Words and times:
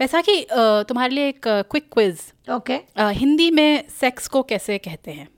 वैसा 0.00 0.20
कि 0.20 0.46
तुम्हारे 0.52 1.14
लिए 1.14 1.28
एक 1.28 1.40
क्विक 1.48 1.88
क्विज 1.92 2.20
ओके 2.50 2.78
हिंदी 3.00 3.50
में 3.50 3.84
सेक्स 4.00 4.28
को 4.28 4.42
कैसे 4.42 4.78
कहते 4.78 5.10
हैं? 5.10 5.28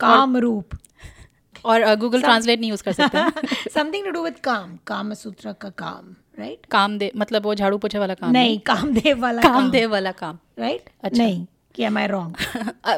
काम 0.00 0.36
रूप। 0.36 0.76
और 1.64 1.94
गूगल 1.96 2.20
ट्रांसलेट 2.20 2.60
नहीं 2.60 2.70
यूज़ 2.70 2.82
कर 2.84 2.92
सकते। 2.92 3.70
समथिंग 3.70 4.04
टू 4.04 4.10
डू 4.10 4.22
विद 4.24 4.38
काम। 4.44 4.76
काम 4.86 5.12
सूत्र 5.14 5.52
का 5.52 5.68
काम 5.68 6.14
राइट 6.38 6.66
काम 6.66 6.70
कामदेव 6.70 7.10
मतलब 7.16 7.44
वो 7.44 7.54
झाड़ू 7.54 7.78
पोछे 7.78 7.98
वाला 7.98 8.14
काम 8.14 8.30
नहीं 8.30 8.58
कामदेव 8.66 9.20
वाला 9.20 9.42
कामदेव 9.42 9.90
वाला 9.90 10.12
काम। 10.12 10.38
राइट 10.58 10.90
अच्छा। 11.02 11.22
नहीं। 11.22 11.46
कि 11.74 11.82
एम 11.82 11.98
आई 11.98 12.06
रॉन्ग 12.06 12.34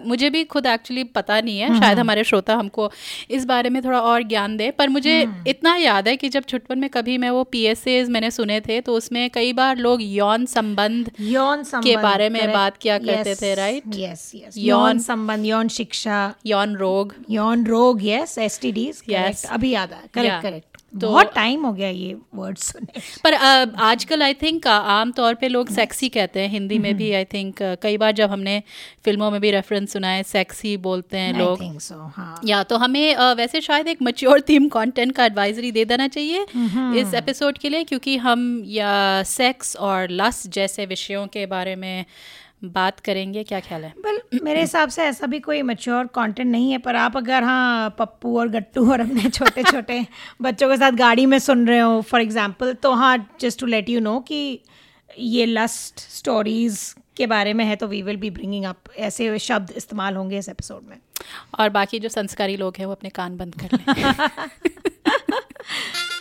मुझे 0.07 0.31
भी 0.31 0.45
खुद 0.45 0.67
एक्चुअली 0.67 1.05
पता 1.05 1.41
नहीं 1.41 1.59
है। 1.59 1.81
शायद 1.81 1.99
हमारे 1.99 2.25
श्रोता 2.25 2.55
हमको 2.55 2.93
इस 3.31 3.45
बारे 3.45 3.71
में 3.71 3.85
थोड़ा 3.85 4.01
और 4.01 4.23
ज्ञान 4.23 4.57
दे 4.57 4.71
पर 4.71 4.89
मुझे 4.89 5.29
इतना 5.47 5.77
याद 5.77 6.09
है 6.09 6.17
कि 6.17 6.29
जब 6.29 6.45
छुटपन 6.45 6.79
में 6.79 6.91
कभी 6.91 7.19
मैं 7.19 7.31
वो 7.31 7.45
पी 7.45 7.67
मैंने 7.89 8.31
सुने 8.31 8.61
थे 8.61 8.81
तो 8.81 8.95
उसमें 8.95 9.31
कई 9.31 9.53
बार 9.53 9.77
लोग 9.77 9.99
यौन 10.03 10.47
संबंध 10.47 11.11
यौन 11.21 11.63
संबंध 11.63 12.03
बारे 12.03 12.29
में 12.29 12.53
बात 12.53 12.77
किया 12.77 12.99
करते 12.99 13.35
थे, 13.35 13.55
राइट 13.55 13.83
यस 13.95 14.33
yes. 14.35 14.55
यौन- 14.57 15.01
संबंध 15.01 15.47
यौन 15.47 15.69
शिक्षा। 15.69 16.35
यौन 16.47 16.77
रोग। 16.77 17.15
यौन 17.31 17.67
रोग 17.67 18.07
यस 18.07 18.39
एसटीडीज 18.39 19.03
Yes. 19.11 19.47
अभी 19.47 19.71
याद 19.71 19.93
आया। 19.93 20.03
करेक्ट 20.15 20.43
करेक्ट 20.43 20.76
तो- 20.95 21.11
बहुत 21.11 21.33
टाइम 21.35 21.65
हो 21.67 21.73
गया 21.73 21.89
ये 21.89 22.15
वर्ड 22.35 22.59
सुने 22.59 23.01
पर 23.25 23.33
अ, 23.33 23.67
आजकल 23.85 24.23
आई 24.23 24.35
थिंक 24.35 24.67
आम 24.67 25.11
तौर 25.13 25.35
पे 25.35 25.49
लोग 25.49 25.69
सेक्सी 25.71 26.09
कहते 26.09 26.41
हैं। 26.41 26.49
हिंदी 26.49 26.79
में 26.79 26.97
भी 26.97 27.11
आई 27.13 27.25
थिंक 27.25 27.63
कई 27.83 27.97
बार 27.97 28.13
जब 28.13 28.31
हमने 28.31 28.63
फ़िल्मों 29.05 29.31
में 29.31 29.41
भी 29.41 29.51
रेफरेंस 29.51 29.93
सुना 29.93 30.09
है 30.09 30.23
सेक्सी 30.23 30.77
बोलते 30.87 31.19
हैं 31.19 31.33
लोग। 31.39 31.79
सो 31.81 31.95
हाँ। 32.17 32.41
या 32.45 32.63
तो 32.63 32.77
हमें 32.77 33.15
अ, 33.15 33.33
वैसे 33.33 33.61
शायद 33.61 33.89
एक 33.89 34.03
मच्योर 34.03 34.41
थीम 34.49 34.69
कंटेंट 34.69 35.13
का 35.13 35.25
एडवाइजरी 35.25 35.73
दे 35.73 35.85
देना 35.85 36.09
चाहिए 36.09 36.47
इस 37.01 37.15
एपिसोड 37.15 37.59
के 37.59 37.69
लिए 37.69 37.85
क्योंकि 37.85 38.17
हम 38.17 38.63
या 38.67 39.23
सेक्स 39.27 39.77
और 39.77 40.09
लस 40.11 40.47
जैसे 40.49 40.87
विषयों 40.87 41.27
के 41.27 41.47
बारे 41.47 41.77
में 41.77 42.05
बात 42.65 43.01
करेंगे 43.01 43.45
क्या 43.45 43.61
ख्याल 43.61 43.85
है? 43.85 43.95
वेल 44.07 44.41
मेरे 44.43 44.61
हिसाब 44.61 44.89
से 44.89 45.03
ऐसा 45.03 45.27
भी 45.27 45.41
कोई 45.41 45.63
मच्योर 45.63 46.07
कंटेंट 46.07 46.51
नहीं 46.51 46.73
है 46.73 46.79
पर 46.79 46.97
आप 46.97 47.17
अगर 47.17 47.43
हाँ 47.43 47.97
पप्पू 47.99 48.39
और 48.39 48.49
गट्टू 48.49 48.93
और 48.93 49.01
अपने 49.01 49.31
छोटे 49.35 49.63
छोटे 49.63 50.07
बच्चों 50.43 50.69
के 50.69 50.77
साथ 50.77 50.93
गाड़ी 50.93 51.27
में 51.27 51.39
सुन 51.39 51.69
रहे 51.69 51.79
हो 51.79 52.01
फॉर 52.01 52.21
एग्जांपल 52.21 52.75
तो 52.75 52.93
हाँ 52.93 53.37
just 53.41 53.61
to 53.61 53.67
let 53.67 53.89
you 53.89 54.01
know 54.01 54.21
कि 54.21 54.61
ये 55.19 55.47
लस्ट 55.47 55.99
स्टोरीज 55.99 56.95
के 57.17 57.27
बारे 57.27 57.53
में 57.53 57.65
है 57.65 57.77
तो 57.77 57.87
we 57.87 58.03
will 58.03 58.17
be 58.17 58.31
bringing 58.31 58.65
up 58.65 58.77
ऐसे 58.97 59.39
शब्द 59.39 59.73
इस्तेमाल 59.77 60.17
होंगे 60.17 60.39
इस 60.39 60.49
एपिसोड 60.49 60.89
में। 60.89 60.97
और 61.59 61.69
बाकी 61.69 61.99
जो 61.99 62.09
संस्कारी 62.09 62.57
लोग 62.57 62.75
हैं 62.79 62.87
वो 62.87 62.93
अपने 62.93 63.09
कान 63.09 63.37
बंद 63.37 63.55
कर 63.55 63.69
लें। 63.73 64.15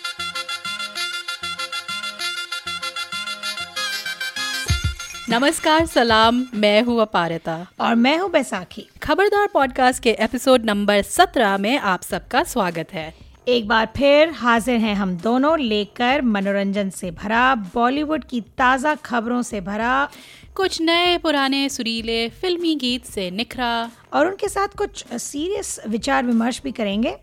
नमस्कार 5.29 5.85
सलाम 5.85 6.43
मैं 6.53 6.81
हूँ 6.81 7.01
अपारिता। 7.01 7.55
और 7.79 7.95
मैं 7.95 8.17
हूँ 8.17 8.29
बैसाखी। 8.31 8.87
खबरदार 9.03 9.47
पॉडकास्ट 9.53 10.03
के 10.03 10.09
एपिसोड 10.09 10.65
नंबर 10.65 11.01
सत्रह 11.01 11.57
में 11.57 11.77
आप 11.77 12.01
सबका 12.01 12.43
स्वागत 12.43 12.93
है। 12.93 13.13
एक 13.47 13.67
बार 13.67 13.87
फिर 13.97 14.29
हाजिर 14.29 14.75
हैं 14.75 14.95
हम 14.95 15.15
दोनों 15.17 15.59
लेकर 15.59 16.21
मनोरंजन 16.21 16.89
से 16.89 17.11
भरा 17.11 17.55
बॉलीवुड 17.55 18.23
की 18.23 18.41
ताज़ा 18.41 18.95
खबरों 18.95 19.41
से 19.41 19.61
भरा। 19.61 20.09
कुछ 20.55 20.81
नए 20.81 21.17
पुराने 21.17 21.69
सुरीले 21.69 22.29
फिल्मी 22.29 22.75
गीत 22.75 23.05
से 23.05 23.31
निखरा। 23.31 23.91
और 24.13 24.27
उनके 24.27 24.47
साथ 24.47 24.67
कुछ 24.67 25.05
सीरियस 25.13 25.79
विचार 25.87 26.25
विमर्श 26.25 26.61
भी 26.63 26.71
करेंगे। 26.71 27.15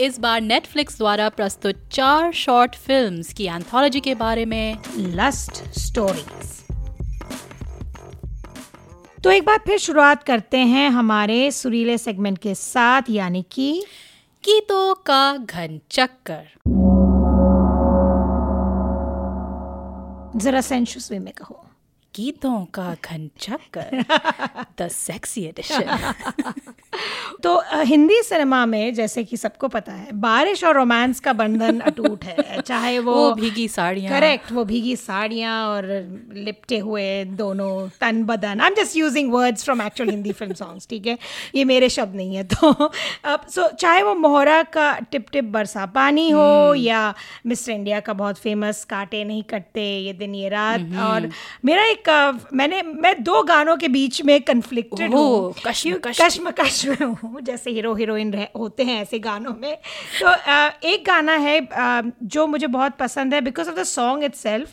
इस 0.00 0.18
बार 0.20 0.40
नेटफ्लिक्स 0.40 0.98
द्वारा 0.98 1.28
प्रस्तुत 1.28 1.88
चार 1.92 2.32
शॉर्ट 2.32 2.76
फिल्म्स 2.76 3.32
की 3.32 3.44
एंथोलॉजी 3.44 4.00
के 4.00 4.14
बारे 4.14 4.44
में। 4.44 4.76
लस्ट 4.96 5.78
स्टोरीज 5.78 6.69
तो 9.24 9.30
एक 9.30 9.44
बार 9.44 9.58
फिर 9.58 9.78
शुरुआत 9.78 10.22
करते 10.22 10.58
हैं 10.58 10.90
हमारे 10.90 11.50
सुरीले 11.50 11.98
सेगमेंट 11.98 12.38
के 12.38 12.54
साथ, 12.54 13.02
यानी 13.10 13.44
कि 13.52 13.84
गीतों 14.44 14.94
का 14.94 15.36
घन 15.36 15.80
चक्कर। 15.90 16.44
जरा 20.38 20.60
सेंशुस 20.60 21.12
वे 21.12 21.18
में 21.18 21.32
कहो। 21.32 21.69
गीतों 22.14 22.64
का 22.64 22.96
घन 23.04 23.28
चक्कर 23.40 24.04
द 24.80 24.88
सेक्सी 24.88 25.44
एडिशन 25.44 26.12
तो 27.42 27.62
हिंदी 27.74 28.22
सिनेमा 28.22 28.66
में 28.66 28.94
जैसे 28.94 29.24
कि 29.24 29.36
सबको 29.36 29.68
पता 29.68 29.92
है 29.92 30.12
बारिश 30.12 30.64
और 30.64 30.74
रोमांस 30.74 31.20
का 31.20 31.32
बंधन 31.32 31.78
अटूट 31.80 32.24
है 32.24 32.60
चाहे 32.66 32.98
वो, 32.98 33.14
वो 33.14 33.34
भीगी 33.34 33.68
साड़ियाँ। 33.68 34.20
करेक्ट 34.20 34.52
वो 34.52 34.64
भीगी 34.64 34.96
साड़ियाँ 34.96 35.68
और 35.68 35.86
लिपटे 36.34 36.78
हुए 36.78 37.24
दोनों 37.24 37.88
तन 38.00 38.22
बदन। 38.24 38.60
I 38.60 38.68
am 38.68 38.74
just 38.74 38.96
using 38.96 39.32
words 39.32 39.64
from 39.64 39.82
actual 39.82 40.10
Hindi 40.10 40.32
film 40.32 40.54
songs 40.54 40.86
ठीक 40.90 41.06
है? 41.06 41.18
ये 41.54 41.64
मेरे 41.64 41.88
शब्द 41.88 42.16
नहीं 42.16 42.36
है 42.36 42.44
तो 42.44 42.72
अब 43.24 43.46
सो 43.48 43.68
चाहे 43.68 44.02
वो 44.02 44.14
मोहरा 44.14 44.62
का 44.62 44.92
टिप 45.12 45.26
टिप 45.32 45.44
बरसा 45.44 45.86
पानी 45.86 46.28
हो 46.30 46.74
या 46.74 47.14
मिस्टर 47.46 47.72
इंडिया 47.72 48.00
का 48.00 48.12
बहुत 48.12 48.38
फ़ेमस 48.38 48.84
काटे 48.84 49.24
नहीं 49.24 49.42
कटते 49.42 49.88
ये 49.98 50.12
दिन 50.12 50.34
ये 50.34 50.48
रात 50.48 50.80
और 50.80 51.30
मेरा 51.64 51.84
एक 51.84 51.99
अ, 52.08 52.32
मैंने 52.52 52.82
मैं 52.82 53.22
दो 53.22 53.42
गानों 53.42 53.76
के 53.76 53.88
बीच 53.88 54.20
में 54.22 54.40
कन्फ्लिक्टेड 54.42 55.12
हूँ। 55.14 55.52
कश्मकश। 55.66 56.20
कश्मकश 56.20 56.84
में 56.86 57.06
हूँ 57.06 57.40
जैसे 57.40 57.70
हीरो 57.70 57.94
हीरोइन 57.94 58.32
रह 58.32 58.46
होते 58.56 58.84
हैं 58.84 59.00
ऐसे 59.02 59.18
गानों 59.18 59.54
में। 59.60 59.76
तो 60.22 60.32
एक 60.88 61.04
गाना 61.06 61.32
है 61.36 61.58
जो 62.22 62.46
मुझे 62.46 62.66
बहुत 62.66 62.96
पसंद 62.98 63.34
है 63.34 63.40
because 63.40 63.68
of 63.70 63.76
the 63.76 63.82
song 63.82 64.24
itself 64.34 64.72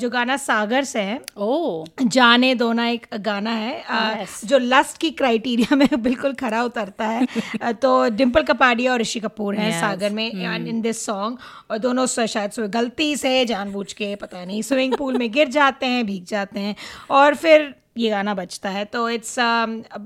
जो 0.00 0.10
गाना 0.10 0.36
सागर 0.36 0.84
से 0.84 1.00
है। 1.00 1.20
ओ 1.36 1.84
जाने 2.02 2.54
दो 2.54 2.72
ना 2.72 2.88
एक 2.88 3.06
गाना 3.20 3.50
है 3.50 3.68
Yes. 3.90 4.44
जो 4.44 4.58
लस्ट 4.58 4.98
की 5.00 5.10
क्राइटेरिया 5.10 5.76
में 5.76 5.86
बिल्कुल 6.02 6.32
खरा 6.34 6.62
उतरता 6.64 7.06
है। 7.06 7.26
तो 7.82 8.08
डिम्पल 8.10 8.42
कपाडिया 8.42 8.92
और 8.92 9.00
ऋषि 9.00 9.20
कपूर 9.20 9.54
हैं 9.54 9.70
Yes. 9.72 9.80
सागर 9.80 10.10
में 10.10 10.30
इन 10.30 10.80
दिस 10.80 11.04
सॉन्ग 11.06 11.38
और 11.70 11.78
दोनों 11.78 12.06
शायद 12.06 12.50
गलती 12.74 13.16
से 13.16 13.44
जानबूझ 13.44 13.92
के 13.92 14.14
पता 14.16 14.44
नहीं 14.44 14.62
स्विमिंग 14.62 14.94
पूल 14.98 15.16
में 15.18 15.30
गिर 15.32 15.48
जाते 15.48 15.86
हैं 15.86 16.04
भीग 16.06 16.24
जाते 16.24 16.39
हैं। 16.44 16.76
और 17.10 17.34
फिर 17.34 17.74
ये 17.98 18.10
गाना 18.10 18.34
बजता 18.34 18.68
है 18.70 18.84
तो 18.84 19.10
इट्स 19.10 19.38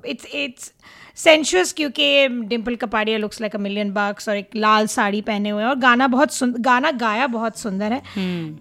इट्स 0.07 0.27
इट्स 0.35 0.73
सेंशुअस 1.17 1.73
क्योंकि 1.73 2.29
Dimple 2.29 2.77
Kapadia 2.77 3.19
looks 3.19 3.41
like 3.41 3.55
a 3.55 3.59
million 3.59 3.91
bucks 3.93 4.29
और 4.29 4.37
एक 4.37 4.51
लाल 4.57 4.87
साड़ी 4.87 5.21
पहने 5.21 5.49
हुए 5.49 5.63
हैं 5.63 5.69
और 5.71 5.77
गाना 5.79 6.07
बहुत 6.07 6.33
सुंदर 6.33 6.59
गाना 6.59 6.91
गाया 6.91 7.27
बहुत 7.27 7.59
सुंदर 7.59 7.93
है। 7.93 8.03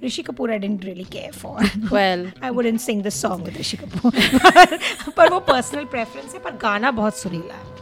Rishi 0.06 0.22
Kapoor 0.22 0.52
I 0.52 0.58
didn't 0.58 0.86
really 0.86 1.04
care 1.04 1.32
for 1.32 1.70
well 1.94 2.32
I 2.44 2.50
wouldn't 2.50 2.80
sing 2.80 3.04
this 3.04 3.22
song 3.22 3.46
with 3.46 3.58
Rishi 3.58 3.78
Kapoor. 3.78 4.12
पर, 4.12 4.78
पर 5.18 5.30
वो 5.30 5.40
पर्सनल 5.40 5.86
प्रेफरेंस 5.86 6.34
है 6.34 6.40
पर 6.40 6.52
गाना 6.52 6.92
बहुत 6.92 7.18
सुरीला 7.18 7.54
है। 7.54 7.82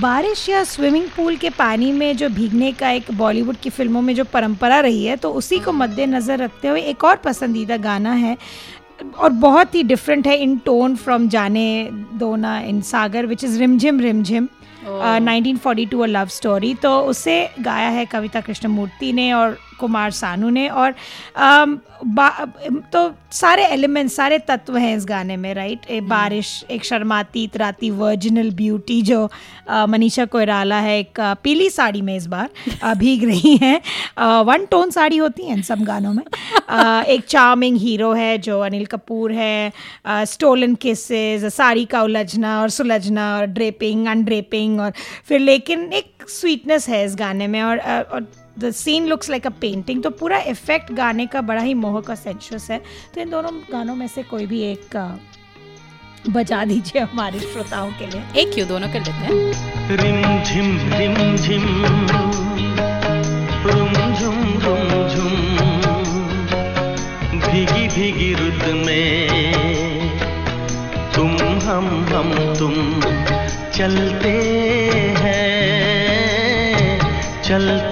बारिश 0.00 0.48
या 0.48 0.62
स्विमिंग 0.64 1.08
पूल 1.16 1.36
के 1.36 1.48
पानी 1.50 1.90
में 1.92 2.16
जो 2.16 2.28
भीगने 2.28 2.70
का 2.72 2.90
एक 2.90 3.10
बॉलीवुड 3.14 3.56
की 3.56 3.70
फ़िल्मों 3.70 4.00
में 4.02 4.14
जो 4.14 4.24
परंपरा 4.24 4.78
रही 4.80 5.04
है 5.04 5.16
तो 5.16 5.32
उसी 5.32 5.58
को 5.58 5.72
मद्देनजर 5.72 6.38
रखते 6.38 6.68
हुए 6.68 6.80
एक 6.82 7.04
और 7.04 7.16
पसंदीदा 7.16 7.76
गाना 7.78 8.12
है 8.14 8.36
और 9.18 9.30
बहुत 9.40 9.74
ही 9.74 9.82
डिफरेंट 9.82 10.26
है 10.26 10.36
इन 10.36 10.56
टोन 10.58 10.96
फ्रॉम 10.96 11.28
जाने 11.28 11.66
दोना 12.14 12.58
इन 12.62 12.80
सागर 12.84 13.26
which 13.26 13.44
is 13.44 13.58
Rimjhim 13.58 14.00
Rimjhim 14.00 14.48
nineteen 14.86 15.56
forty 15.56 15.86
two 15.86 16.00
a 16.00 16.06
love 16.06 16.28
story 16.30 16.74
तो 16.82 16.98
उसे 17.04 17.38
गाया 17.60 17.88
है 17.88 18.04
कविता 18.06 18.40
कृष्णमूर्ति 18.40 19.12
ने 19.12 19.32
और 19.32 19.58
कुमार 19.80 20.10
सानू 20.10 20.50
ने 20.50 20.68
और 20.68 20.94
बा- 22.06 22.46
तो 22.92 23.00
सारे 23.32 23.64
एलिमेंट्स 23.64 24.14
सारे 24.16 24.38
तत्व 24.38 24.76
हैं 24.76 24.96
इस 24.96 25.04
गाने 25.06 25.36
में 25.36 25.52
राइट 25.54 25.86
एक 25.90 26.08
बारिश 26.08 26.52
एक 26.70 26.84
शर्माती 26.84 27.42
इतराती 27.44 27.90
वर्जिनल 27.90 28.50
ब्यूटी 28.50 29.00
जो 29.02 29.28
मनीषा 29.70 30.24
कोयराला 30.24 30.78
है 30.80 30.98
एक 30.98 31.20
पीली 31.44 31.68
साड़ी 31.70 32.00
में 32.02 32.16
इस 32.16 32.26
बार 32.26 32.94
भीग 32.94 33.24
रही 33.24 33.56
हैं। 33.56 33.80
वन 34.42 34.66
टोन 34.70 34.90
साड़ी 34.90 35.16
होती 35.16 35.44
हैं 35.44 35.56
इन 35.56 35.62
सब 35.62 35.82
गानों 35.84 36.12
में। 36.12 36.22
अ, 36.68 37.02
एक 37.08 37.24
चार्मिंग 37.26 37.76
हीरो 37.76 38.12
है 38.12 38.36
जो 38.38 38.60
अनिल 38.60 38.86
कपूर 38.86 39.32
है 39.32 39.72
स्टोलन 40.08 40.74
किसेस 40.74 41.44
साड़ी 41.54 41.84
का 41.84 42.02
उलझना 42.02 42.60
और 42.60 42.70
सुलझना 42.70 43.36
और 43.38 43.46
ड्रेपिंग 43.46 44.06
अनड्रेपिंग 44.06 44.80
और 44.80 44.92
फिर 45.24 45.40
लेकिन 45.40 45.92
एक 45.92 46.28
स्वीटनेस 46.28 46.88
है 46.88 47.04
इस 47.04 47.16
गाने 47.16 47.46
में 47.46 47.62
और 47.62 47.78
और 48.12 48.26
the 48.58 48.70
scene 48.72 49.06
looks 49.06 49.30
like 49.30 49.46
a 49.46 49.50
painting 49.60 50.02
तो 50.02 50.10
पूरा 50.10 50.38
इफ़ेक्ट 50.48 50.92
गाने 50.92 51.26
का 51.26 51.40
बड़ा 51.40 51.62
ही 51.62 51.74
मोहक 51.74 52.08
और 52.10 52.16
सेंशुअस 52.16 52.70
है। 52.70 52.78
तो 53.14 53.20
इन 53.20 53.30
दोनों 53.30 53.52
गानों 53.72 53.94
में 53.94 54.06
से 54.08 54.22
कोई 54.22 54.46
भी 54.46 54.60
एक 54.62 54.96
बजा 56.30 56.64
दीजिए 56.64 57.02
हमारे 57.02 57.38
श्रोताओं 57.40 57.90
के 57.98 58.06
लिए। 58.06 58.22
एक 58.42 58.54
क्यों? 58.54 58.66
दोनों 58.68 58.88
कर 58.88 59.00
लेते 59.00 59.12
हैं। 59.12 59.32
रिम 59.96 60.22
झिम 60.44 60.68
रिम 60.94 61.36
झिम 61.36 61.64
रुम 63.66 63.92
झुम 64.14 64.38
रुम 64.64 64.88
झुम 65.08 65.32
भीगी 67.40 67.84
भीगी 67.88 68.32
रुत 68.34 68.64
में 68.86 69.28
तुम 71.14 71.30
हम 71.62 71.86
हम 72.08 72.30
तुम 72.58 72.74
चलते 73.76 74.34
हैं 75.18 75.48
चलते 77.42 77.89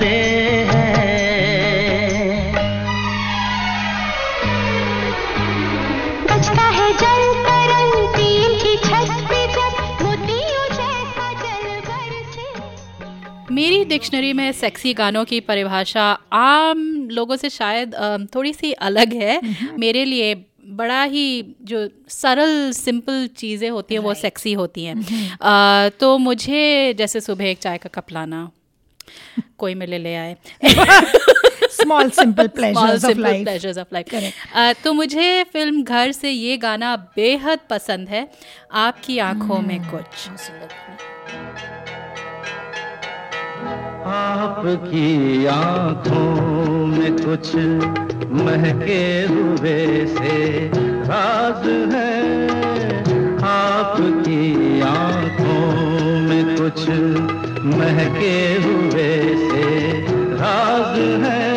मेरी 13.59 13.85
डिक्शनरी 13.85 14.33
में 14.33 14.53
सेक्सी 14.53 14.95
गानों 14.95 15.25
की 15.25 15.41
परिभाषा 15.41 16.19
आम 16.33 17.09
लोगों 17.11 17.37
से 17.37 17.51
शायद 17.51 17.95
थोड़ी 18.35 18.53
सी 18.53 18.73
अलग 18.73 19.13
है। 19.13 19.41
मेरे 19.79 20.05
लिए 20.05 20.35
बड़ा 20.67 21.03
ही 21.03 21.25
जो 21.63 21.89
सरल 22.09 22.73
सिंपल 22.73 23.27
चीज़ें 23.37 23.71
होती 23.71 23.95
हैं 23.95 24.03
वो 24.03 24.15
सेक्सी 24.15 24.53
होती 24.53 24.85
हैं। 24.85 24.97
तो 26.01 26.19
मुझे 26.19 26.95
जैसे 26.95 27.21
सुबह 27.21 27.45
एक 27.45 27.59
चाय 27.59 27.79
का 27.79 27.89
कप 27.95 28.13
लाना 28.13 28.51
कोई 29.59 29.75
मिले 29.75 29.99
ले 29.99 30.15
आए। 30.15 30.37
Small 31.71 32.11
simple 32.11 32.49
pleasures 32.49 33.05
of 33.05 33.13
Small, 33.13 33.15
simple 33.15 33.23
life 33.25 34.85
तो 34.85 34.93
मुझे 34.93 35.45
फ़िल्म 35.45 35.83
घर 35.83 36.13
से 36.13 36.31
ये 36.31 36.57
गाना 36.57 36.97
बेहद 36.97 37.59
पसंद 37.71 38.09
है। 38.09 38.29
आपकी 38.73 39.19
आँखों 39.19 39.61
में 39.61 39.81
कुछ। 39.91 40.29
आपकी 44.09 45.47
आँखों 45.47 46.87
में 46.87 47.13
कुछ 47.13 47.55
महके 48.43 49.03
हुए 49.23 50.07
से 50.07 50.71
राज 51.09 51.67
है। 51.93 52.15
आपकी 53.49 54.81
आँखों 54.81 56.21
में 56.21 56.57
कुछ 56.57 56.89
महके 57.77 58.37
हुए 58.65 59.11
से 59.45 59.67
राज 60.35 60.99
है। 61.25 61.48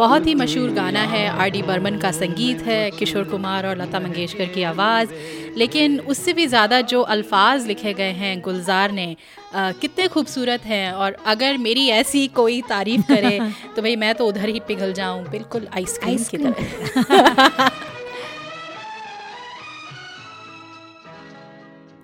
बहुत 0.00 0.26
ही 0.26 0.34
मशहूर 0.34 0.70
गाना 0.72 1.00
है। 1.06 1.26
आर 1.28 1.48
डी 1.50 1.62
बर्मन 1.62 1.96
का 1.98 2.10
संगीत 2.12 2.62
है 2.62 2.90
किशोर 2.90 3.24
कुमार 3.24 3.66
और 3.66 3.76
लता 3.76 4.00
मंगेशकर 4.00 4.46
की 4.54 4.62
आवाज़। 4.62 5.08
लेकिन 5.56 5.98
उससे 6.12 6.32
भी 6.32 6.46
ज़्यादा 6.46 6.80
जो 6.92 7.00
अल्फाज 7.14 7.66
लिखे 7.66 7.92
गए 7.94 8.12
हैं 8.22 8.40
गुलजार 8.40 8.92
ने 8.92 9.06
अ, 9.54 9.70
कितने 9.80 10.06
खूबसूरत 10.08 10.64
हैं। 10.64 10.92
और 10.92 11.16
अगर 11.26 11.56
मेरी 11.58 11.86
ऐसी 11.90 12.26
कोई 12.34 12.60
तारीफ़ 12.68 13.02
करे 13.08 13.38
तो 13.76 13.82
भाई 13.82 13.96
मैं 13.96 14.14
तो 14.14 14.26
उधर 14.26 14.48
ही 14.48 14.60
पिघल 14.68 14.92
जाऊँ। 14.92 15.24
बिल्कुल 15.30 15.68
आइसक्रीम 15.76 16.24
की 16.30 16.38
तरह। 16.38 17.70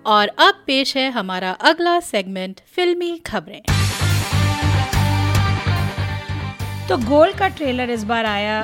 और 0.05 0.27
अब 0.39 0.63
पेश 0.67 0.95
है 0.97 1.09
हमारा 1.11 1.51
अगला 1.69 1.99
सेगमेंट 2.01 2.59
फिल्मी 2.75 3.17
खबरें। 3.25 3.61
तो 6.89 6.95
गोल 6.97 7.31
का 7.33 7.47
ट्रेलर 7.49 7.89
इस 7.89 8.03
बार 8.03 8.25
आया 8.25 8.59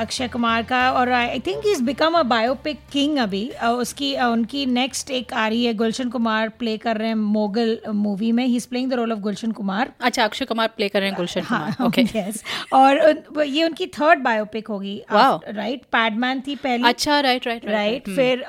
अक्षय 0.00 0.28
कुमार 0.28 0.62
का 0.62 0.80
और 0.92 1.10
I 1.12 1.38
think 1.46 1.62
is 1.66 1.82
become 1.84 2.14
a 2.14 2.22
biopic 2.22 2.78
king 2.92 3.16
अभी। 3.18 3.48
उसकी 3.68 4.14
उनकी 4.16 4.64
नेक्स्ट 4.66 5.10
एक 5.10 5.32
आ 5.34 5.46
रही 5.48 5.64
है 5.64 5.72
गुलशन 5.74 6.10
कुमार 6.10 6.48
प्ले 6.58 6.76
कर 6.78 6.96
रहे 6.96 7.08
हैं 7.08 7.14
मोगल 7.14 7.78
मूवी 7.94 8.30
में। 8.32 8.44
He 8.46 8.56
is 8.56 8.68
playing 8.68 8.90
the 8.90 8.94
role 8.94 9.12
of 9.12 9.18
Gulshan 9.20 9.52
Kumar. 9.52 9.92
अच्छा 10.00 10.24
अक्षय 10.24 10.44
कुमार 10.44 10.68
प्ले 10.76 10.88
कर 10.88 11.00
रहे 11.00 11.08
हैं 11.08 11.16
गुलशन 11.16 11.40
कुमार। 11.40 11.70
हाँ 11.70 11.86
ओके 11.86 12.02
यस 12.14 12.42
और 12.72 13.44
ये 13.46 13.64
उनकी 13.64 13.86
थर्ड 13.98 14.22
बायोपिक 14.22 14.68
होगी। 14.68 14.96
राइट 15.12 15.82
पैडमैन 15.92 16.42
थी 16.46 16.56
पहली। 16.56 16.88
अच्छा 16.88 17.20
राइट 17.20 17.46
राइट 17.46 17.64
राइट 17.68 18.08
फिर 18.10 18.44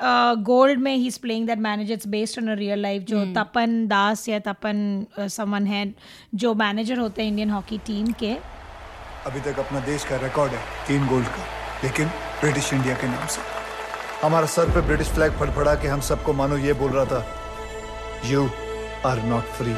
गोल्ड 0.46 0.80
में 0.80 0.94
he 0.94 1.06
is 1.06 1.18
playing 1.20 1.46
that 1.46 1.58
manager 1.60 1.94
it's 1.94 2.08
based 2.08 2.42
on 2.42 2.48
a 2.48 2.54
real 2.58 2.82
life 2.82 3.02
जो 3.04 3.24
तपन 3.34 3.86
दास 3.88 4.28
या 4.28 4.38
तपन 4.46 5.06
समन 5.30 5.66
है 5.66 5.86
जो 6.34 6.54
मैनेजर 6.56 6.98
होते 6.98 7.22
हैं 7.22 7.28
इंडियन 7.30 7.50
हॉकी 7.50 7.78
टीम 7.86 8.12
के। 8.20 8.36
अभी 9.26 9.40
तक 9.40 9.58
अपना 9.58 9.80
देश 9.80 10.04
का 10.04 10.16
रिकॉर्ड 10.16 10.52
है, 10.52 10.58
तीन 10.86 11.06
गोल्ड 11.06 11.26
का। 11.26 11.44
लेकिन 11.84 12.08
ब्रिटिश 12.40 12.72
इंडिया 12.72 12.94
के 12.94 13.06
नाम 13.06 13.26
से। 13.26 13.40
हमारा 14.22 14.46
सर 14.46 14.70
पे 14.70 14.80
ब्रिटिश 14.80 15.08
फ्लैग 15.08 15.32
फड़फड़ा 15.38 15.74
के 15.74 15.88
हम 15.88 16.00
सबको 16.00 16.32
मानो 16.32 16.56
ये 16.56 16.72
बोल 16.72 16.90
रहा 16.90 17.04
था 17.04 17.22
यू 18.24 18.44
आर 19.06 19.22
नॉट 19.22 19.48
फ्री 19.56 19.74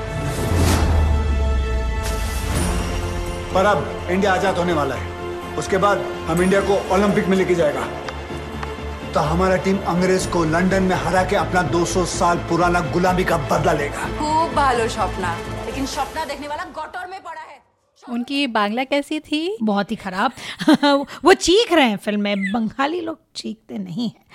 पर 3.55 3.67
अब 3.67 4.09
इंडिया 4.11 4.33
आज़ाद 4.33 4.59
होने 4.59 4.73
वाला 4.73 4.95
है। 4.95 5.57
उसके 5.57 5.77
बाद 5.79 6.05
हम 6.29 6.43
इंडिया 6.43 6.61
को 6.61 6.75
ओलंपिक 6.95 7.29
में 7.29 7.37
लेके 7.37 7.55
जाएगा। 7.55 7.87
तो 9.15 9.21
हमारा 9.23 9.57
टीम 9.65 9.79
अंग्रेज़ 9.89 10.29
को 10.29 10.45
लंदन 10.47 10.83
में 10.83 10.97
हरा 10.97 11.25
के 11.25 11.37
अपना 11.37 11.63
200 11.71 12.05
साल 12.13 12.39
पुराना 12.51 12.81
गुलामी 12.93 13.25
का 13.25 13.37
बदला 13.49 13.73
लेगा। 13.73 14.09
खूब 14.19 14.55
भालो 14.57 14.89
स्वप्ना। 14.89 15.37
लेकिन 15.67 15.87
स्वप्ना 15.87 16.25
देखने 16.25 16.49
वाला 16.49 16.65
गौटोर 16.75 17.07
में 17.07 17.21
पड़ा। 17.23 17.38
उनकी 18.09 18.47
बांग्ला 18.47 18.85
कैसी 18.85 19.21
थी? 19.21 19.59
बहुत 19.63 19.91
ही 19.91 19.97
खराब। 19.97 20.33
वो 21.25 21.33
चीख 21.33 21.73
रहे 21.73 21.89
हैं 21.89 21.97
फ़िल्म 21.97 22.21
में। 22.21 22.53
बंगाली 22.53 23.01
लोग 23.01 23.19
चीखते 23.35 23.79
नहीं 23.79 24.11
हैं। 24.11 24.29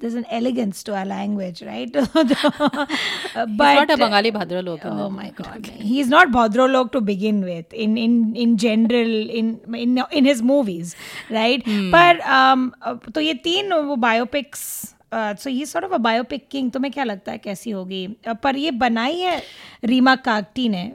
This 0.00 0.14
an 0.14 0.24
elegance 0.32 0.84
to 0.84 0.92
a 0.92 1.04
language 1.04 1.62
right 1.64 1.96
not 1.96 3.90
a 3.90 3.96
Bengali 3.96 4.30
bhadralok 4.62 4.80
Oh 4.80 5.10
my 5.10 5.30
God! 5.40 5.66
He 5.66 6.00
is 6.00 6.10
not 6.10 6.32
Bhadrolog 6.32 6.92
to 6.92 7.00
begin 7.00 7.42
with. 7.44 7.72
In 7.84 7.98
in 7.98 8.36
in 8.36 8.56
general, 8.66 9.30
in 9.30 9.50
in 9.74 9.98
in 10.12 10.24
his 10.24 10.42
movies, 10.42 10.94
right? 11.30 11.62
पर 11.68 12.20
um, 12.40 12.70
तो 13.12 13.20
ये 13.20 13.34
तीन 13.34 13.72
वो 13.72 13.96
biopics 13.96 14.94
so 15.12 15.50
ये 15.50 15.66
sort 15.66 15.84
of 15.86 15.92
a 15.92 15.98
biopic 15.98 16.48
king 16.48 16.70
तुम्हें 16.72 16.92
क्या 16.92 17.04
लगता 17.04 17.32
है 17.32 17.38
कैसी 17.38 17.70
होगी? 17.70 18.06
Uh, 18.28 18.36
पर 18.36 18.56
ये 18.56 18.70
बनाई 18.70 19.18
है 19.20 19.42
रीमा 19.84 20.16
कागटी 20.16 20.68
ने. 20.68 20.92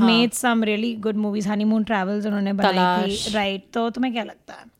Made 0.00 0.32
some 0.32 0.64
really 0.64 0.94
good 0.96 1.16
movies 1.16 1.48
Honeymoon 1.48 1.84
Travels 1.84 2.26
उन्होंने 2.26 2.52
बनाई 2.52 3.08
थी 3.08 3.32
राइट 3.34 3.64
तो 3.74 3.90
तुम्हें 3.90 4.12
क्या 4.12 4.24
लगता 4.24 4.54
है? 4.54 4.79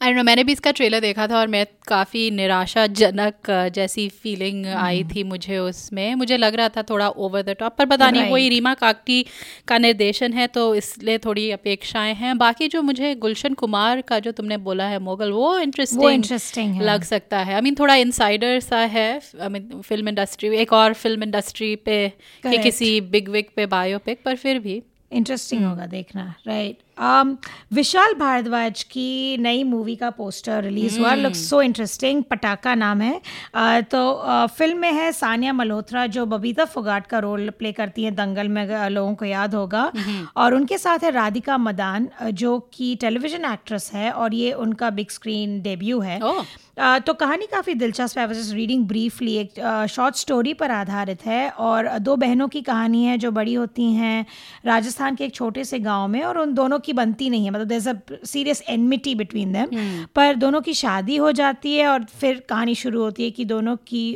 आई 0.00 0.12
नो 0.12 0.22
मैंने 0.22 0.42
भी 0.44 0.52
इसका 0.52 0.70
ट्रेलर 0.70 1.00
देखा 1.00 1.26
था 1.26 1.38
और 1.38 1.46
मैं 1.48 1.64
काफ़ी 1.88 2.30
निराशाजनक 2.30 3.50
जैसी 3.74 4.08
फीलिंग 4.22 4.66
आई 4.66 5.02
थी 5.04 5.22
मुझे 5.24 5.58
उसमें। 5.58 6.14
मुझे 6.14 6.36
लग 6.36 6.54
रहा 6.54 6.68
था 6.68 6.82
थोड़ा 6.82 7.08
ओवर 7.08 7.42
द 7.42 7.54
टॉप 7.60 7.76
पर 7.78 7.86
पता 7.86 8.10
नहीं. 8.10 8.30
वही 8.30 8.48
रीमा 8.48 8.74
काकटी 8.74 9.24
का 9.68 9.78
निर्देशन 9.78 10.32
है 10.32 10.46
तो 10.48 10.74
इसलिए 10.74 11.18
थोड़ी 11.18 11.50
अपेक्षाएँ 11.50 12.14
हैं। 12.14 12.36
बाकी 12.38 12.68
जो 12.68 12.82
मुझे 12.82 13.14
गुलशन 13.16 13.54
कुमार 13.54 14.00
का 14.00 14.18
जो 14.18 14.32
तुमने 14.32 14.56
बोला 14.66 14.86
है 14.86 14.98
मोगल 14.98 15.32
वो 15.32 15.58
इंटरेस्टिंग 15.58 16.74
है। 16.74 16.84
लग 16.84 17.04
सकता 17.04 17.38
है। 17.38 17.54
आई 17.54 17.60
मीन 17.60 17.74
थोड़ा 17.78 17.94
इनसाइडर 17.96 18.60
सा 18.60 18.78
है 18.78 19.10
आई 19.42 19.48
मीन 19.48 19.80
फ़िल्म 19.80 20.08
इंडस्ट्री 20.08 20.56
एक 20.56 20.72
और 20.72 20.94
फ़िल्म 20.94 21.22
इंडस्ट्री 21.22 21.74
पे 21.76 22.08
कि 22.44 22.58
किसी 22.58 23.00
बिग 23.00 23.28
विग 23.28 23.46
पे 23.56 23.66
बायोपिक 23.68 24.22
पर 24.24 24.36
फिर 24.36 24.58
भी। 24.58 24.82
इंटरेस्टिंग 25.12 25.64
होगा 25.64 25.86
देखना 25.88 26.34
राइट 26.46 26.78
um, 26.98 27.36
विशाल 27.72 28.14
भारद्वाज 28.14 28.82
की 28.82 29.36
नई 29.36 29.62
मूवी 29.64 29.96
का 29.96 30.10
पोस्टर 30.10 30.62
रिलीज़ 30.62 30.98
हुआ। 31.00 31.14
लुक्स 31.14 31.48
सो 31.50 31.60
इंटरेस्टिंग 31.62 32.22
पटाखा 32.22 32.74
नाम 32.74 33.00
है। 33.00 33.20
Uh, 33.56 33.82
तो 33.90 34.02
uh, 34.26 34.46
फ़िल्म 34.48 34.78
में 34.78 34.92
है 34.92 35.12
सानिया 35.12 35.52
मल्होत्रा 35.52 36.06
जो 36.06 36.26
बबीता 36.26 36.64
फोगाट 36.64 37.06
का 37.06 37.18
रोल 37.18 37.50
प्ले 37.50 37.72
करती 37.72 38.04
हैं 38.04 38.14
दंगल 38.14 38.48
में 38.48 38.88
लोगों 38.88 39.14
को 39.14 39.24
याद 39.24 39.54
होगा। 39.54 39.90
और 40.36 40.54
उनके 40.54 40.78
साथ 40.78 41.04
है 41.04 41.10
राधिका 41.10 41.58
मदान 41.58 42.08
uh, 42.22 42.30
जो 42.30 42.58
कि 42.74 42.94
टेलीविज़न 43.00 43.44
एक्ट्रेस 43.52 43.90
है 43.94 44.10
और 44.12 44.34
ये 44.34 44.52
उनका 44.52 44.90
बिग 44.90 45.10
स्क्रीन 45.10 45.60
डेब्यू 45.62 46.00
है। 46.00 46.20
Uh, 46.20 47.00
तो 47.00 47.12
कहानी 47.14 47.46
काफ़ी 47.46 47.74
दिलचस्प 47.74 48.18
है। 48.18 48.26
रीडिंग 48.54 48.86
ब्रीफली 48.86 49.34
एक 49.36 49.86
शॉर्ट 49.90 50.16
स्टोरी 50.16 50.52
पर 50.54 50.70
आधारित 50.70 51.24
है 51.26 51.48
और 51.50 51.88
दो 51.98 52.16
बहनों 52.16 52.48
की 52.48 52.60
कहानी 52.62 53.04
है 53.04 53.16
जो 53.18 53.30
बड़ी 53.30 53.54
होती 53.54 53.92
हैं 53.92 54.26
राजस्थान 54.66 55.14
के 55.14 55.24
एक 55.24 55.34
छोटे 55.34 55.64
से 55.64 55.78
गाँव 55.78 56.08
में 56.08 56.22
और 56.22 56.38
उन 56.38 56.54
दोनों 56.54 56.78
की 56.86 56.92
बनती 56.92 57.30
नहीं 57.30 57.44
है 57.44 57.50
मतलब 57.50 57.66
there 57.68 57.88
a 57.88 58.24
serious 58.26 58.62
enmity 58.70 59.14
between 59.14 59.52
them 59.52 60.04
पर 60.14 60.34
दोनों 60.36 60.60
की 60.60 60.74
शादी 60.76 61.16
हो 61.16 61.32
जाती 61.34 61.76
है 61.76 61.86
और 61.88 62.04
फिर 62.20 62.42
कहानी 62.48 62.74
शुरू 62.76 63.02
होती 63.02 63.24
है 63.24 63.30
कि 63.30 63.44
दोनों 63.46 63.76
की 63.86 64.06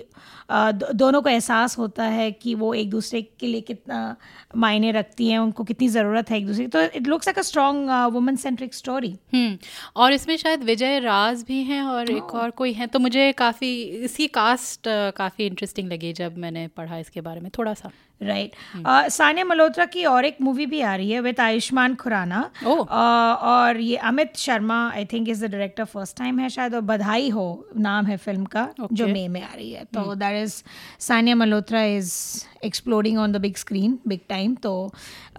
दोनों 0.94 1.20
को 1.22 1.28
एहसास 1.28 1.76
होता 1.78 2.04
है 2.04 2.30
कि 2.32 2.54
वो 2.54 2.72
एक 2.74 2.90
दूसरे 2.90 3.20
के 3.40 3.46
लिए 3.46 3.60
कितना 3.62 3.98
मायने 4.56 4.90
रखती 4.92 5.28
हैं 5.28 5.38
उनको 5.38 5.64
कितनी 5.64 5.88
ज़रूरत 5.88 6.30
है 6.30 6.38
एक 6.38 6.46
दूसरे 6.46 6.64
की। 6.64 6.70
तो 6.70 6.82
it 6.98 7.06
looks 7.06 7.28
like 7.28 7.38
a 7.38 7.42
strong 7.42 7.90
woman 8.12 8.36
centric 8.36 8.74
story 8.74 9.14
और 9.96 10.12
इसमें 10.12 10.36
शायद 10.36 10.64
विजय 10.64 10.98
राज 11.00 11.44
भी 11.48 11.62
हैं 11.64 11.82
और 11.84 12.10
एक 12.10 12.34
और 12.34 12.50
कोई 12.58 12.72
हैं 12.72 12.88
तो 12.88 12.98
मुझे 12.98 13.30
काफ़ी 13.38 13.72
इसकी 14.04 14.26
कास्ट 14.34 14.88
काफ़ी 15.16 15.46
इंटरेस्टिंग 15.46 15.92
लगी 15.92 16.12
जब 16.12 16.38
मैंने 16.38 16.66
पढ़ा 16.76 16.98
इसके 16.98 17.20
बारे 17.20 17.40
में 17.40 17.50
थोड़ा 17.58 17.74
सा। 17.74 17.90
राइट 18.22 18.52
सानिया 18.86 19.44
मल्होत्रा 19.44 19.84
की 19.86 20.04
और 20.04 20.24
एक 20.24 20.36
मूवी 20.42 20.66
भी 20.66 20.80
आ 20.80 20.94
रही 20.94 21.10
है 21.10 21.20
विद 21.20 21.40
आयुष्मान 21.40 21.94
खुराना 21.94 22.40
और 22.64 23.80
ये 23.80 23.96
Amit 24.10 24.36
Sharma 24.36 24.78
I 24.90 25.04
think 25.12 25.28
is 25.28 25.44
the 25.46 25.50
director 25.50 25.84
first 25.84 26.16
time 26.18 26.38
है 26.38 26.48
शायद 26.50 26.74
और 26.74 26.80
बधाई 26.90 27.28
हो 27.30 27.46
नाम 27.78 28.06
है 28.06 28.16
फ़िल्म 28.16 28.44
का 28.44 28.68
जो 28.92 29.06
मे 29.06 29.12
मई 29.12 29.28
में 29.28 29.42
आ 29.42 29.54
रही 29.54 29.70
है. 29.72 29.84
तो 29.84 30.14
that 30.14 30.42
is 30.42 30.62
Sanya 31.00 31.34
Malhotra 31.34 31.82
is 31.82 32.12
exploring 32.64 33.18
on 33.18 33.32
the 33.32 33.36
big 33.36 33.56
screen 33.56 33.98
big 34.08 34.20
time 34.28 34.54
तो 34.54 34.72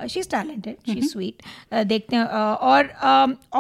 she 0.09 0.19
is 0.19 0.29
talented 0.29 0.75
she 0.85 0.97
is 0.97 1.07
sweet 1.07 1.43
देखते 1.87 2.15
हैं 2.15 2.25
uh, 2.25 2.57
और 2.61 2.89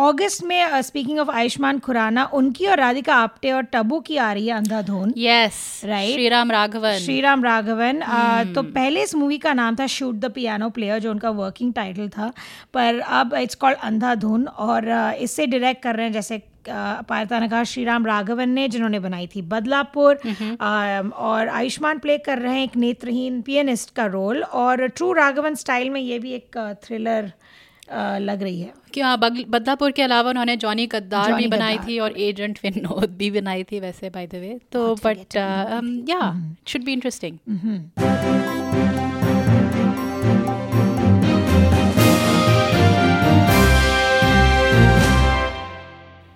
अगस्त 0.09 0.43
में 0.43 0.81
स्पीकिंग 0.81 1.19
ऑफ़ 1.19 1.31
आयुष्मान 1.31 1.79
खुराना 1.79 2.25
उनकी 2.33 2.65
और 2.67 2.77
राधिका 2.77 3.15
आप्टे 3.15 3.51
और 3.51 3.63
टबू 3.73 3.99
की 3.99 4.17
आ 4.17 4.31
रही 4.33 4.47
है 4.47 4.53
Andhadhun. 4.53 5.13
Yes 5.17 5.81
right 5.85 5.99
Right. 6.01 6.13
Shriram 6.13 6.51
Raghavan 6.51 6.97
Shriram 6.99 7.43
Raghavan 7.43 8.01
आ, 8.01 8.43
तो 8.43 8.61
पहले 8.63 9.03
इस 9.03 9.15
मूवी 9.15 9.37
का 9.37 9.53
नाम 9.53 9.75
था 9.75 9.87
शूट 9.87 10.15
द 10.15 10.31
पियानो 10.31 10.69
प्लेयर 10.69 10.99
जो 10.99 11.11
उनका 11.11 11.29
वर्किंग 11.29 11.73
टाइटल 11.73 12.09
था. 12.09 12.31
पर 12.73 12.99
अब 12.99 13.33
इट्स 13.33 13.55
कॉल्ड 13.55 13.77
अंधाधुन 13.83 14.47
और 14.47 14.89
आ, 14.89 15.11
इससे 15.11 15.45
डायरेक्ट 15.47 15.83
कर 15.83 15.95
रहे 15.95 16.05
हैं 16.05 16.13
जैसे 16.13 16.41
पायता 16.69 17.39
ने 17.39 17.49
कहा 17.49 17.63
श्रीराम 17.63 18.05
राघवन 18.05 18.49
ने 18.49 18.67
जिन्होंने 18.67 18.99
बनाई 18.99 19.27
थी 19.27 19.41
बदलापुर 19.41 20.19
और 21.15 21.47
आयुष्मान 21.47 21.99
प्ले 21.99 22.17
कर 22.17 22.39
रहे 22.39 22.55
हैं 22.55 22.63
एक 22.63 22.77
नेत्रहीन 22.77 23.41
पियानिस्ट 23.41 23.95
का 23.95 24.05
रोल 24.05 24.43
और 24.43 24.87
ट्रू 24.87 25.13
राघवन 25.13 25.55
स्टाइल 25.55 25.89
में 25.89 26.01
ये 26.01 26.19
भी 26.19 26.33
एक 26.33 26.77
थ्रिलर 26.83 27.31
लग 28.21 28.43
रही 28.43 28.61
है। 28.61 28.73
कि 28.93 29.01
हाँ 29.01 29.17
बदलापुर 29.19 29.91
के 29.91 30.01
अलावा 30.01 30.29
उन्होंने 30.29 30.55
जॉनी 30.57 30.87
गद्दार 30.87 31.33
भी 31.33 31.47
बनाई 31.47 31.77
थी 31.77 31.99
और 31.99 32.17
एजेंट 32.17 32.59
विनोद 32.63 33.15
भी 33.17 33.31
बनाई 33.31 33.63
थी 33.63 33.79
वैसे 33.79 34.09
बाय 34.09 34.27
द 34.27 34.35
वे 34.35 34.59
तो 34.71 34.95
बट 34.95 35.35
या 36.09 36.53
शुड 36.67 36.83
बी 36.83 36.93
इंटरेस्टिंग 36.93 37.37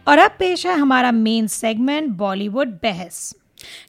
और 0.08 0.18
अब 0.18 0.32
पेश 0.40 0.66
है 0.66 0.74
हमारा 0.80 1.12
मेन 1.12 1.48
सेगमेंट 1.48 2.10
बॉलीवुड 2.18 2.68
बहस। 2.84 3.34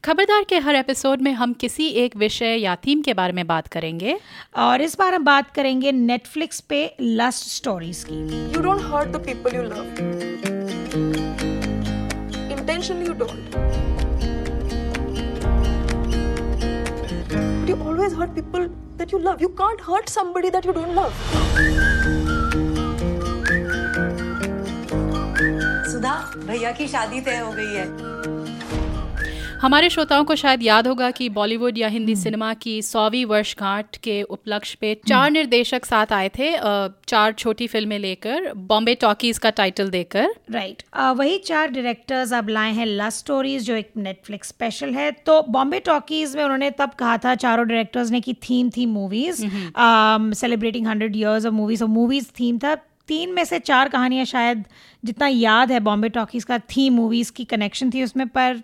खबरदार 0.05 0.45
के 0.49 0.59
हर 0.59 0.75
एपिसोड 0.77 1.23
में 1.23 1.33
हम 1.33 1.53
किसी 1.53 1.87
एक 2.03 2.17
विषय 2.17 2.57
या 2.57 2.77
थीम 2.87 3.03
के 3.03 3.15
बारे 3.15 3.33
में 3.33 3.47
बात 3.47 3.67
करेंगे। 3.69 4.17
और 4.57 4.83
इस 4.83 4.97
बार 4.99 5.15
हम 5.15 5.25
बात 5.25 5.51
करेंगे 5.51 5.93
नेटफ्लिक्स 5.93 6.61
पे 6.61 6.81
लस्ट 7.01 7.49
स्टोरीज 7.49 8.05
की। 8.11 8.21
You 8.55 8.63
don't 8.63 8.81
hurt 8.85 9.09
the 9.09 9.25
people 9.27 9.57
you 9.57 9.63
love 9.63 9.83
intention 12.53 13.05
you 13.07 13.13
don't 13.13 13.55
you 17.71 17.77
always 17.77 18.15
hurt 18.19 18.31
people 18.31 18.67
that 18.99 19.13
you 19.15 19.19
love 19.19 19.43
you 19.43 19.49
can't 19.61 19.81
hurt 19.91 20.09
somebody 20.09 20.51
that 20.51 20.67
you 20.67 20.73
don't 20.73 20.95
love 20.99 22.26
Sudha 25.97 26.15
भैया 26.39 26.71
की 26.73 26.87
शादी 26.89 27.21
तय 27.21 27.39
हो 27.39 27.53
गई 27.53 27.75
है। 27.75 27.85
हमारे 29.59 29.89
श्रोताओं 29.91 30.25
को 30.25 30.35
शायद 30.37 30.63
याद 30.63 30.87
होगा 30.87 31.11
कि 31.11 31.29
बॉलीवुड 31.29 31.79
या 31.79 31.89
हिंदी 31.89 32.15
सिनेमा 32.17 32.53
की 32.55 32.73
सौवीं 32.83 33.25
वर्षगांठ 33.25 33.97
के 33.99 34.21
उपलक्ष्य 34.25 34.77
पे 34.81 34.93
चार 35.09 35.31
निर्देशक 35.31 35.85
साथ 35.85 36.13
आए 36.13 36.29
थे 36.29 36.51
चार 37.09 37.33
छोटी 37.35 37.67
फ़िल्में 37.67 37.99
लेकर 37.99 38.53
बॉम्बे 38.65 38.95
टॉकीज 38.95 39.39
का 39.39 39.51
टाइटल 39.53 39.89
देकर। 39.91 40.29
Right 40.51 40.83
right. 40.83 41.17
वही 41.19 41.39
चार 41.47 41.69
डायरेक्टर्स 41.69 42.33
अब 42.35 42.49
लाए 42.49 42.73
हैं 42.73 42.87
लव 42.89 43.11
स्टोरीज 43.11 43.63
जो 43.67 43.75
एक 43.77 43.91
नेटफ्लिक्स 43.99 44.49
स्पेशल 44.49 44.93
है। 44.95 45.11
तो 45.27 45.41
बॉम्बे 45.49 45.79
टॉकीज 45.87 46.37
में 46.37 46.43
उन्होंने 46.45 46.71
तब 46.79 46.91
कहा 46.99 47.17
था 47.19 47.35
चारों 47.37 47.67
डायरेक्टर्स 47.69 48.11
ने 48.11 48.21
कि 48.21 48.35
थीम 48.49 48.71
थी 48.77 48.87
movies 48.89 49.45
celebrating 50.37 50.87
hundred 50.87 51.17
years 51.17 51.47
of 51.47 51.55
movies 51.55 51.85
और 51.85 51.91
मूवीज़ 51.91 52.29
थीम 52.41 52.59
था। 52.59 52.75
तीन 53.09 53.33
में 53.33 53.45
से 53.45 53.59
चार 53.61 53.89
कहानियाँ 53.89 54.25
शायद 54.25 54.65
जितना 55.07 55.27
याद 55.27 55.73
है 55.73 55.81
बॉम्बे 55.81 56.09
टॉकीज 56.09 56.45
का, 56.45 56.59
थी 56.59 56.89
मूवीज़ 56.91 57.33
की 57.33 57.45
कनेक्शन 57.45 57.91
थी 57.91 58.03
उसमें, 58.05 58.27
पर 58.29 58.63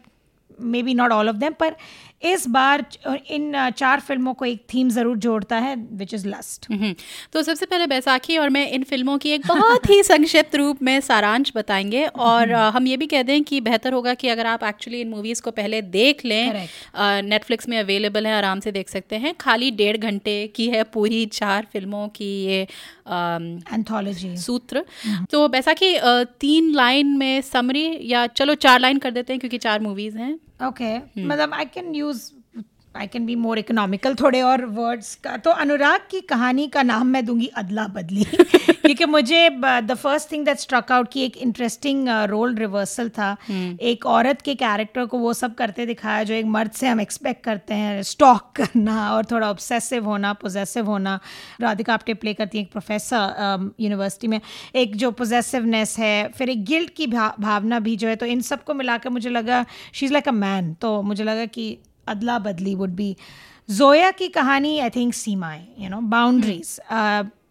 maybe 0.83 0.95
not 0.95 1.13
all 1.13 1.29
of 1.29 1.37
them 1.37 1.53
पर 1.53 1.77
इस 2.25 2.47
बार 2.49 2.85
इन 3.31 3.71
चार 3.71 4.01
फ़िल्मों 4.01 4.35
को 4.35 4.45
एक 4.45 4.65
थीम 4.75 4.89
ज़रूर 4.91 5.17
जोड़ता 5.19 5.57
है 5.59 5.75
विच 5.93 6.15
इज़ 6.15 6.27
लस्ट 6.29 6.67
हम्म, 6.71 6.95
तो 7.33 7.43
सबसे 7.43 7.67
पहले 7.67 7.87
बैसाखी 7.87 8.37
और 8.39 8.51
मैं 8.51 8.69
इन 8.71 8.83
फ़िल्मों 8.85 9.17
की 9.19 9.31
एक 9.31 9.47
बहुत 9.47 9.89
ही 9.91 10.03
संक्षिप्त 10.03 10.57
रूप 10.57 10.83
में 10.83 11.01
सारांश 11.03 11.53
बताएँगे। 11.57 12.05
और 12.07 12.53
हम 12.53 12.87
ये 12.87 12.97
भी 12.97 13.07
कह 13.07 13.23
दें 13.23 13.43
कि 13.45 13.61
बेहतर 13.63 13.93
होगा 13.93 14.15
कि 14.15 14.29
अगर 14.29 14.47
आप 14.47 14.65
एक्चुअली 14.65 15.01
इन 15.01 15.09
मूवीज़ 15.09 15.43
को 15.43 15.51
पहले 15.53 15.81
देख 15.83 16.25
लें 16.25 16.67
नेटफ्लिक्स 17.25 17.69
में 17.69 17.79
अवेलेबल 17.79 18.27
है 18.27 18.35
आराम 18.35 18.61
से 18.61 18.73
देख 18.73 18.89
सकते 18.89 19.17
हैं। 19.17 19.35
खाली 19.41 19.71
डेढ़ 19.73 19.97
घंटे 19.97 20.47
की 20.57 20.69
है 20.69 20.83
पूरी 20.93 21.25
चार 21.33 21.67
फ़िल्मों 21.73 22.07
की 22.09 22.33
ये 22.45 22.61
एंथोलॉजी 23.11 24.37
सूत्र। 24.39 24.85
तो 25.31 25.47
बैसाखी 25.49 25.95
तीन 26.41 26.73
लाइन 26.75 27.17
में 27.19 27.41
समरी 27.43 27.87
या 28.05 28.27
चलो 28.29 28.55
चार 28.57 28.81
लाइन 28.81 28.99
कर 28.99 29.11
देते 29.11 29.33
हैं 29.33 29.41
क्योंकि 29.41 29.59
चार 29.59 29.81
मूवीज़ 29.81 30.19
हैं। 30.19 30.39
ओके 30.63 30.97
मतलब 31.19 31.55
I 31.55 31.65
can 31.75 31.95
use 31.95 32.31
I 32.97 33.07
can 33.07 33.27
be 33.27 33.35
more 33.35 33.59
economical 33.59 34.15
थोड़े 34.15 34.43
और 34.43 34.65
वर्ड्स 34.65 35.15
का। 35.15 35.37
तो 35.37 35.51
अनुराग 35.51 36.01
की 36.11 36.21
कहानी 36.21 36.67
का 36.69 36.83
नाम 36.83 37.07
मैं 37.07 37.25
दूँगी 37.27 37.47
अदला 37.47 37.87
बदली। 37.87 38.25
क्योंकि 38.83 39.05
मुझे 39.05 39.49
the 39.65 39.95
first 39.95 40.31
thing 40.33 40.45
that 40.45 40.59
struck 40.59 40.93
out 40.93 41.11
की 41.13 41.23
एक 41.23 41.37
इंटरेस्टिंग 41.37 42.09
रोल 42.09 42.55
रिवर्सल 42.55 43.09
था। 43.09 43.37
Hmm. 43.37 43.81
एक 43.81 44.07
औरत 44.07 44.43
के 44.43 44.55
कैरेक्टर 44.55 45.07
को 45.07 45.19
वो 45.19 45.33
सब 45.33 45.55
करते 45.55 45.87
दिखाया 45.87 46.23
जो 46.23 46.35
एक 46.35 46.47
मर्द 46.47 46.71
से 46.71 46.89
हम 46.89 47.01
एक्सपेक्ट 47.01 47.45
करते 47.45 47.75
हैं 47.75 48.03
स्टॉक 48.03 48.53
करना 48.57 49.13
और 49.15 49.25
थोड़ा 49.25 49.51
ऑब्सेसिव 49.51 50.05
होना 50.05 50.33
पोजेसिव 50.33 50.87
होना। 50.87 51.19
राधिका 51.61 51.95
आपटे 51.95 52.15
प्ले 52.15 52.35
करती 52.35 52.59
हैं 52.59 52.65
एक 52.65 52.73
प्रोफेसर 52.73 53.73
यूनिवर्सिटी 53.81 54.29
में। 54.29 54.41
एक 54.75 54.97
जो 54.97 55.11
पोजेसिवनेस 55.11 55.99
है 55.99 56.29
फिर 56.29 56.51
एक 56.51 56.65
गिल्ट 56.65 56.95
की 56.97 57.07
भा, 57.07 57.35
भावना 57.41 57.79
भी 57.81 57.97
जो 57.97 58.09
है 58.09 58.17
तो 58.17 58.27
इन 58.27 58.41
सबको 58.41 58.75
मिलाकर 58.75 59.11
मुझे 59.11 59.31
लगा 59.31 59.65
she 59.93 60.07
is 60.07 60.13
like 60.13 60.29
a 60.29 60.33
man 60.33 60.73
तो 60.75 61.01
मुझे 61.03 61.25
लगा 61.25 61.47
कि 61.47 61.79
अदला 62.07 62.39
बदली 62.39 62.75
वुड 62.75 62.95
बी 62.97 63.15
जोया 63.71 64.11
की 64.11 64.29
कहानी 64.31 64.79
आई 64.79 64.91
थिंक 64.91 65.15
सीमाएँ 65.15 65.67
यू 65.79 65.89
नो 65.91 66.01
बाउंड्रीज 66.01 66.79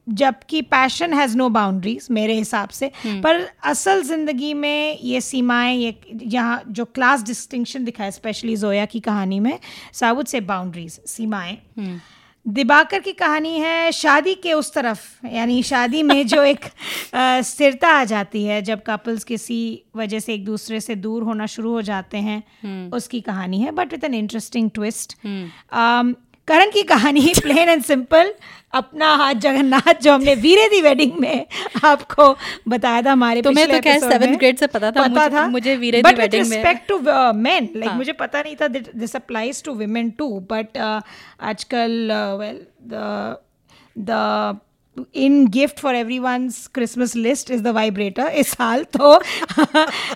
जबकि 0.09 0.61
पैशन 0.61 1.13
हैज़ 1.13 1.35
नो 1.37 1.47
बाउंड्रीज 1.49 2.07
मेरे 2.11 2.33
हिसाब 2.35 2.69
से। 2.69 2.91
पर 3.23 3.45
असल 3.63 4.01
ज़िंदगी 4.03 4.53
में 4.53 4.99
ये 4.99 5.21
सीमाएँ 5.21 5.75
ये 5.77 5.95
यहाँ 6.13 6.61
जो 6.67 6.85
क्लास 6.85 7.23
डिस्टिंक्शन 7.23 7.85
दिखा 7.85 8.03
है 8.03 8.11
स्पेशली 8.11 8.55
जोया 8.55 8.85
की 8.85 8.99
कहानी 8.99 9.39
में 9.39 9.57
साउथ 9.93 10.23
से 10.23 10.41
बाउंड्रीज 10.41 10.99
सीमाएँ। 11.07 11.57
दिबाकर 12.45 12.99
की 12.99 13.11
कहानी 13.11 13.57
है 13.59 13.91
शादी 13.91 14.33
के 14.35 14.53
उस 14.53 14.73
तरफ़ 14.73 15.27
यानी 15.27 15.61
शादी 15.63 16.01
में 16.03 16.27
जो 16.27 16.43
एक 16.43 16.65
स्थिरता 17.15 17.89
आ 17.89 18.03
जाती 18.03 18.43
है 18.43 18.61
जब 18.61 18.81
कपल्स 18.81 19.23
किसी 19.23 19.59
वजह 19.95 20.19
से 20.19 20.33
एक 20.33 20.45
दूसरे 20.45 20.79
से 20.79 20.95
दूर 20.95 21.23
होना 21.23 21.45
शुरू 21.45 21.71
हो 21.71 21.81
जाते 21.81 22.17
हैं 22.17 22.89
उसकी 22.91 23.21
कहानी 23.21 23.59
है 23.61 23.71
but 23.71 23.91
with 23.91 24.03
an 24.03 24.13
interesting 24.13 24.69
twist 24.69 25.17
Karan 26.51 26.71
की 26.71 26.83
कहानी 26.83 27.33
प्लेन 27.41 27.69
एंड 27.69 27.83
सिंपल 27.83 28.33
अपना 28.73 29.15
हाथ 29.15 29.33
जगन्नाथ 29.33 29.93
जो 30.01 30.13
हमने 30.13 30.35
वीरे 30.35 30.67
दी 30.67 30.81
वेडिंग 30.81 31.11
में 31.19 31.45
आपको 31.83 32.35
बताया 32.67 33.01
था 33.01 33.11
हमारे 33.11 33.41
तुम्हें 33.41 33.67
तो 33.67 33.79
खैर 33.79 33.99
episode 33.99 34.37
ग्रेड 34.37 34.57
से 34.57 34.67
पता 34.67 34.91
था, 34.91 35.01
पता 35.01 35.07
मुझे- 35.07 35.33
था। 35.33 35.47
मुझे 35.47 35.75
वीरे 35.75 36.01
दी 36.01 36.13
वेडिंग 36.13 36.43
में- 36.43 36.53
रिस्पेक्ट 36.53 36.87
टू 36.87 36.99
मेन 37.39 37.69
लाइक 37.75 37.91
मुझे 37.91 38.11
पता 38.11 38.41
नहीं 38.41 38.55
था 38.55 38.67
this 38.67 39.15
applies 39.15 39.63
to 39.63 39.73
women 39.73 40.09
too 40.09 40.39
but 40.39 40.77
आजकल 41.41 42.11
well 42.39 42.65
the 42.83 43.37
the 43.97 44.09
in 45.15 45.45
gift 45.47 45.79
for 45.79 45.95
every 45.95 46.19
ones 46.19 46.67
Christmas 46.67 47.15
list 47.15 47.51
is 47.51 47.61
the 47.61 47.67
vibrator 47.67 48.27
इस 48.27 48.47
साल 48.47 48.83
तो 48.83 49.17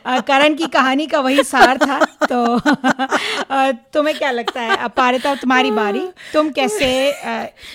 करण 0.07 0.55
की 0.55 0.67
कहानी 0.67 1.05
का 1.07 1.19
वही 1.19 1.43
सार 1.43 1.77
था 1.77 1.99
तो 2.25 2.59
तुम्हें 3.93 4.17
क्या 4.17 4.31
लगता 4.31 4.61
है? 4.61 4.75
अब 4.77 4.91
पारिता 4.91 5.35
तुम्हारी 5.35 5.71
बारी। 5.71 6.07
तुम 6.33 6.49
कैसे 6.49 6.89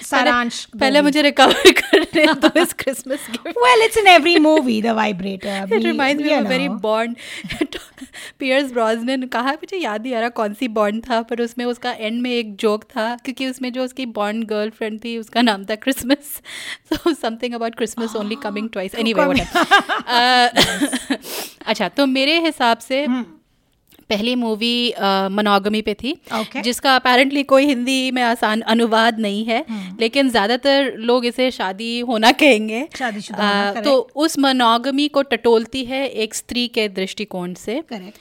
सारांश 0.04 0.64
पहले 0.80 1.02
मुझे 1.02 1.23
रिकवर 1.23 1.71
करने 1.71 2.26
दो 2.35 2.61
इस 2.61 2.73
Christmas 2.73 3.28
well 3.47 3.83
it's 3.85 3.99
in 3.99 4.07
every 4.07 4.38
movie 4.38 4.80
the 4.83 4.87
vibrator 4.87 5.75
it 5.75 5.85
reminds 5.85 6.25
me 6.25 6.35
of 6.35 6.49
very 6.49 6.69
Bond 6.69 7.16
Pierce 8.38 8.73
Brosnan 8.73 9.23
कहा 9.23 9.52
मुझे 9.52 9.76
याद 9.76 10.02
नहीं 10.02 10.14
आ 10.14 10.21
रहा 10.21 10.28
कौन 10.28 10.54
सी 10.54 10.69
बॉन्ड 10.69 11.02
था 11.11 11.23
पर 11.23 11.40
उसमें 11.42 11.64
उसका 11.64 11.92
एंड 11.92 12.21
में 12.23 12.30
एक 12.30 12.54
जोक 12.57 12.85
था 12.85 13.16
क्योंकि 13.25 13.47
उसमें 13.47 13.73
जो 13.73 13.85
उसकी 13.85 14.07
बॉन्ड 14.07 14.45
गर्लफ्रेंड 14.45 15.04
थी 15.04 15.16
उसका 15.19 15.42
नाम 15.42 15.64
था 15.64 15.75
Christmas 15.75 16.40
so 16.97 17.14
something 17.14 17.54
about 17.54 17.75
Christmas 17.75 18.16
only 18.16 18.37
coming 18.37 18.68
twice 18.68 18.94
anyway 18.94 19.44
अच्छा 21.66 21.88
तो 21.88 22.06
मेरे 22.06 22.40
हिसाब 22.40 22.78
से 22.78 23.06
पहली 24.11 24.35
मूवी 24.35 24.94
मनोगमी 25.30 25.82
पे 25.82 25.94
थी 25.94 26.14
Okay. 26.32 26.62
जिसका 26.62 26.94
अपेरेंटली 26.97 27.42
कोई 27.42 27.66
हिंदी 27.66 28.11
में 28.11 28.23
आसान 28.23 28.61
अनुवाद 28.61 29.18
नहीं 29.18 29.44
है 29.44 29.64
hmm. 29.64 30.00
लेकिन 30.00 30.30
ज़्यादातर 30.30 30.92
लोग 30.97 31.26
इसे 31.26 31.50
शादी 31.50 32.00
होना 32.00 32.32
कहेंगे। 32.32 32.88
शादीशुदा 32.99 33.68
होना, 33.68 33.80
तो 33.80 34.11
उस 34.16 34.38
मनोगमी 34.38 35.09
को 35.09 35.23
टटोलती 35.23 35.85
है 35.85 36.06
एक 36.09 36.35
स्त्री 36.35 36.68
के 36.68 36.88
दृष्टिकोण 36.88 37.54
से। 37.54 37.80
करेक्ट 37.80 38.18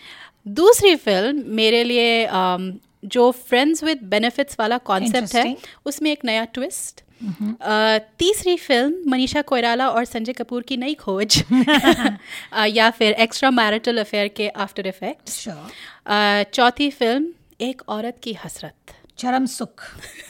दूसरी 0.47 0.95
फ़िल्म 0.95 1.43
मेरे 1.45 1.83
लिए 1.83 2.27
um, 2.27 2.71
जो 3.05 3.31
फ्रेंड्स 3.31 3.83
विद 3.83 3.97
बेनिफिट्स 4.03 4.55
वाला 4.59 4.77
कॉन्सेप्ट 4.77 5.35
है 5.35 5.57
उसमें 5.85 6.11
एक 6.11 6.25
नया 6.25 6.43
ट्विस्ट 6.43 7.03
तीसरी 8.19 8.57
फ़िल्म 8.57 9.11
मनीषा 9.11 9.41
कोयराला 9.41 9.89
और 9.89 10.05
संजय 10.05 10.33
कपूर 10.33 10.61
की 10.61 10.77
नई 10.77 10.93
खोज। 10.93 11.43
या 12.67 12.89
फिर 12.89 13.11
एक्स्ट्रा 13.11 13.51
मैरिटल 13.51 13.97
अफेयर 13.97 14.27
के 14.27 14.49
आफ्टर 14.49 14.87
इफेक्ट्स 14.87 15.47
Sure. 15.47 16.53
चौथी 16.53 16.89
फ़िल्म 16.89 17.27
एक 17.61 17.81
औरत 17.89 18.17
की 18.23 18.33
हसरत। 18.33 18.73
चरम 19.17 19.45
सुख। 19.45 19.83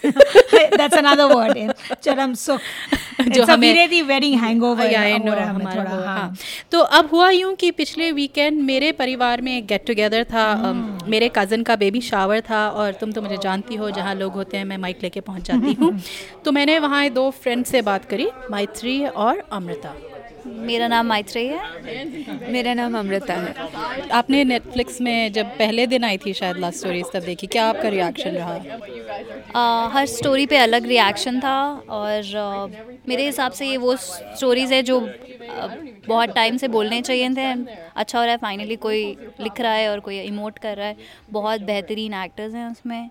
दैट्स 0.06 0.98
अनदर 0.98 1.24
वर्ड 1.24 1.74
चरम 2.04 2.34
सुख। 2.34 2.62
जो 3.28 3.46
हमें- 3.46 4.04
वेडिंग 4.08 4.40
हैंगओवर 4.42 4.92
या, 4.92 5.02
हमें 5.02 5.42
हमारा 5.42 5.84
हाँ। 6.06 6.36
तो 6.72 6.80
अब 6.80 7.10
हुआ 7.12 7.30
यूँ 7.30 7.56
कि 7.56 7.72
पिछले 7.72 8.12
वीकेंड 8.12 8.62
मेरे 8.62 8.92
परिवार 8.92 9.42
में 9.42 9.58
एक 9.58 9.68
गेट 9.68 9.86
टुगेदर 9.88 10.24
था 10.24 10.52
अम, 10.52 10.99
मेरे 11.10 11.30
कज़न 11.36 11.64
का 11.64 11.76
बेबी 11.76 12.02
शावर 12.02 12.42
था 12.42 12.68
और 12.70 12.94
तुम 12.94 13.12
तो 13.12 13.22
मुझे 13.22 13.38
जानती 13.38 13.76
हो 13.76 13.90
जहाँ 13.92 14.16
लोग 14.16 14.34
होते 14.34 14.58
हैं 14.58 14.66
मैं 14.66 14.78
माइक 14.78 15.00
लेके 15.04 15.22
पहुँच 15.22 15.48
जाती 15.48 15.74
हूँ। 15.74 15.98
तो 16.46 16.52
मैंने 16.52 16.78
वहाँ 16.80 17.10
दो 17.10 17.30
फ्रेंड 17.32 17.66
से 17.66 17.82
बात 17.82 18.06
करी 18.06 18.30
माइत्री 18.52 19.06
और 19.06 19.44
अमृता 19.52 19.96
मेरा 20.46 20.88
नाम 20.88 21.06
मैत्रेय 21.06 21.48
है। 21.48 22.52
मेरा 22.52 22.74
नाम 22.74 22.98
अमृता 22.98 23.34
है। 23.34 24.10
आपने 24.10 24.44
नेटफ्लिक्स 24.44 25.00
में 25.02 25.32
जब 25.32 25.46
पहले 25.58 25.88
दिन 25.88 26.04
आई 26.04 26.18
थी 26.18 26.34
शायद 26.34 26.58
लास्ट 26.58 26.80
स्टोरीज 26.80 27.06
तब 27.14 27.24
देखी। 27.24 27.48
क्या 27.48 27.66
आपका 27.66 27.90
रिएक्शन 27.90 28.30
रहा? 28.30 28.60
आ, 29.56 29.88
हर 29.88 30.06
स्टोरी 30.06 30.46
पे 30.46 30.58
अलग 30.58 30.86
रिएक्शन 30.86 31.40
था 31.40 31.58
और 31.90 32.36
आ, 32.38 32.66
मेरे 33.10 33.26
हिसाब 33.26 33.52
से 33.52 33.68
ये 33.68 33.78
वो 33.78 33.96
स्टोरीज़ 33.96 34.74
है 34.74 34.82
जो 34.84 35.00
आ, 35.00 35.68
बहुत 36.08 36.36
टाइम 36.36 36.58
से 36.58 36.68
बोलने 36.68 37.02
चाहिए 37.02 37.30
थे। 37.30 37.52
अच्छा 37.96 38.20
हो 38.20 38.24
रहा 38.24 38.32
है 38.32 38.38
फाइनली 38.38 38.76
कोई 38.76 39.04
लिख 39.42 39.62
रहा 39.62 39.74
है 39.74 39.90
और 39.90 40.00
कोई 40.00 40.20
इमोट 40.20 40.58
कर 40.60 40.78
रहा 40.78 40.88
है। 40.88 40.96
बहुत 41.32 41.62
बेहतरीन 41.62 42.14
एक्टर्स 42.14 42.54
हैं 42.54 42.72
उसमें। 42.72 43.10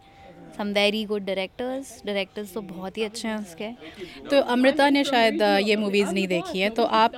Some 0.58 0.72
very 0.74 1.04
good 1.04 1.24
directors 1.24 1.90
directors 2.06 2.52
तो 2.54 2.60
बहुत 2.62 2.96
ही 2.98 3.02
अच्छे 3.04 3.26
हैं 3.28 3.36
उसके। 3.36 3.68
तो 4.30 4.40
अमृता 4.52 4.88
ने 4.90 5.04
शायद 5.04 5.42
ये 5.62 5.76
मूवीज़ 5.76 6.12
नहीं 6.12 6.26
देखी 6.28 6.60
हैं 6.60 6.70
तो 6.70 6.84
आप 6.84 7.14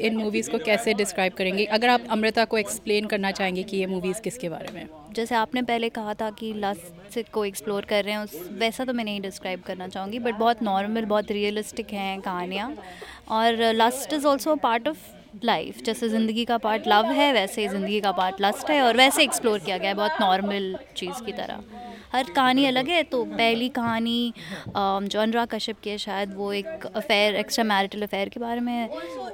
इन 0.00 0.16
मूवीज़ 0.16 0.50
को 0.50 0.58
कैसे 0.60 0.94
डिस्क्राइब 0.94 1.32
करेंगे? 1.32 1.64
अगर 1.66 1.88
आप 1.88 2.06
अमृता 2.10 2.44
को 2.44 2.58
एक्सप्लेन 2.58 3.06
करना 3.06 3.30
चाहेंगे 3.32 3.62
कि 3.62 3.76
ये 3.76 3.86
मूवीज़ 3.86 4.20
किसके 4.20 4.48
बारे 4.48 4.72
में। 4.74 4.88
जैसे 5.14 5.34
आपने 5.34 5.62
पहले 5.62 5.88
कहा 5.90 6.14
था 6.14 6.30
कि 6.32 6.52
लस्ट 6.56 7.30
को 7.32 7.44
एक्सप्लोर 7.44 7.84
कर 7.84 8.04
रहे 8.04 8.14
हैं, 8.14 8.20
उस, 8.20 8.48
वैसा 8.58 8.84
तो 8.84 8.92
मैं 8.92 9.04
नहीं 9.04 9.20
डिस्क्राइब 9.20 9.62
करना 9.62 9.88
चाहूँगी 9.88 10.18
बट 10.18 10.34
बहुत 10.34 10.62
नॉर्मल 10.62 11.04
बहुत 11.04 11.32
रियलिस्टिक 11.32 11.92
हैं 11.92 12.20
कहानियाँ। 12.20 12.74
और 13.30 13.72
lust 13.74 14.12
is 14.12 14.26
also 14.26 14.54
part 14.58 14.88
of 14.88 14.98
life 15.44 15.82
जैसे 15.84 16.08
ज़िंदगी 16.08 16.44
का 16.44 16.56
पार्ट 16.58 16.88
लव 16.88 17.06
है, 17.12 17.32
वैसे 17.32 17.66
ज़िंदगी 17.68 18.00
का 18.00 18.12
पार्ट 18.12 18.40
लस्ट 18.40 18.70
है, 18.70 18.80
और 18.82 18.96
वैसे 18.96 19.22
एक्सप्लोर 19.22 19.58
किया 19.58 19.78
गया 19.78 19.90
है, 19.90 19.96
बहुत 19.96 20.20
नॉर्मल 20.20 20.74
चीज़ 20.96 21.22
की 21.26 21.32
तरह। 21.32 21.62
हर 22.12 22.30
कहानी 22.30 22.64
अलग 22.66 22.88
है 22.88 23.02
तो 23.04 23.24
पहली 23.26 23.68
कहानी 23.70 24.32
जो 24.68 25.20
अनुराग 25.20 25.48
कश्यप 25.48 25.80
की 25.80 25.90
है, 25.90 25.98
शायद 25.98 26.34
वो 26.34 26.52
एक 26.52 26.86
अफेयर 26.86 27.36
एक्स्ट्रा 27.36 27.64
मैरिटल 27.66 28.02
अफेयर 28.02 28.28
के 28.28 28.40
बारे 28.40 28.60
में 28.60 28.88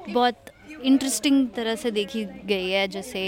बहुत 0.08 0.52
इंटरेस्टिंग 0.84 1.48
तरह 1.56 1.74
से 1.74 1.90
देखी 1.90 2.24
गई 2.24 2.68
है, 2.70 2.86
जैसे 2.88 3.20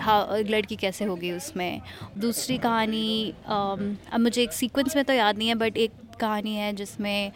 हाँ 0.00 0.38
लड़की 0.40 0.76
कैसे 0.76 1.04
होगी 1.04 1.30
उसमें। 1.32 1.80
दूसरी 2.18 2.58
कहानी 2.58 3.32
अब 3.46 4.20
मुझे 4.20 4.42
एक 4.42 4.52
सीक्वेंस 4.52 4.96
में 4.96 5.04
तो 5.04 5.12
याद 5.12 5.38
नहीं 5.38 5.48
है 5.48 5.54
बट 5.56 5.76
एक 5.76 5.92
कहानी 6.20 6.54
है 6.54 6.72
जिसमें 6.72 7.32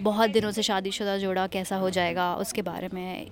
बहुत 0.00 0.30
दिनों 0.30 0.50
से 0.52 0.62
शादीशुदा 0.62 1.16
जोड़ा 1.18 1.46
कैसा 1.48 1.76
हो 1.76 1.90
जाएगा, 1.90 2.34
उसके 2.36 2.62
बारे 2.62 2.88
में 2.92 3.26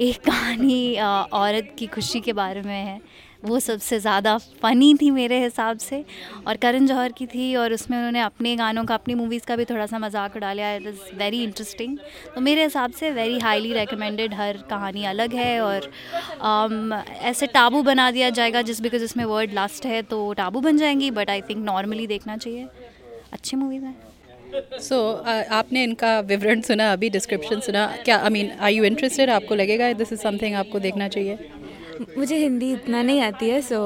एक 0.00 0.24
कहानी 0.24 0.96
औरत 0.98 1.74
की 1.78 1.86
खुशी 1.88 2.20
के 2.20 2.32
बारे 2.34 2.62
में 2.62 2.74
है। 2.76 3.00
वो 3.46 3.58
सबसे 3.60 3.98
ज़्यादा 4.00 4.36
फ़नी 4.62 4.94
थी 4.94 5.10
मेरे 5.12 5.42
हिसाब 5.42 5.78
से। 5.80 6.04
और 6.46 6.56
करण 6.58 6.86
जौहर 6.86 7.12
की 7.12 7.26
थी 7.26 7.54
और 7.56 7.72
उसमें 7.72 7.96
उन्होंने 7.98 8.20
अपने 8.20 8.54
गानों 8.56 8.84
का 8.84 8.94
अपनी 8.94 9.14
मूवीज़ 9.14 9.46
का 9.46 9.56
भी 9.56 9.64
थोड़ा 9.64 9.86
सा 9.86 9.98
मज़ाक 9.98 10.36
उड़ा 10.36 10.52
लिया 10.52 10.74
इट 10.74 10.86
इज़ 10.86 11.16
वेरी 11.18 11.42
इंटरेस्टिंग 11.44 11.96
तो 12.34 12.40
मेरे 12.40 12.64
हिसाब 12.64 12.92
से 12.92 13.10
वेरी 13.12 13.38
हाईली 13.40 13.72
रिकमेंडेड 13.74 14.34
हर 14.34 14.56
कहानी 14.70 15.04
अलग 15.06 15.34
है 15.34 15.60
और 15.62 15.90
um, 16.42 16.92
ऐसे 17.22 17.46
टाबू 17.48 17.82
बना 17.84 18.10
दिया 18.10 18.30
जाएगा 18.32 18.62
जिस 18.62 18.80
बिकॉज़ 18.82 19.04
इसमें 19.04 19.24
वर्ड 19.26 19.52
लास्ट 19.54 19.86
है 19.86 20.02
तो 20.04 20.32
टाबू 20.34 20.60
बन 20.62 20.76
जाएँगी 20.78 21.10
बट 21.12 21.30
आई 21.30 21.40
थिंक 21.42 21.64
नॉर्मली 21.64 22.06
देखना 22.06 22.36
चाहिए। 22.36 22.66
अच्छी 23.32 23.56
मूवीज़ 23.56 23.84
हैं। 23.84 23.96
सो 24.80 24.98
आपने 25.52 25.82
इनका 25.84 26.18
विवरण 26.22 26.60
सुना 26.62 26.92
अभी 26.92 27.08
डिस्क्रिप्शन 27.10 27.60
सुना। 27.60 27.86
क्या 28.04 28.16
I 28.18 28.30
mean 28.30 28.50
I 28.60 28.74
you 28.74 28.84
interested 28.84 29.30
आपको 29.30 29.54
लगेगा 29.54 29.92
दिस 29.94 30.12
इज़ 30.12 30.20
समथिंग 30.20 30.54
आपको 30.56 30.78
देखना 30.80 31.08
चाहिए। 31.08 31.38
मुझे 32.16 32.36
हिंदी 32.36 32.72
इतना 32.72 33.02
नहीं 33.02 33.20
आती 33.20 33.48
है 33.48 33.60
so 33.62 33.80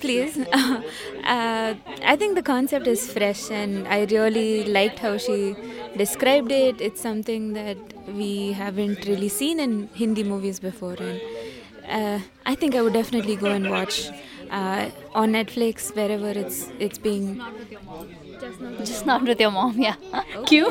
please 0.00 0.40
I 0.40 2.16
think 2.20 2.36
the 2.38 2.44
concept 2.46 2.88
is 2.88 3.08
fresh 3.10 3.48
and 3.52 3.86
I 3.86 4.04
really 4.14 4.64
like 4.72 4.98
how 5.02 5.18
she 5.26 5.54
it 5.94 6.80
it's 6.80 7.02
something 7.02 7.52
that 7.54 7.76
we 8.18 8.52
haven't 8.52 9.06
really 9.08 9.28
seen 9.28 9.60
in 9.60 9.88
hindi 9.94 10.24
movies 10.24 10.60
before 10.60 10.96
and 11.08 11.20
uh, 11.98 12.18
i 12.46 12.54
think 12.54 12.74
i 12.74 12.82
would 12.86 12.94
definitely 12.94 13.36
go 13.36 13.50
and 13.58 13.70
watch 13.70 13.98
uh, 14.50 14.88
on 15.14 15.32
netflix 15.32 15.94
wherever 15.94 16.30
it's 16.44 16.60
it's 16.78 16.98
being 16.98 17.28
just 18.84 19.06
not 19.06 19.22
with 19.22 19.40
your 19.40 19.50
mom 19.50 19.78
yeah. 19.80 19.96
Okay. 20.14 20.44
क्यों 20.48 20.70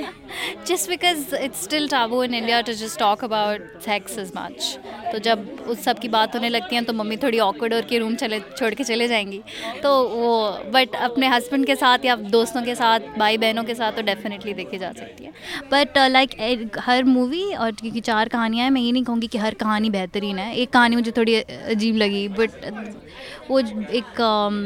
just 0.67 0.89
because 0.89 1.33
it's 1.33 1.61
still 1.67 1.87
taboo 1.87 2.21
in 2.21 2.33
India 2.33 2.61
to 2.63 2.73
just 2.73 2.97
talk 2.99 3.23
about 3.23 3.61
sex 3.85 4.17
as 4.17 4.33
much. 4.35 4.67
तो 5.11 5.19
जब 5.19 5.65
उस 5.67 5.83
सब 5.83 5.99
की 5.99 6.07
बात 6.07 6.35
होने 6.35 6.49
लगती 6.49 6.75
है 6.75 6.83
तो 6.83 6.93
मम्मी 6.93 7.17
थोड़ी 7.23 7.39
awkward 7.39 7.73
और 7.73 7.85
के 7.85 7.97
रूम 7.99 8.15
चले 8.15 8.39
छोड़ 8.39 8.73
के 8.73 8.83
चले 8.83 9.07
जाएँगी। 9.07 9.41
तो 9.83 9.91
वो 10.09 10.35
बट 10.73 10.95
अपने 10.95 11.27
हस्बैंड 11.27 11.65
के 11.65 11.75
साथ 11.75 12.05
या 12.05 12.15
दोस्तों 12.35 12.61
के 12.63 12.75
साथ 12.75 12.99
भाई 13.17 13.37
बहनों 13.37 13.63
के 13.63 13.75
साथ 13.75 13.91
तो 13.91 14.01
डेफिनेटली 14.01 14.53
देखी 14.53 14.77
जा 14.77 14.91
सकती 14.91 15.23
है। 15.23 15.31
बट 15.71 15.97
लाइक 16.11 16.79
हर 16.79 17.03
मूवी 17.03 17.43
और 17.55 17.71
क्योंकि 17.81 18.01
चार 18.01 18.29
कहानियाँ 18.29 18.63
हैं 18.63 18.71
मैं 18.71 18.81
ये 18.81 18.91
नहीं 18.91 19.03
कहूँगी 19.03 19.27
कि 19.27 19.37
हर 19.37 19.53
कहानी 19.63 19.89
बेहतरीन 19.89 20.39
है। 20.39 20.55
एक 20.55 20.69
कहानी 20.73 20.95
मुझे 20.95 21.11
थोड़ी 21.17 21.35
अजीब 21.41 21.95
लगी 21.95 22.27
बट 22.39 22.49
वो 23.49 23.59
एक 23.59 24.19
um, 24.21 24.57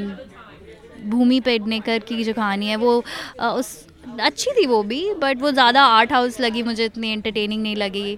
भूमि 1.06 1.40
पेडनेकर 1.40 2.00
की 2.00 2.24
जो 2.24 2.34
कहानी 2.34 2.68
है, 2.68 2.76
वो 2.76 3.04
उस, 3.42 3.88
अच्छी 4.22 4.52
थी 4.52 4.66
वो 4.68 4.82
भी 4.84 5.04
बट 5.14 5.42
वो 5.42 5.52
ज़्यादा 5.52 5.84
आर्ट 5.84 6.12
हाउस 6.14 6.40
लगी, 6.40 6.64
मुझे 6.64 6.86
इतनी 6.86 7.12
एंटरटेनिंग 7.12 7.62
नहीं 7.64 7.76
लगी। 7.76 8.18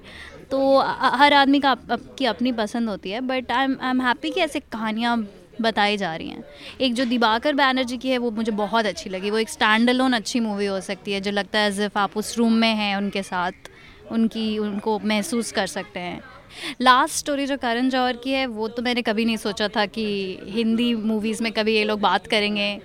तो 0.52 0.78
हर 0.80 1.34
आदमी 1.34 1.60
का 1.60 1.76
की 1.92 2.26
अपनी 2.26 2.52
पसंद 2.54 2.90
होती 2.90 3.10
है 3.12 3.22
but 3.22 3.52
I 3.52 3.64
am 3.64 3.78
I 3.82 3.90
am 3.90 4.02
happy 4.02 4.30
कि 4.30 4.42
ऐसे 4.42 4.60
कहानियाँ 4.62 5.18
बताई 5.62 5.98
जा 5.98 6.16
रही 6.16 6.30
हैं। 6.30 6.44
एक 6.82 6.94
जो 6.94 7.06
दिबाकर 7.06 7.54
बैनर्जी 7.56 7.98
की 7.98 8.10
है, 8.10 8.18
वो 8.18 8.32
मुझे 8.32 8.52
बहुत 8.54 8.86
अच्छी 8.86 9.10
लगी। 9.10 9.30
वो 9.30 9.38
एक 9.38 9.50
स्टैंड 9.50 9.90
अलोन 9.90 10.14
अच्छी 10.14 10.40
मूवी 10.40 10.66
हो 10.66 10.80
सकती 10.82 11.12
है, 11.12 11.22
जो 11.22 11.32
लगता 11.32 11.60
है 11.60 11.68
एज 11.68 11.90
आप 11.98 12.18
उस 12.18 12.38
रूम 12.38 12.54
में 12.54 12.74
हैं 12.76 12.96
उनके 12.96 13.24
साथ, 13.24 13.70
उनकी, 14.12 14.58
उनको 14.60 15.00
महसूस 15.00 15.52
कर 15.52 15.68
सकते 15.68 16.00
हैं। 16.00 16.22
लास्ट 16.82 17.16
स्टोरी 17.16 17.46
जो 17.46 17.58
करण 17.58 17.90
जौहर 17.90 18.18
की 18.18 18.32
है, 18.32 18.46
वो 18.48 18.68
तो 18.68 18.82
मैंने 18.82 19.02
कभी 19.02 19.26
नहीं 19.26 19.38
सोचा 19.38 19.68
था 19.68 19.86
कि 19.88 20.06
हिंदी 20.48 20.94
मूवीज़ 20.96 21.44
में 21.44 21.52
कभी 21.52 21.76
ये 21.76 21.84
लोग 21.84 22.00
बात 22.02 22.28
करेंगे, 22.28 22.80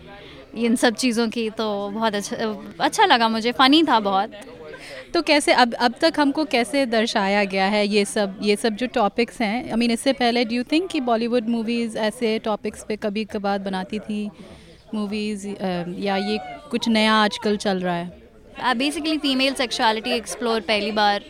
इन 0.57 0.77
सब 0.77 0.95
चीज़ों 0.97 1.29
की 1.29 1.49
तो 1.53 1.67
बहुत 1.91 2.15
अच्छा 2.15 2.55
अच्छा 2.81 3.05
लगा 3.07 3.29
मुझे 3.29 3.53
फ़नी 3.53 3.83
था 3.85 4.01
बहुत। 4.01 4.33
तो 5.15 5.21
कैसे, 5.23 5.53
अब 5.55 5.75
अब 5.77 5.95
तक 6.01 6.15
हमको 6.19 6.45
कैसे 6.47 6.85
दर्शाया 6.87 7.45
गया 7.47 7.67
है 7.67 7.87
ये 7.87 8.05
सब 8.05 8.39
ये 8.43 8.57
सब 8.57 8.77
जो 8.77 8.87
टॉपिक्स 8.95 9.41
हैं? 9.41 9.71
आई 9.71 9.77
मीन 9.77 9.91
इससे 9.91 10.13
पहले 10.15 10.45
डू 10.45 10.55
यू 10.55 10.63
थिंक 10.73 10.91
कि 10.91 11.01
बॉलीवुड 11.03 11.49
मूवीज़ 11.49 11.99
ऐसे 12.01 12.39
टॉपिक्स 12.45 12.85
पे 12.89 12.97
कभी 12.99 13.25
कभार 13.27 13.59
बनाती 13.61 13.99
थी 14.01 14.29
मूवीज़ 14.95 15.47
या 15.49 16.17
ये 16.19 16.39
कुछ 16.71 16.89
नया 16.89 17.15
आजकल 17.15 17.57
चल 17.59 17.81
रहा 17.81 17.95
है? 17.95 18.75
बेसिकली 18.77 19.19
फीमेल 19.19 19.55
सेक्सुअलिटी 19.55 20.11
एक्सप्लोर 20.13 20.61
पहली 20.63 20.91
बार। 20.93 21.25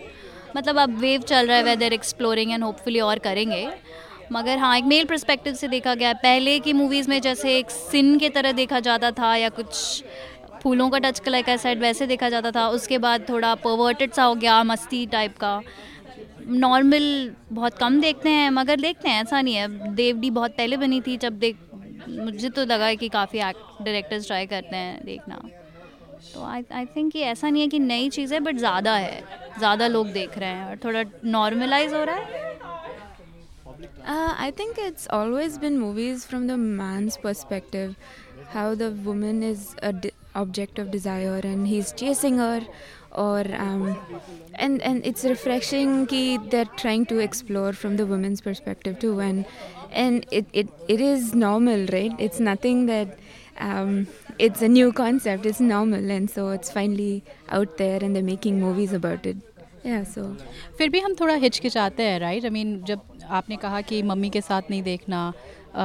मतलब 0.57 0.79
अब 0.79 0.99
वेव 0.99 1.23
चल 1.23 1.47
रहा 1.47 1.57
है 1.57 1.63
वेदर 1.63 1.93
एक्सप्लोरिंग 1.93 2.53
एंड 2.53 2.65
होपफुली 2.65 3.01
और 3.01 3.19
करेंगे। 3.19 3.69
मगर 4.33 4.59
हाँ 4.59 4.77
एक 4.79 4.85
मेल 4.85 5.05
पर्सपेक्टिव 5.05 5.55
से 5.55 5.69
देखा 5.69 5.95
गया 5.95 6.09
है। 6.09 6.15
पहले 6.15 6.59
की 6.59 6.73
मूवीज़ 6.73 7.09
में 7.11 7.21
जैसे 7.21 7.57
एक 7.59 7.71
सिन 7.71 8.19
के 8.19 8.29
तरह 8.29 8.53
देखा 8.53 8.81
जाता 8.81 9.11
था 9.11 9.35
या 9.37 9.49
कुछ 9.49 10.05
फूलों 10.63 10.89
का 10.91 10.99
टच 10.99 11.19
कलर 11.19 11.43
का 11.43 11.57
साइड 11.57 11.81
वैसे 11.81 12.07
देखा 12.07 12.29
जाता 12.29 12.51
था। 12.51 12.69
उसके 12.69 12.99
बाद 12.99 13.29
थोड़ा 13.29 13.55
परवर्टेड 13.55 14.13
सा 14.13 14.25
हो 14.25 14.35
गया, 14.35 14.63
मस्ती 14.65 15.07
टाइप 15.07 15.37
का। 15.37 15.61
नॉर्मल 16.47 17.33
बहुत 17.53 17.79
कम 17.79 18.01
देखते 18.01 18.29
हैं, 18.29 18.51
मगर 18.51 18.81
देखते 18.81 19.09
हैं, 19.09 19.23
ऐसा 19.23 19.41
नहीं 19.41 19.55
है। 19.55 19.95
देवडी 19.95 20.31
बहुत 20.31 20.51
पहले 20.51 20.77
बनी 20.77 21.01
थी, 21.01 21.17
जब 21.17 21.39
देख, 21.39 21.57
मुझे 22.09 22.49
तो 22.49 22.65
लगा 22.65 22.95
कि 22.95 23.09
काफ़ी 23.09 23.41
डायरेक्टर्स 23.41 24.27
ट्राई 24.27 24.47
करते 24.47 24.77
हैं 24.77 25.05
देखना। 25.05 25.41
तो 26.35 26.45
आई 26.45 26.85
थिंक 26.97 27.17
ये 27.17 27.23
ऐसा 27.25 27.49
नहीं 27.49 27.63
है 27.63 27.69
कि 27.69 27.79
नई 27.79 28.09
चीज़ 28.11 28.35
है 28.35 28.41
बट 28.41 28.57
ज़्यादा 28.57 28.95
है। 28.97 29.23
ज़्यादा 29.59 29.87
लोग 29.87 30.13
देख 30.13 30.39
रहे 30.39 30.51
हैं 30.51 30.65
और 30.67 30.77
थोड़ा 30.85 31.05
नॉर्मलाइज 31.25 31.93
हो 31.95 32.05
रहा 32.05 32.17
है। 32.17 32.51
I 34.07 34.51
think 34.51 34.79
it's 34.79 35.09
always 35.13 35.57
been 35.61 35.79
movies 35.79 36.27
from 36.27 36.47
the 36.49 36.51
man's 36.81 37.19
perspective 37.25 37.95
how 38.55 38.75
the 38.75 38.83
women 39.05 39.43
is 39.43 39.67
object 40.37 40.81
of 40.81 40.89
desire 40.89 41.47
and 41.47 41.67
he 41.67 41.79
is 41.79 41.93
chasing 41.95 42.39
uh 42.41 42.67
और 43.23 43.47
एंड 43.47 44.81
एंड 44.81 45.03
इट्स 45.07 45.25
रिफ्रेशिंग 45.25 46.07
की 46.07 46.39
there 46.51 46.67
trying 46.79 47.07
to 47.07 47.19
explore 47.21 47.75
from 47.75 47.97
the 47.97 48.01
women's 48.11 48.41
perspective 48.41 48.95
too 49.03 49.21
and 49.21 49.45
and 49.93 50.25
it 50.33 50.55
it 50.55 51.01
is 51.01 51.35
normal 51.37 51.87
right 51.91 52.21
it's 52.21 52.41
nothing 52.41 52.87
that 52.89 53.17
it's 54.39 54.63
a 54.63 54.69
new 54.69 54.93
concept. 54.93 55.47
It's 55.47 55.61
normal 55.61 56.11
and 56.11 56.31
so 56.31 56.49
it's 56.51 56.71
finally 56.71 57.23
out 57.51 57.77
there 57.79 58.03
and 58.03 58.17
they're 58.17 58.31
making 58.35 58.61
movies 58.61 58.93
about 58.93 59.27
it. 59.27 59.37
Yeah 59.85 60.05
so. 60.05 60.25
फिर 60.79 60.89
भी 60.89 61.01
हम 61.01 61.15
थोड़ा 61.21 61.35
हिचकिचाते 61.35 62.03
हैं 62.03 62.19
right 62.21 62.45
I 62.45 62.51
mean 62.51 62.83
जब 62.89 63.01
आपने 63.31 63.57
कहा 63.57 63.81
कि 63.81 64.03
मम्मी 64.03 64.31
के 64.31 64.41
साथ 64.41 64.71
नहीं 64.71 64.83
देखना 64.83 65.33
अ, 65.75 65.85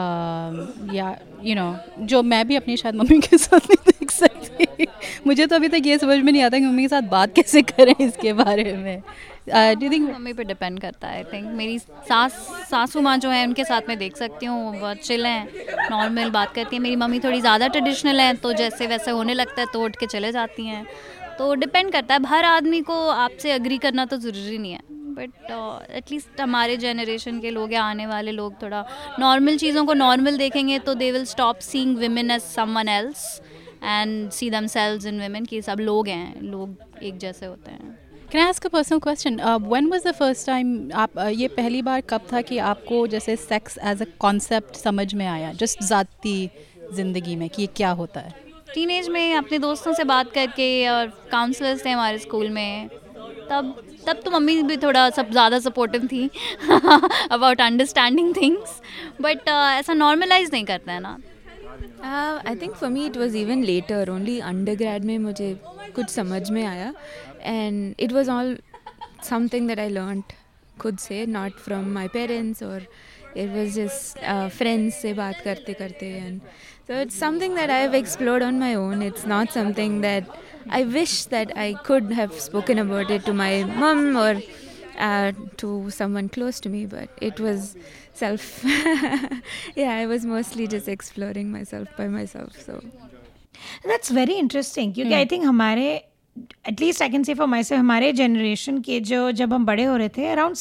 या 0.93 1.15
यू 1.43 1.55
नो 1.55 2.05
जो 2.05 2.21
मैं 2.23 2.47
भी 2.47 2.55
अपनी 2.55 2.77
शायद 2.77 2.95
मम्मी 2.95 3.19
के 3.19 3.37
साथ 3.37 3.69
नहीं 3.69 3.91
देख 3.91 4.11
सकती। 4.11 4.87
मुझे 5.27 5.45
तो 5.47 5.55
अभी 5.55 5.67
तक 5.69 5.85
ये 5.85 5.97
समझ 5.97 6.17
में 6.17 6.31
नहीं 6.31 6.41
आता 6.43 6.59
कि 6.59 6.65
मम्मी 6.65 6.83
के 6.83 6.87
साथ 6.87 7.01
बात 7.01 7.33
कैसे 7.35 7.61
करें 7.61 7.93
इसके 7.99 8.33
बारे 8.33 8.73
में। 8.77 9.01
डू 9.49 9.89
थिंक 9.89 10.09
मम्मी 10.09 10.33
पे 10.33 10.43
डिपेंड 10.43 10.79
करता 10.79 11.07
है 11.07 11.15
आई 11.15 11.23
थिंक 11.23 11.45
मेरी 11.55 11.77
सास, 11.79 12.31
सासू 12.69 13.01
माँ 13.01 13.17
जो 13.17 13.29
है, 13.29 13.45
उनके 13.47 13.63
साथ 13.63 13.81
में 13.89 13.97
देख 13.97 14.17
सकती 14.17 14.45
हूँ, 14.45 14.63
वो 14.65 14.79
बहुत 14.79 14.97
चिल 14.99 15.25
हैं 15.25 15.89
नॉर्मल 15.91 16.29
बात 16.31 16.53
करती 16.55 16.75
हैं. 16.75 16.81
मेरी 16.83 16.95
मम्मी 16.95 17.19
थोड़ी 17.19 17.39
ज़्यादा 17.41 17.67
ट्रेडिशनल 17.67 18.19
हैं 18.19 18.35
तो 18.37 18.53
जैसे 18.53 18.87
वैसे 18.87 19.11
होने 19.11 19.33
लगता 19.33 19.61
है 19.61 19.67
तो 19.73 19.83
उठ 19.85 19.95
के 19.95 20.05
चले 20.07 20.31
जाती 20.31 20.65
हैं. 20.65 20.85
तो 21.37 21.53
डिपेंड 21.55 21.91
करता 21.91 22.13
है, 22.13 22.25
हर 22.27 22.45
आदमी 22.45 22.81
को 22.81 23.07
आपसे 23.09 23.51
अग्री 23.51 23.77
करना 23.77 24.05
तो 24.05 24.17
ज़रूरी 24.17 24.57
नहीं 24.57 24.71
है. 24.71 24.79
बट 25.17 25.91
एटलीस्ट 25.91 26.41
हमारे 26.41 26.75
जनरेशन 26.77 27.39
के 27.41 27.51
लोग 27.51 27.73
या 27.73 27.83
आने 27.83 28.05
वाले 28.07 28.31
लोग 28.31 28.61
थोड़ा 28.61 28.83
नॉर्मल 29.19 29.57
चीज़ों 29.57 29.85
को 29.85 29.93
नॉर्मल 29.93 30.37
देखेंगे 30.37 30.79
तो 30.79 30.93
they 30.95 31.11
will 31.11 31.25
stop 31.25 31.59
seeing 31.61 31.97
women 31.97 32.31
as 32.31 32.41
someone 32.43 32.89
else 32.89 33.23
and 33.83 34.29
see 34.31 34.49
themselves 34.67 35.05
in 35.05 35.19
women 35.19 35.45
कि 35.45 35.61
सब 35.61 35.79
लोग 35.79 36.07
हैं, 36.07 36.41
लोग 36.41 37.03
एक 37.03 37.17
जैसे 37.17 37.45
होते 37.45 37.71
हैं. 37.71 37.97
Can 38.31 38.41
I 38.41 38.47
ask 38.47 38.65
a 38.65 38.69
personal 38.69 38.99
question 38.99 39.35
when 39.63 39.85
was 39.89 40.05
the 40.07 40.11
first 40.13 40.45
time 40.47 40.89
आप 40.93 41.13
uh, 41.13 41.29
ये 41.31 41.47
पहली 41.49 41.81
बार 41.81 42.01
कब 42.09 42.21
था 42.31 42.41
कि 42.41 42.57
आपको 42.69 43.05
जैसे 43.07 43.35
सेक्स 43.35 43.77
एज 43.83 44.01
अ 44.01 44.05
कॉन्सेप्ट 44.19 44.75
समझ 44.75 45.13
में 45.13 45.25
आया? 45.27 45.51
जस्ट 45.53 45.83
ज़ाती 45.83 46.49
ज़िंदगी 46.93 47.35
में 47.35 47.47
कि 47.49 47.61
ये 47.61 47.67
क्या 47.75 47.91
होता 47.91 48.19
है? 48.19 48.33
टीनेज 48.73 49.07
में 49.09 49.33
अपने 49.35 49.59
दोस्तों 49.59 49.93
से 49.93 50.03
बात 50.03 50.31
करके 50.31 50.67
और 50.89 51.07
काउंसलर्स 51.31 51.85
थे 51.85 51.89
हमारे 51.89 52.17
स्कूल 52.17 52.49
में 52.49 52.89
तब 53.49 53.73
तब 54.07 54.21
तो 54.25 54.31
मम्मी 54.31 54.61
भी 54.63 54.77
थोड़ा 54.77 55.09
सब 55.09 55.31
ज़्यादा 55.31 55.59
सपोर्टिव 55.59 56.07
थी 56.11 56.29
अबाउट 57.31 57.61
अंडरस्टैंडिंग 57.61 58.35
थिंग्स 58.35 58.81
बट 59.21 59.47
ऐसा 59.49 59.93
नॉर्मलाइज 59.93 60.49
नहीं 60.53 60.65
करते 60.65 60.91
हैं 60.91 61.01
ना। 61.01 61.17
I 62.03 62.55
think 62.61 62.73
for 62.75 62.89
me 62.89 63.05
it 63.05 63.17
was 63.17 63.37
even 63.37 63.63
later 63.63 64.09
only 64.09 64.39
undergrad 64.75 65.05
में 65.05 65.17
मुझे 65.19 65.53
कुछ 65.95 66.09
समझ 66.09 66.49
में 66.49 66.63
आया. 66.65 66.93
And 67.41 67.95
it 67.99 68.11
was 68.13 68.29
all 68.31 68.57
something 69.29 69.67
that 69.67 69.79
I 69.79 69.89
learn 69.89 70.23
खुद 70.81 70.97
से 70.99 71.25
नॉट 71.25 71.53
फ्रॉम 71.59 71.85
माई 71.93 72.07
पेरेंट्स 72.13 72.63
और 72.63 72.85
इट 73.37 73.49
वॉज़ 73.49 73.75
जस्ट 73.75 74.19
फ्रेंड्स 74.57 75.01
से 75.01 75.13
बात 75.13 75.41
करते 75.45 75.73
करते 75.73 76.05
and 76.07 76.39
so 76.87 77.01
it's 77.01 77.19
something 77.19 77.55
that 77.55 77.69
I 77.69 77.81
have 77.81 77.95
explored 77.95 78.43
on 78.43 78.59
my 78.59 78.75
own 78.75 79.03
it's 79.03 79.25
not 79.27 79.49
something 79.51 80.01
that 80.01 80.27
I 80.71 80.83
wish 80.93 81.25
that 81.31 81.51
I 81.57 81.73
could 81.87 82.11
have 82.13 82.37
spoken 82.39 82.77
about 82.79 83.11
it 83.11 83.25
to 83.25 83.33
my 83.33 83.63
mum 83.63 84.17
और 84.17 84.41
uh, 84.97 85.31
to 85.57 85.89
someone 85.89 86.29
close 86.29 86.59
to 86.59 86.69
me 86.69 86.85
but 86.85 87.09
it 87.21 87.39
was 87.39 87.75
self 88.13 88.63
yeah 89.75 89.93
i 89.93 90.05
was 90.05 90.25
mostly 90.25 90.67
just 90.67 90.87
exploring 90.87 91.51
myself 91.51 91.87
by 91.97 92.07
myself 92.07 92.59
so. 92.65 92.81
That's 93.87 94.11
very 94.11 94.33
interesting 94.33 94.93
क्योंकि 94.93 95.13
I 95.13 95.25
think 95.25 95.43
हमारे 95.45 95.85
at least 96.69 97.01
I 97.01 97.09
can 97.09 97.23
say 97.23 97.33
for 97.33 97.47
my 97.47 97.63
से 97.63 97.75
हमारे 97.75 98.11
generation 98.13 98.79
के 98.81 98.99
जो 99.11 99.31
जब 99.39 99.53
हम 99.53 99.65
बड़े 99.65 99.83
हो 99.83 99.95
रहे 99.97 100.09
थे 100.17 100.25
around 100.31 100.57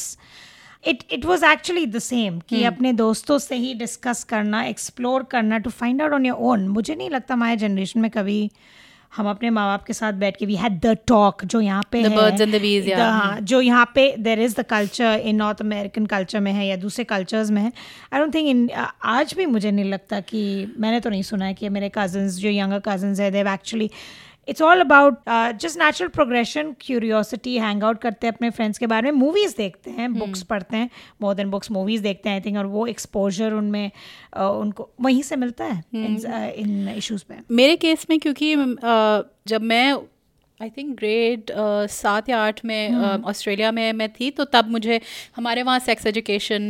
it 0.88 1.02
it 1.12 1.24
was 1.24 1.44
actually 1.44 1.86
the 1.86 1.98
same 1.98 2.38
कि 2.48 2.62
अपने 2.64 2.92
दोस्तों 2.92 3.38
से 3.38 3.56
ही 3.56 3.74
डिस्कस 3.74 4.24
करना 4.30 4.64
एक्सप्लोर 4.64 5.22
करना 5.30 5.58
to 5.58 5.70
find 5.70 6.02
out 6.02 6.12
on 6.12 6.26
your 6.26 6.38
own 6.50 6.66
मुझे 6.68 6.94
नहीं 6.94 7.10
लगता 7.10 7.34
हमारे 7.34 7.56
जनरेशन 7.56 8.00
में 8.00 8.10
कभी 8.10 8.50
हम 9.16 9.28
अपने 9.30 9.50
माँ 9.50 9.66
बाप 9.66 9.84
के 9.84 9.92
साथ 9.92 10.12
बैठ 10.22 10.36
के 10.36 10.46
वी 10.46 10.56
हैड 10.56 10.78
द 10.86 10.96
टॉक 11.08 11.44
जो 11.44 11.60
यहाँ 11.60 11.82
पे 11.90 12.02
The 12.02 12.10
है, 12.10 12.36
the 12.36 12.60
bees, 12.64 12.86
yeah. 12.88 12.98
the- 12.98 13.10
हाँ, 13.12 13.40
जो 13.40 13.60
यहाँ 13.60 13.90
पे 13.94 14.04
there 14.18 14.40
is 14.42 14.54
the 14.60 14.64
culture 14.70 15.20
in 15.24 15.36
North 15.36 15.60
American 15.62 16.06
culture 16.06 16.40
में 16.40 16.52
है 16.52 16.66
या 16.66 16.76
दूसरे 16.84 17.04
कल्चर्स 17.14 17.50
में 17.50 17.60
है 17.62 17.72
आई 18.12 18.20
डोंट 18.20 18.34
थिंक 18.34 18.48
इन 18.48 18.68
आज 19.16 19.34
भी 19.36 19.46
मुझे 19.46 19.70
नहीं 19.70 19.90
लगता 19.90 20.20
कि 20.30 20.44
मैंने 20.78 21.00
तो 21.00 21.10
नहीं 21.10 21.22
सुना 21.32 21.44
है 21.44 21.54
कि 21.54 21.68
मेरे 21.78 21.90
कजन्स 21.98 22.36
जो 22.40 22.48
यंगर 22.50 22.80
कजन्स 22.88 23.20
है 23.20 23.30
they've 23.30 23.48
actually 23.52 23.90
it's 24.48 24.62
all 24.62 24.80
about 24.80 25.18
just 25.60 25.78
natural 25.78 26.10
progression 26.10 26.74
curiosity 26.80 27.56
hang 27.58 27.82
out 27.84 27.98
करते 27.98 28.26
हैं 28.26 28.34
अपने 28.34 28.50
फ्रेंड्स 28.50 28.78
के 28.78 28.86
बारे 28.86 29.10
में 29.10 29.18
मूवीज़ 29.18 29.56
देखते 29.56 29.90
हैं 29.90 30.12
बुक्स 30.14 30.42
पढ़ते 30.42 30.76
हैं 30.76 30.90
मोर 31.22 31.34
देन 31.34 31.50
बुक्स 31.50 31.70
मूवीज़ 31.70 32.02
देखते 32.02 32.28
हैं 32.28 32.36
आई 32.36 32.40
थिंक 32.40 32.58
और 32.58 32.66
वो 32.66 32.86
एक्सपोजर 32.86 33.52
उनमें 33.52 33.90
uh, 33.90 34.40
उनको 34.40 34.90
वहीं 35.00 35.22
से 35.22 35.36
मिलता 35.36 35.64
है 35.64 35.82
इन 35.94 36.88
इशूज़ 36.88 37.16
इश्यूज़ 37.16 37.24
पे 37.28 37.54
मेरे 37.54 37.76
केस 37.76 38.06
में 38.10 38.18
क्योंकि 38.20 38.54
uh, 38.56 39.22
जब 39.48 39.62
मैं 39.62 39.94
आई 40.62 40.68
थिंक 40.70 40.96
ग्रेड 40.96 41.50
सात 41.90 42.28
या 42.28 42.38
आठ 42.38 42.64
में 42.64 42.94
ऑस्ट्रेलिया 43.24 43.72
में 43.72 43.92
मैं 43.92 44.08
थी 44.08 44.30
तो 44.30 44.44
तब 44.44 44.68
मुझे 44.68 45.00
हमारे 45.36 45.62
वहाँ 45.62 45.78
सेक्स 45.78 46.06
एजुकेशन 46.06 46.68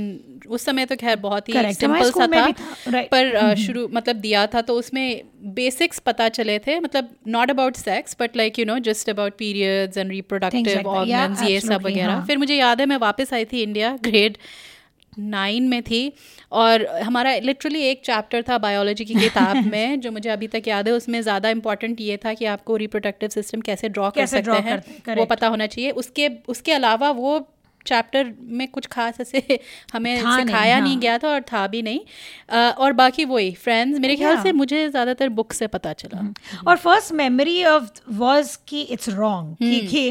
उस 0.48 0.64
समय 0.64 0.86
तो 0.86 0.96
खैर 0.96 1.16
बहुत 1.16 1.48
ही 1.48 1.52
सिंपल 1.74 2.10
सा 2.10 2.26
था 2.26 2.52
था. 2.52 3.00
पर 3.08 3.34
अ, 3.34 3.54
शुरू 3.54 3.88
मतलब 3.92 4.16
दिया 4.16 4.46
था 4.46 4.60
तो 4.60 4.74
उसमें 4.74 5.22
बेसिक्स 5.54 5.98
पता 5.98 6.28
चले 6.28 6.58
थे 6.58 6.78
मतलब 6.80 7.08
not 7.28 7.50
about 7.50 7.76
sex 7.76 8.16
but 8.20 8.36
like 8.36 8.58
you 8.58 8.64
know 8.64 8.78
just 8.78 9.10
about 9.10 9.36
periods 9.38 9.96
and 9.96 10.10
reproductive 10.10 10.88
organs 10.88 11.42
ये 11.42 11.60
सब 11.60 11.86
वगैरह 11.86 12.12
हाँ. 12.12 12.26
फिर 12.26 12.38
मुझे 12.38 12.56
याद 12.56 12.80
है 12.80 12.86
मैं 12.86 12.96
वापस 12.96 13.34
आई 13.34 13.44
थी 13.44 13.62
इंडिया 13.62 13.98
ग्रेड 14.02 14.38
नाइन 15.18 15.68
में 15.68 15.82
थी 15.82 16.12
और 16.52 16.86
हमारा 16.86 17.36
लिटरली 17.36 17.80
एक 17.80 18.02
चैप्टर 18.04 18.42
था 18.42 18.58
बायोलॉजी 18.58 19.04
की 19.04 19.14
किताब 19.14 19.56
में 19.70 20.00
जो 20.00 20.12
मुझे 20.12 20.30
अभी 20.30 20.46
तक 20.46 20.68
याद 20.68 20.88
है 20.88 20.94
उसमें 20.94 21.20
ज़्यादा 21.22 21.48
इंपॉर्टेंट 21.48 22.00
ये 22.00 22.16
था 22.16 22.34
कि 22.34 22.44
आपको 22.44 22.76
रिप्रोडक्टिव 22.76 23.28
सिस्टम 23.28 23.60
कैसे 23.60 23.88
ड्रॉ 23.88 24.10
कर 24.10 24.26
सकते 24.26 24.50
हैं 24.50 25.16
वो 25.16 25.24
पता 25.24 25.46
होना 25.46 25.66
चाहिए। 25.66 25.90
उसके 25.90 26.28
उसके 26.48 26.72
अलावा 26.72 27.10
वो 27.10 27.48
चैप्टर 27.86 28.32
में 28.40 28.66
कुछ 28.68 28.86
खास 28.86 29.20
ऐसे 29.20 29.58
हमें 29.94 30.24
था 30.24 30.36
नहीं, 30.36 30.46
सिखाया 30.46 30.80
नहीं 30.80 30.92
हाँ। 30.92 31.00
गया 31.00 31.18
था 31.18 31.28
और 31.28 31.40
था 31.40 31.66
भी 31.66 31.82
नहीं। 31.82 32.00
अ, 32.48 32.56
और 32.78 32.92
बाकी 32.92 33.24
वही 33.24 33.50
फ्रेंड्स 33.54 33.98
मेरे 34.00 34.16
ख्याल 34.16 34.42
से 34.42 34.52
मुझे 34.52 34.88
ज़्यादातर 34.90 35.28
बुक 35.28 35.52
से 35.52 35.66
पता 35.66 35.92
चला। 35.92 36.22
और 36.70 36.76
फ़र्स्ट 36.76 37.12
मेमोरी 37.12 37.64
ऑफ़ 37.64 37.90
वाज 38.12 38.58
कि 38.68 38.82
इट्स 38.82 39.08
रॉन्ग 39.08 39.56
कि 39.90 40.10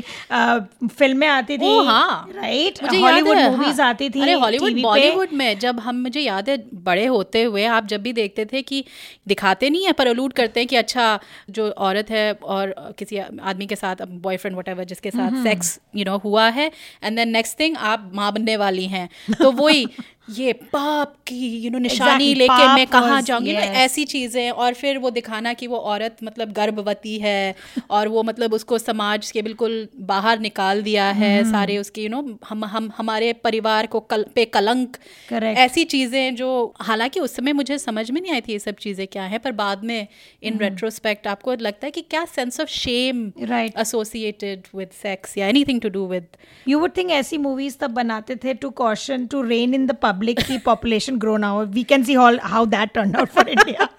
फ़िल्में 0.88 1.28
आती 1.28 1.58
थी 1.58 1.86
हाँ। 1.86 2.30
राइट 2.36 2.84
मुझे 2.84 3.00
हॉलीवुड 3.00 3.38
मूवीज़ 3.38 3.82
हाँ। 3.82 3.90
आती 3.90 4.10
थी 4.10 4.22
अरे 4.22 4.34
हॉलीवुड 4.34 4.82
बॉलीवुड 4.82 5.30
में 5.34 5.60
जब 5.60 5.80
हम 5.80 5.96
मुझे 5.96 6.22
याद 6.22 6.50
है 6.50 6.58
बड़े 6.84 7.06
होते 7.06 7.44
हुए 7.44 7.66
आप 7.66 7.86
जब 7.86 8.02
भी 8.02 8.14
देखते 8.14 8.46
थे 8.46 8.62
कि 8.62 8.84
दिखाते 9.28 9.70
नहीं 9.70 9.86
है 9.86 9.92
पर 9.92 10.08
अलूड 10.08 10.34
करते 10.34 10.60
हैं 10.60 10.68
कि 10.68 10.76
अच्छा 10.76 11.20
जो 11.50 11.70
औरत 11.70 12.10
है 12.10 12.32
और 12.34 12.74
किसी 13.00 13.18
आदमी 13.18 13.66
के 13.66 13.76
साथ 13.76 13.96
बॉयफ्रेंड 14.06 14.58
वट 14.58 14.70
जिसके 14.86 15.12
साथ 15.12 15.44
सेक्स 15.44 15.80
यू 15.96 16.06
नो 16.06 16.18
हुआ 16.18 16.48
है 16.50 16.72
एंड 17.04 17.16
देन 17.16 17.30
नेक्स्ट 17.30 17.58
थिंग 17.66 17.78
आप 17.78 18.12
माँ 18.14 18.32
बनने 18.34 18.58
वाली 18.58 18.86
हैं। 18.88 19.10
तो 19.42 19.52
वही 19.52 19.88
ये 20.30 20.54
पाप 20.54 21.16
की 21.28 21.58
यू 21.58 21.72
नो 21.72 21.78
निशानी 21.78 22.34
Exactly, 22.34 22.38
लेके 22.38 22.76
मैं 22.76 22.88
कहाँ 22.88 23.22
जाऊँगी? 23.22 23.52
yes. 23.52 23.62
ऐसी 23.62 24.06
चीज़ें 24.06 24.52
और 24.52 24.74
फिर 24.74 24.98
वो 24.98 25.10
दिखाना 25.10 25.54
कि 25.54 25.68
वो 25.68 25.78
औरत 25.78 26.18
मतलब 26.24 26.52
गर्भवती 26.52 27.18
है 27.18 27.56
और 27.90 28.08
वो 28.08 28.24
मतलब 28.24 28.54
उसको 28.54 28.78
समाज 28.78 29.32
के 29.32 29.42
बिल्कुल 29.42 29.88
बाहर 30.00 30.40
निकाल 30.40 30.84
दिया 30.84 31.06
है 31.12 31.52
सारे 31.52 31.78
उसके 31.78 32.02
यू 32.02 32.10
नो 32.10 32.38
हम 32.50 32.66
हम 32.66 32.92
हमारे 32.98 33.34
परिवार 33.34 33.88
को 33.88 34.00
कल 34.00 34.26
पे 34.36 34.46
कलंक। 34.46 34.98
Correct. 35.32 35.58
ऐसी 35.58 35.84
चीज़ें 35.84 36.36
जो 36.36 36.74
हालाँकि 36.82 37.20
उस 37.20 37.36
समय 37.36 37.54
मुझे 37.54 37.78
समझ 37.78 38.12
में 38.12 38.22
नहीं 38.22 38.34
आई 38.34 38.42
थी 38.42 38.52
ये 38.52 38.60
सब 38.60 38.76
चीज़ें 38.76 39.08
क्या 39.08 39.24
है 39.24 39.38
पर 39.38 39.52
बाद 39.52 39.84
में 39.84 40.08
इन 40.44 40.58
रेट्रोस्पेक्ट 40.60 41.28
आपको 41.28 41.54
लगता 41.54 41.88
है 41.88 41.92
कि 41.92 42.02
क्या 42.02 42.26
sense 42.26 42.60
of 42.60 42.70
shame 42.70 43.32
right 43.42 43.78
associated 43.80 44.64
with 44.76 44.90
sex 45.04 45.38
या 45.38 45.48
anything 45.48 45.82
to 45.82 45.90
do 45.90 46.08
with 46.08 46.28
you 46.68 46.80
would 46.80 46.98
think 46.98 47.12
ऐसी 47.12 47.38
मूवीज़ 47.38 47.78
तब 47.78 47.92
बनाते 47.92 48.36
थे 48.36 48.54
to 48.54 48.70
caution 48.70 49.28
to 49.28 49.42
rein 49.42 49.74
in 49.74 49.86
the 49.86 49.92
public 49.92 50.15
की 50.24 50.58
population 50.58 51.18
grow 51.18 51.38
now 51.38 51.66
we 51.66 51.84
can 51.84 52.04
see 52.04 52.14
whole 52.14 52.40
how 52.44 52.66
that 52.66 52.90
turn 52.90 53.16
out 53.16 53.30
for 53.30 53.50
India 53.50 53.90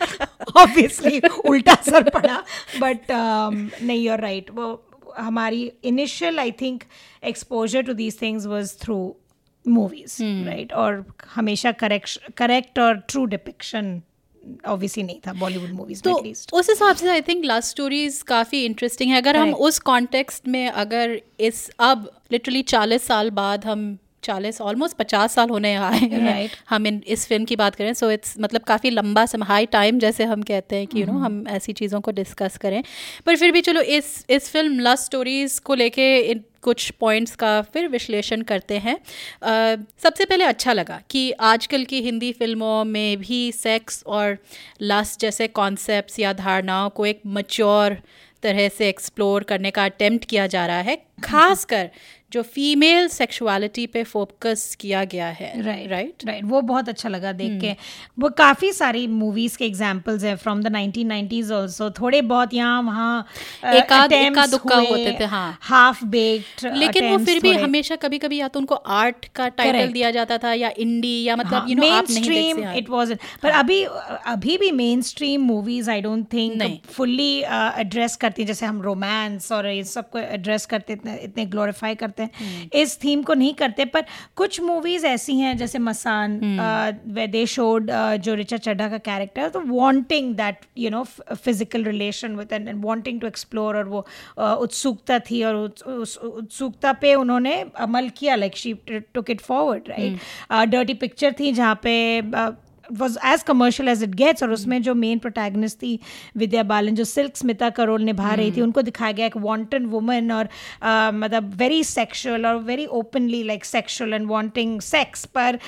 obviously 0.57 1.21
उल्टा 1.49 1.73
असर 1.73 2.03
पड़ा 2.03 2.43
but 2.81 3.01
नहीं 3.11 4.07
यूर 4.07 4.21
राइट 4.21 4.51
वो 4.51 4.85
हमारी 5.19 5.73
initial 5.85 6.39
I 6.39 6.51
think 6.51 6.83
exposure 7.25 7.83
to 7.83 7.93
these 7.93 8.23
things 8.23 8.47
was 8.47 8.77
through 8.83 9.17
movies 9.69 10.17
right 10.23 10.73
और 10.73 11.05
हमेशा 11.35 11.73
correct 11.73 12.33
correct 12.37 12.79
और 12.79 12.95
ट्रू 12.99 13.25
डिपिक्शन 13.25 14.03
ऑब्वियसली 14.67 15.03
नहीं 15.03 15.21
था 15.27 15.33
बॉलीवुड 15.33 15.71
मूवीज़ 15.71 16.03
तो 16.03 16.13
उस 16.53 16.69
हिसाब 16.71 16.97
से 16.97 17.09
आई 17.11 17.21
थिंक 17.21 17.45
लव 17.45 17.61
स्टोरीज 17.61 18.23
काफ़ी 18.23 18.65
इंटरेस्टिंग 18.65 19.11
है। 19.11 19.17
अगर 19.17 19.37
हम 19.37 19.45
Correct. 19.45 19.65
उस 19.65 19.79
कॉन्टेक्स्ट 19.79 20.49
में 20.49 20.69
अगर 20.69 21.21
इस 21.41 21.71
अब 21.79 22.11
लिटरली 22.33 22.63
चालीस 22.63 23.03
साल 23.03 23.31
बाद 23.31 23.65
हम 23.65 23.99
चालीस 24.27 24.61
ऑलमोस्ट 24.61 24.97
पचास 24.97 25.35
साल 25.35 25.51
होने 25.51 25.75
आए 25.75 25.99
हैं। 25.99 26.25
Right. 26.27 26.57
हम 26.71 26.87
इन 26.87 27.03
इस 27.07 27.27
फ़िल्म 27.27 27.45
की 27.45 27.57
बात 27.57 27.75
करें 27.75 27.93
सो 27.95 28.11
इट्स 28.11 28.35
मतलब 28.41 28.61
काफ़ी 28.63 28.91
लंबा 28.91 29.27
सम 29.27 29.43
हाई 29.43 29.67
टाइम 29.67 29.99
जैसे 29.99 30.25
हम 30.25 30.43
कहते 30.43 30.77
हैं 30.77 30.87
कि 30.87 31.01
यू 31.01 31.07
नो 31.07 31.19
हम 31.19 31.45
ऐसी 31.49 31.73
चीज़ों 31.73 32.01
को 32.01 32.11
डिस्कस 32.11 32.57
करें। 32.57 32.83
पर 33.27 33.37
फिर 33.37 33.53
भी 33.53 33.61
चलो 33.61 33.81
इस 33.81 34.27
इस 34.31 34.51
फ़िल्म 34.51 34.81
लव 34.81 34.97
स्टोरीज़ 34.97 35.61
को 35.61 35.75
लेके 35.75 36.17
इन 36.21 36.45
कुछ 36.63 36.91
पॉइंट्स 36.91 37.35
का 37.37 37.51
फिर 37.63 37.89
विश्लेषण 37.89 38.41
करते 38.43 38.79
हैं। 38.79 38.97
अ, 38.97 39.83
सबसे 40.03 40.25
पहले 40.25 40.45
अच्छा 40.45 40.73
लगा 40.73 41.01
कि 41.11 41.31
आजकल 41.31 41.85
की 41.85 42.01
हिंदी 42.01 42.33
फ़िल्मों 42.33 42.85
में 42.85 43.19
भी 43.19 43.53
सेक्स 43.53 44.03
और 44.07 44.37
लस्ट 44.83 45.21
जैसे 45.21 45.49
कॉन्सेप्ट्स 45.49 46.19
या 46.19 46.33
धारणाओं 46.33 46.91
को 46.91 47.07
एक 47.07 47.21
मच्योर 47.27 47.97
तरह 48.43 48.69
से 48.69 48.89
एक्सप्लोर 48.89 49.43
करने 49.43 49.71
का 49.71 49.85
अटेम्प्ट 49.85 50.25
किया 50.25 50.47
जा 50.47 50.67
रहा 50.67 50.81
है। 50.81 50.97
खासकर 51.25 51.89
जो 52.33 52.43
फीमेल 52.43 53.07
सेक्सुअलिटी 53.09 53.87
पे 53.87 54.03
फोकस 54.05 54.75
किया 54.81 55.03
गया 55.05 55.27
है 55.31 55.51
राइट 55.63 55.91
राइट 55.91 56.25
राइट 56.27 56.45
वो 56.45 56.61
बहुत 56.61 56.89
अच्छा 56.89 57.09
लगा 57.09 57.33
देख 57.33 57.61
के। 57.61 57.75
वो 58.19 58.29
काफ़ी 58.29 58.73
सारी 58.73 59.07
मूवीज़ 59.07 59.57
के 59.59 59.65
एग्जांपल्स 59.65 60.25
हैं 60.25 60.35
फ्रॉम 60.37 60.63
द 60.63 60.73
1990s 60.73 61.53
आल्सो 61.53 61.91
थोड़े 61.91 62.21
बहुत 62.23 62.55
यहाँ 62.55 62.83
वहाँ 62.83 63.27
एकाध- 63.67 64.13
एकाध 64.13 64.51
दुक्का 64.51 64.77
होते 64.77 65.17
थे, 65.21 65.25
हाँ। 65.25 65.59
हाफ़ 65.63 66.05
बेक्ड 66.07 66.67
लेकिन 66.77 67.09
वो 67.11 67.19
फिर 67.25 67.41
भी 67.41 67.53
हमेशा 67.55 67.97
कभी 67.97 68.19
कभी 68.19 68.39
या 68.41 68.49
तो 68.49 68.61
उनको 68.61 68.75
आर्ट 68.75 69.25
का 69.35 69.49
टाइटल 69.51 69.93
दिया 69.93 70.11
जाता 70.11 70.39
था 70.39 70.53
या 70.53 70.71
इंडी 70.79 71.15
या 71.25 71.37
मतलब 71.37 71.67
यू 71.71 71.77
नो 71.77 71.89
आप 71.91 72.11
नहीं 72.11 72.23
स्ट्रीम 72.23 72.63
हाँ। 72.65 72.75
इट 72.77 72.91
वाज 72.91 73.17
पर 73.43 73.51
अभी 73.53 73.83
अभी 74.27 74.57
भी 74.59 74.71
mainstream 75.03 75.43
movies 75.45 75.91
I 75.91 76.01
don't 76.01 76.27
think 76.33 76.81
fully 76.91 77.33
address 77.81 78.17
करती 78.17 78.43
हैं। 78.43 78.47
जैसे 78.47 78.67
हम 78.67 78.83
रोमांस 78.83 79.51
और 79.53 79.67
ये 79.67 79.85
सबको 79.87 80.19
एड्रेस 80.19 80.67
करते 80.67 80.93
इतने 80.93 81.17
इतने 81.25 81.47
ग्लोरीफाई 81.47 81.95
करते 81.95 82.16
हैं 82.23 82.31
हम्म। 82.35 82.79
इस 82.81 82.99
थीम 83.05 83.23
को 83.23 83.35
नहीं 83.35 83.55
करते 83.55 83.85
पर 83.87 84.05
कुछ 84.37 84.61
मूवीज़ 84.61 85.07
ऐसी 85.07 85.39
हैं 85.39 85.57
जैसे 85.57 85.79
मसान 85.81 86.39
हम्म। 86.43 87.13
वे 87.15 87.27
दे 87.29 87.45
शोड 87.47 87.91
जो 88.21 88.35
रिचा 88.35 88.57
चड्ढा 88.59 88.89
का 88.89 88.99
कैरेक्टर 89.01 89.43
है 89.43 89.51
तो 89.51 89.63
wanting 89.67 90.35
that 90.37 90.67
you 90.79 90.91
know 90.91 91.03
physical 91.05 91.85
relation 91.85 92.37
with 92.37 92.53
and 92.53 92.85
wanting 92.85 93.21
to 93.21 93.27
explore 93.27 93.77
और 93.77 93.89
वो 93.89 94.07
उत्सुकता 94.39 95.19
थी 95.21 95.43
और 95.45 95.57
उत्सुकता 95.57 96.93
पे 97.01 97.15
उन्होंने 97.17 97.55
अमल 97.81 98.09
किया 98.17 98.35
like 98.35 98.57
she 98.57 98.75
took 99.15 99.31
it 99.31 99.41
forward 99.43 99.89
right 99.89 100.69
Dirty 100.71 100.95
Picture 100.97 101.35
थी 101.41 101.53
जहाँ 101.53 101.81
पे 101.83 101.97
was 102.93 103.19
as 103.27 103.43
commercial 103.43 103.89
as 103.89 104.03
it 104.03 104.15
gets 104.15 104.43
और 104.43 104.53
उसमें 104.53 104.81
जो 104.83 104.95
मेन 104.95 105.19
प्रोटैगनिस्ट 105.19 105.79
थी 105.79 105.99
विद्या 106.37 106.63
बालन 106.63 106.95
जो 106.95 107.05
सिल्क 107.07 107.37
स्मिता 107.37 107.71
करोल 107.71 107.87
रोल 107.87 108.05
निभा 108.05 108.35
रही 108.35 108.53
थी 108.53 108.61
उनको 108.61 108.83
दिखाया 108.83 109.13
गया 109.13 109.27
एक 109.27 109.37
वॉन्टन 109.37 109.85
वुमन 109.87 110.31
और 110.33 110.49
मतलब 111.15 111.55
वेरी 111.57 111.83
सेक्शुअल 111.85 112.47
और 112.47 112.57
very 112.63 112.87
openly 113.01 113.43
like 113.43 113.65
sexual 113.65 114.15
and 114.15 114.27
wanting 114.27 114.81
sex 114.83 115.25
पर 115.37 115.59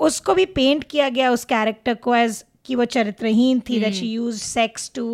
उसको 0.00 0.34
भी 0.34 0.44
पेंट 0.54 0.84
किया 0.84 1.08
गया 1.08 1.30
उस 1.30 1.44
कैरेक्टर 1.44 1.94
को 1.94 2.14
एज 2.14 2.44
कि 2.64 2.74
वो 2.74 2.84
चरित्रहीन 2.84 3.60
थी 3.60 3.80
that 3.80 3.92
she 3.94 4.06
use 4.12 4.38
sex 4.42 4.90
to 4.94 5.04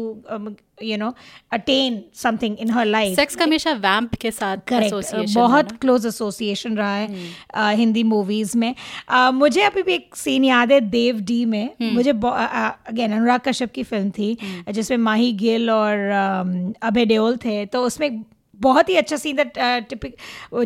you 0.83 0.97
know 0.97 1.15
attain 1.53 2.03
something 2.15 2.57
in 2.61 2.71
her 2.71 2.87
life 2.87 3.17
sex 3.17 3.37
का 3.37 3.45
हमेशा 3.45 3.73
वैम्प 3.73 4.15
के 4.15 4.31
साथ 4.31 4.57
करेक्ट 4.69 4.95
बहुत 5.35 5.73
क्लोज 5.73 6.07
एसोसिएशन 6.07 6.77
रहा 6.77 6.95
है 6.95 7.09
अ, 7.55 7.71
हिंदी 7.71 8.03
मूवीज़ 8.03 8.59
में. 8.59 8.75
अ, 9.09 9.31
मुझे 9.31 9.63
अभी 9.63 9.83
भी 9.83 9.95
एक 9.95 10.17
सीन 10.17 10.45
याद 10.45 10.73
है 10.73 10.81
देव 10.81 11.21
डी 11.21 11.45
में. 11.45 11.71
मुझे 11.95 12.11
अगेन 12.11 13.13
अनुराग 13.13 13.41
कश्यप 13.41 13.73
की 13.73 13.83
फ़िल्म 13.83 14.11
थी 14.11 14.37
जिसमें 14.71 14.99
माही 14.99 15.33
गिल 15.33 15.71
और 15.71 15.99
अम, 15.99 16.73
अभय 16.83 17.05
देओल 17.07 17.37
थे. 17.37 17.67
तो 17.67 17.83
उसमें 17.83 18.25
बहुत 18.61 18.89
ही 18.89 18.97
अच्छा 18.97 19.17
सीन 19.17 19.43
टिपिक 19.59 20.17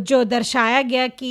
जो 0.02 0.22
दर्शाया 0.24 0.82
गया 0.82 1.06
कि 1.08 1.30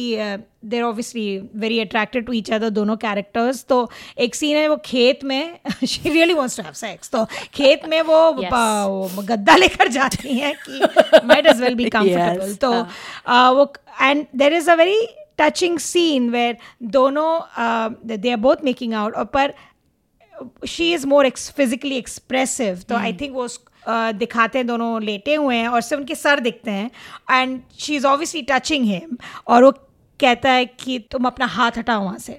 there 0.66 0.84
obviously 0.84 1.26
very 1.56 1.80
attracted 1.80 2.26
to 2.26 2.34
each 2.34 2.52
other 2.54 2.70
दोनों 2.70 2.96
कैरेक्टर्स 2.98 3.64
तो 3.70 3.78
एक 4.26 4.36
सीन 4.36 4.58
है 4.58 4.68
वो 4.68 4.76
खेत 4.86 5.24
में 5.24 5.60
she 5.88 6.10
really 6.10 6.34
wants 6.34 6.58
to 6.58 6.64
have 6.64 6.74
sex 6.74 7.10
तो 7.10 7.26
खेत 7.54 7.86
में 7.90 8.02
वो 8.02 8.18
Yes. 8.42 9.24
गद्दा 9.26 9.56
लेकर 9.56 9.88
जाती 9.92 10.38
हैं 10.40 10.54
कि 10.68 10.80
might 11.28 11.48
as 11.48 11.62
well 11.62 11.76
be 11.76 11.90
comfortable 11.90 12.54
तो 12.56 12.72
हाँ. 12.72 13.50
uh, 13.50 13.56
वो 13.58 13.74
and 14.02 14.26
there 14.36 14.54
is 14.54 14.70
a 14.72 14.76
very 14.76 15.08
touching 15.40 15.80
scene 15.80 16.30
where 16.30 16.58
दोनों 16.92 17.40
they 18.18 18.32
are 18.32 18.38
both 18.38 18.64
making 18.64 18.94
out 18.94 19.18
पर 19.34 19.54
she 20.68 20.92
is 20.94 21.08
more 21.08 21.30
physically 21.30 21.98
expressive 21.98 22.84
तो 22.90 22.96
आई 22.96 23.14
थिंक 23.14 23.34
वो 23.34 23.44
उस- 23.46 23.60
uh, 23.60 23.69
दिखाते 23.88 24.60
हैं 24.60 24.68
दोनों 24.68 25.02
लेटे 25.02 25.36
हुए 25.36 25.56
हैं 25.56 25.68
और 25.68 25.82
सिर्फ़ 25.82 26.02
उनके 26.02 26.16
सर 26.16 26.40
दिखते 26.40 26.72
हैं 26.72 26.90
and 27.32 27.60
she 27.80 27.96
is 27.96 28.08
obviously 28.08 28.42
touching 28.42 28.86
him 28.86 29.18
और 29.48 29.64
वो 29.64 29.72
कहता 30.20 30.52
है 30.52 30.66
कि 30.66 30.98
तुम 31.12 31.26
अपना 31.26 31.46
हाथ 31.46 31.78
हटाओ 31.78 32.04
वहाँ 32.04 32.18
से 32.18 32.38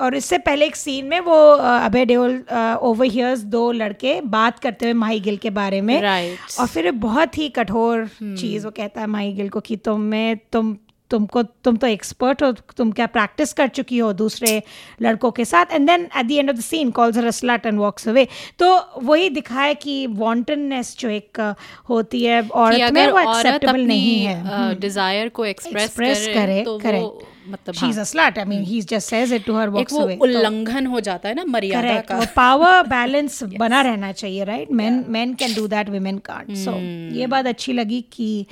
और 0.00 0.14
इससे 0.14 0.38
पहले 0.38 0.66
एक 0.66 0.76
सीन 0.76 1.06
में 1.06 1.20
वो 1.20 1.36
अभय 1.52 2.04
देओल 2.04 2.42
ओवर 2.82 3.06
हियर्स 3.06 3.40
दो 3.40 3.70
लड़के 3.72 4.20
बात 4.20 4.58
करते 4.58 4.86
हुए 4.86 4.92
माही 4.92 5.20
गिल 5.20 5.36
के 5.36 5.50
बारे 5.50 5.80
में 5.80 6.00
Right. 6.00 6.58
और 6.60 6.66
फिर 6.66 6.90
बहुत 6.90 7.38
ही 7.38 7.48
कठोर 7.48 8.06
hmm. 8.06 8.36
चीज़ 8.36 8.64
वो 8.64 8.70
कहता 8.70 9.00
है 9.00 9.06
माही 9.06 9.32
गिल 9.32 9.48
को 9.48 9.60
कि 9.60 9.76
तुम 9.76 10.00
में 10.00 10.36
तुम 10.52 10.76
तुमको 11.10 11.42
तुम 11.64 11.76
तो 11.76 11.86
एक्सपर्ट 11.86 12.42
हो 12.42 12.50
तुम 12.76 12.90
क्या 12.92 13.06
प्रैक्टिस 13.14 13.52
कर 13.52 13.68
चुकी 13.78 13.98
हो 13.98 14.12
दूसरे 14.12 14.62
लड़कों 15.02 15.30
के 15.30 15.44
साथ? 15.44 15.72
And 15.72 15.86
then 15.86 16.08
at 16.16 16.26
the 16.26 16.30
end 16.32 16.50
of 16.50 16.56
the 16.56 16.60
scene 16.60 16.90
calls 16.90 17.16
her 17.16 17.30
slut 17.30 17.66
and 17.66 17.78
walks 17.78 18.08
away 18.08 18.26
तो 18.58 18.68
वही 19.02 19.28
दिखाया 19.30 19.72
कि 19.82 20.06
वांटननेस 20.20 20.96
जो 21.00 21.08
एक 21.08 21.40
होती 21.88 22.24
है 22.24 22.42
कि 22.42 22.48
औरत 22.48 22.92
में 22.92 23.06
वो 23.08 23.18
एक्सेप्टेबल 23.20 23.80
नहीं 23.86 24.16
है। 24.24 24.74
डिज़ायर 24.80 25.28
को 25.28 25.44
एक्सप्रेस 25.46 25.94
करे, 25.94 26.34
करे 26.34 26.62
तो 26.64 26.78
करेक्ट 26.78 27.28
मतलब 27.48 27.74
she 27.74 27.88
is 27.88 28.00
a 28.00 28.04
slut 28.04 28.38
I 28.38 28.44
mean 28.44 28.62
he 28.64 28.80
just 28.80 29.08
says 29.10 29.32
it 29.32 29.44
to 29.46 29.56
her 29.56 29.68
walks 29.68 29.94
away 29.94 30.16
उल्लंघन 30.22 30.86
हो 30.86 31.00
जाता 31.00 31.28
है 31.28 31.34
ना 31.34 31.44
मर्यादा 31.48 31.88
करेक्ट 31.88 32.08
का। 32.08 32.16
वो 32.16 32.26
पावर 32.36 32.82
बैलेंस 32.88 33.42
बना 33.58 33.80
रहना 33.82 34.12
चाहिए 34.12 34.44
right 34.44 34.70
men 34.80 35.04
men 35.08 35.34
can 35.34 35.54
do 35.54 35.66
that 35.68 35.90
women 35.90 36.18
can't 36.24 36.56
so 36.56 36.70
Hmm. 36.70 37.16
ये 37.18 37.26
बात 37.26 37.46
अच्छी 37.46 37.72
लगी 37.72 38.00
कि 38.12 38.46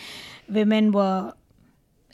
women 0.57 0.91
were 0.93 1.21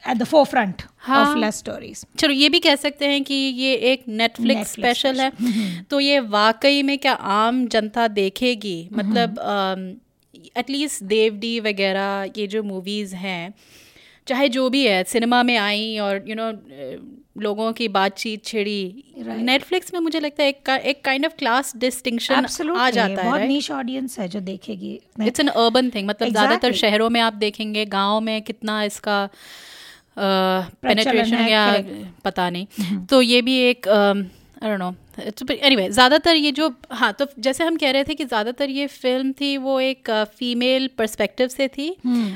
at 0.07 0.19
the 0.19 0.27
forefront 0.27 0.83
हाँ. 0.99 1.25
of 1.27 1.41
love 1.43 2.07
चलो 2.19 2.33
ये 2.33 2.49
भी 2.49 2.59
कह 2.61 2.77
सकते 2.77 3.07
हैं 3.07 3.23
कि 3.25 3.35
ये 3.35 3.75
एक 3.93 4.05
नेटफ्लिक्स 4.09 4.73
स्पेशल 4.73 5.21
है। 5.21 5.31
तो 5.91 6.01
ये 6.01 6.21
वाकई 6.21 6.83
में 6.83 6.99
क्या 6.99 7.13
आम 7.13 7.67
जनता 7.69 8.09
देखेगी? 8.09 8.89
मतलब 8.93 9.39
एटलीस्ट 10.57 11.03
देव 11.05 11.37
डी 11.37 11.59
वगैरह 11.61 12.33
ये 12.37 12.47
जो 12.47 12.63
मूवीज़ 12.63 13.15
हैं 13.15 13.55
चाहे 14.27 14.49
जो 14.49 14.69
भी 14.71 14.87
है 14.87 15.03
सिनेमा 15.05 15.43
में 15.43 15.57
आई 15.57 15.99
और 15.99 16.25
यू 16.29 16.35
you 16.35 16.37
नो 16.37 17.13
लोगों 17.43 17.73
की 17.73 17.89
बातचीत 17.89 18.45
छिड़ी 18.45 19.05
नेटफ्लिक्स 19.19 19.93
में 19.95 20.01
मुझे 20.01 20.21
लगता 20.21 20.43
है 20.43 20.49
एक 20.49 20.69
एक 20.69 21.05
काइंड 21.05 21.27
ऑफ़ 21.27 21.33
क्लास 21.39 21.73
डिस्टिंक्शन 21.77 22.47
आ 22.77 22.91
जाता 22.91 23.23
है 23.23 23.29
बहुत 23.29 23.41
right? 23.41 23.53
niche 23.53 24.19
है 24.19 24.29
जो 24.29 24.41
देखेगी। 24.41 25.01
इट्स 25.27 25.41
एन 25.41 25.49
अर्बन 25.49 25.91
थिंग 25.91 26.09
मतलब 26.09 26.29
ज़्यादातर 26.29 26.73
शहरों 26.73 27.11
में 27.11 27.21
आप 27.21 27.33
देखेंगे 27.33 27.85
गाँव 27.87 28.21
में 28.21 28.43
कितना 28.43 28.83
इसका 28.85 29.29
पेनेट्रेशन 30.19 31.49
या 31.49 31.67
पता 32.25 32.51
नहीं। 32.51 32.67
तो 33.11 33.23
ये 33.23 33.43
भी 33.43 33.57
एक 33.61 33.89
आई 34.65 34.71
डोंट 34.71 34.81
नो 34.81 34.95
एनीवे 35.55 35.89
ज़्यादातर 35.89 36.37
ये 36.37 36.51
जो 36.53 36.69
हाँ 36.91 37.13
तो 37.19 37.27
जैसे 37.39 37.65
हम 37.65 37.77
कह 37.77 37.91
रहे 37.91 38.05
थे 38.05 38.15
कि 38.15 38.25
ज़्यादातर 38.25 38.71
ये 38.71 38.87
फ़िल्म 38.87 39.33
थी 39.41 39.57
वो 39.57 39.79
एक 39.81 40.11
फीमेल 40.39 40.89
पर्सपेक्टिव 40.99 41.49
से 41.49 41.69
थी। 41.69 41.89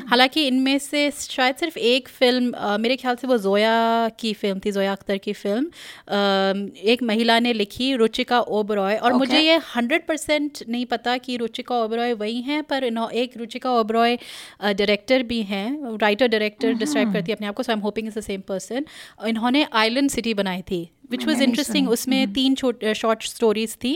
हालाँकि 0.09 0.47
इनमें 0.47 0.79
से 0.79 1.11
शायद 1.11 1.57
सिर्फ़ 1.57 1.79
एक 1.79 2.09
फ़िल्म 2.09 2.51
अ, 2.53 2.77
मेरे 2.79 2.97
ख्याल 2.97 3.17
से 3.17 3.27
वो 3.27 3.39
जोया 3.39 4.09
की 4.21 4.33
फ़िल्म 4.35 4.61
थी 4.65 4.73
जोया 4.73 4.93
अख्तर 4.93 5.19
की 5.19 5.33
फ़िल्म 5.33 5.65
अ, 5.65 6.81
एक 6.85 7.03
महिला 7.03 7.39
ने 7.41 7.53
लिखी 7.53 7.95
रुचिका 7.97 8.41
ओबरॉय 8.41 8.97
और 8.97 9.13
मुझे 9.13 9.41
ये 9.41 9.57
हंड्रेड 9.75 10.07
परसेंट 10.07 10.63
नहीं 10.69 10.87
पता 10.87 11.17
कि 11.19 11.37
रुचिका 11.37 11.83
ओबरॉय 11.85 12.13
वही 12.15 12.41
हैं 12.43 12.63
पर 12.65 12.85
एक 13.15 13.37
रुचिका 13.37 13.73
ओबरॉय 13.81 14.17
डायरेक्टर 14.63 15.23
भी 15.23 15.43
हैं। 15.45 15.97
राइटर 15.99 16.29
डायरेक्टर 16.29 16.73
डिस्क्राइब 16.75 17.13
करती 17.13 17.33
है 17.33 17.37
अपने 17.37 17.47
आप 17.47 17.55
को 17.55 17.63
so 17.63 17.73
I 17.73 17.77
am 17.77 17.83
hoping 17.83 18.09
is 18.09 18.19
the 18.19 18.23
same 18.23 18.41
person 18.49 18.85
इन्होंने 19.29 19.67
आइलैंड 19.75 20.11
सिटी 20.11 20.35
बनाई 20.35 20.63
थी। 20.63 20.89
विच 21.11 21.27
वॉज़ 21.27 21.43
इंटरेस्टिंग 21.43 21.89
उसमें 21.89 22.33
तीन 22.33 22.55
शॉर्ट 22.55 23.23
स्टोरीज 23.25 23.75
थी। 23.85 23.95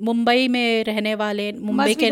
मुंबई 0.00 0.48
में 0.48 0.84
रहने 0.84 1.14
वाले 1.14 1.50
मुंबई 1.52 1.94
के 1.94 2.10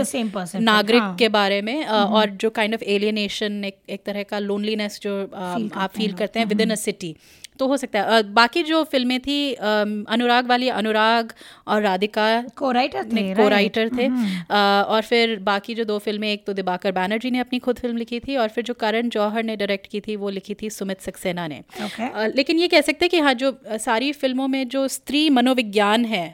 नागरिक 0.61 1.03
हाँ। 1.03 1.15
के 1.17 1.29
बारे 1.29 1.61
में 1.63 1.85
और 1.85 2.31
जो 2.43 2.51
काइंड 2.51 2.75
ऑफ़ 2.75 2.85
एलियनेशन 2.85 3.65
एक 3.65 3.79
एक 3.89 4.05
तरह 4.07 4.23
का 4.23 4.39
लोनलीनेस 4.39 5.01
जो 5.03 5.21
आप 5.35 5.91
फील 5.97 6.13
करते 6.13 6.39
हैं 6.39 6.47
विद 6.47 6.61
इन 6.61 6.71
अ 6.71 6.81
सिटी 6.83 7.15
तो 7.59 7.67
हो 7.67 7.77
सकता 7.77 8.01
है। 8.03 8.23
बाकी 8.35 8.63
जो 8.63 8.83
फ़िल्में 8.85 9.19
थी 9.21 9.37
अनुराग 9.55 10.47
वाली 10.47 10.69
अनुराग 10.71 11.33
और 11.67 11.83
राधिका 11.83 12.27
को 12.57 12.71
राइटर 12.73 13.05
थे 13.07 13.23
को 13.35 13.49
राइटर 13.49 13.89
थे। 13.89 14.07
अ, 14.07 14.57
और 14.89 15.03
फिर 15.03 15.39
बाकी 15.43 15.75
जो 15.75 15.85
दो 15.85 15.99
फ़िल्में 15.99 16.31
एक 16.33 16.45
तो 16.47 16.53
दिबाकर 16.53 16.93
बैनर्जी 16.93 17.31
ने 17.31 17.39
अपनी 17.39 17.59
खुद 17.59 17.79
फ़िल्म 17.79 17.97
लिखी 17.97 18.21
थी 18.21 18.37
और 18.37 18.49
फिर 18.49 18.65
जो 18.65 18.75
करण 18.75 19.09
जौहर 19.09 19.43
ने 19.43 19.57
डायरेक्ट 19.57 19.87
की 19.87 20.01
थी 20.01 20.17
वो 20.17 20.31
लिखी 20.31 20.55
थी 20.55 20.71
सुमित 20.71 21.01
सक्सेना 21.01 21.47
ने। 21.49 21.63
Okay. 21.81 22.09
लेकिन 22.37 22.59
ये 22.59 22.69
कह 22.69 22.81
सकते 22.81 23.05
हैं 23.05 23.11
कि 23.11 23.19
हाँ 23.19 23.35
जो 23.35 23.57
सारी 23.81 24.13
फ़िल्मों 24.15 24.49
में 24.49 24.69
जो 24.69 24.87
स्त्री 24.89 25.29
मनोविज्ञान 25.31 26.05
है 26.05 26.25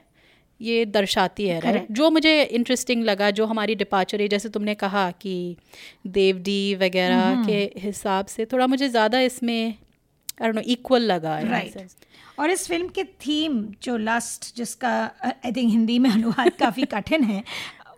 ये 0.61 0.85
दर्शाती 0.87 1.46
है 1.46 1.59
राइट 1.61 1.74
Correct. 1.76 1.92
जो 1.92 2.11
मुझे 2.11 2.42
इंटरेस्टिंग 2.42 3.04
लगा 3.04 3.30
जो 3.30 3.44
हमारी 3.46 3.74
डिपार्चर 3.74 4.20
है 4.20 4.26
जैसे 4.28 4.48
तुमने 4.48 4.74
कहा 4.74 5.11
कि 5.20 5.56
देवडी 6.06 6.74
वगैरह 6.74 7.42
के 7.46 7.61
हिसाब 7.80 8.26
से 8.26 8.44
थोड़ा 8.44 8.66
मुझे 8.66 8.88
ज़्यादा 8.88 9.20
इसमें 9.20 9.74
आई 10.42 10.46
डोंट 10.46 10.55
नो 10.55 10.62
इक्वल 10.72 11.03
लगा 11.03 11.37
है 11.37 11.48
राइट 11.50 11.88
और 12.38 12.50
इस 12.50 12.66
फ़िल्म 12.68 12.88
के 12.88 13.05
थीम 13.05 13.74
जो 13.83 13.96
लास्ट 13.96 14.57
जिसका 14.57 15.11
आई 15.24 15.53
थिंक 15.53 15.70
हिंदी 15.70 15.98
में 15.98 16.11
अनुवाद 16.11 16.53
काफ़ी 16.61 16.85
कठिन 16.85 17.24
है 17.24 17.44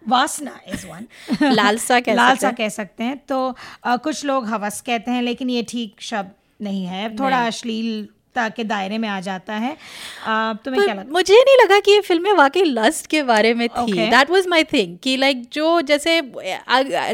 वासना 0.08 0.60
इज़ 0.68 0.86
वन 0.86 1.06
लालसा 1.52 2.00
कह 2.00 2.04
सकते 2.04 2.12
लालसा 2.12 2.46
हैं। 2.46 2.56
कह 2.56 2.68
सकते 2.68 3.04
हैं। 3.04 3.18
तो 3.18 3.56
आ, 3.84 3.96
कुछ 3.96 4.24
लोग 4.24 4.46
हवस 4.46 4.80
कहते 4.80 5.10
हैं 5.10 5.22
लेकिन 5.22 5.50
ये 5.50 5.62
ठीक 5.62 5.96
शब्द 6.00 6.30
नहीं 6.62 6.86
है। 6.86 7.16
थोड़ा 7.16 7.38
नहीं। 7.40 8.06
के 8.38 8.64
दायरे 8.64 8.98
में 8.98 9.08
आ 9.08 9.20
जाता 9.20 9.54
है। 9.54 9.72
अ, 9.72 10.52
तुम्हें 10.64 10.84
क्या 10.84 10.94
लगता 10.94 11.12
मुझे 11.12 11.34
नहीं 11.34 11.64
लगा 11.64 11.80
कि 11.80 11.90
ये 11.90 12.00
फ़िल्म 12.00 12.36
वाकई 12.36 12.64
लस्ट 12.64 13.06
के 13.06 13.22
बारे 13.22 13.54
में 13.54 13.68
थी। 13.68 13.92
दैट 14.10 14.30
वाज 14.30 14.46
माय 14.46 14.64
थिंग 14.64 14.98
कि 14.98 15.16
लाइक 15.16 15.42
जो 15.52 15.80
जैसे 15.80 16.20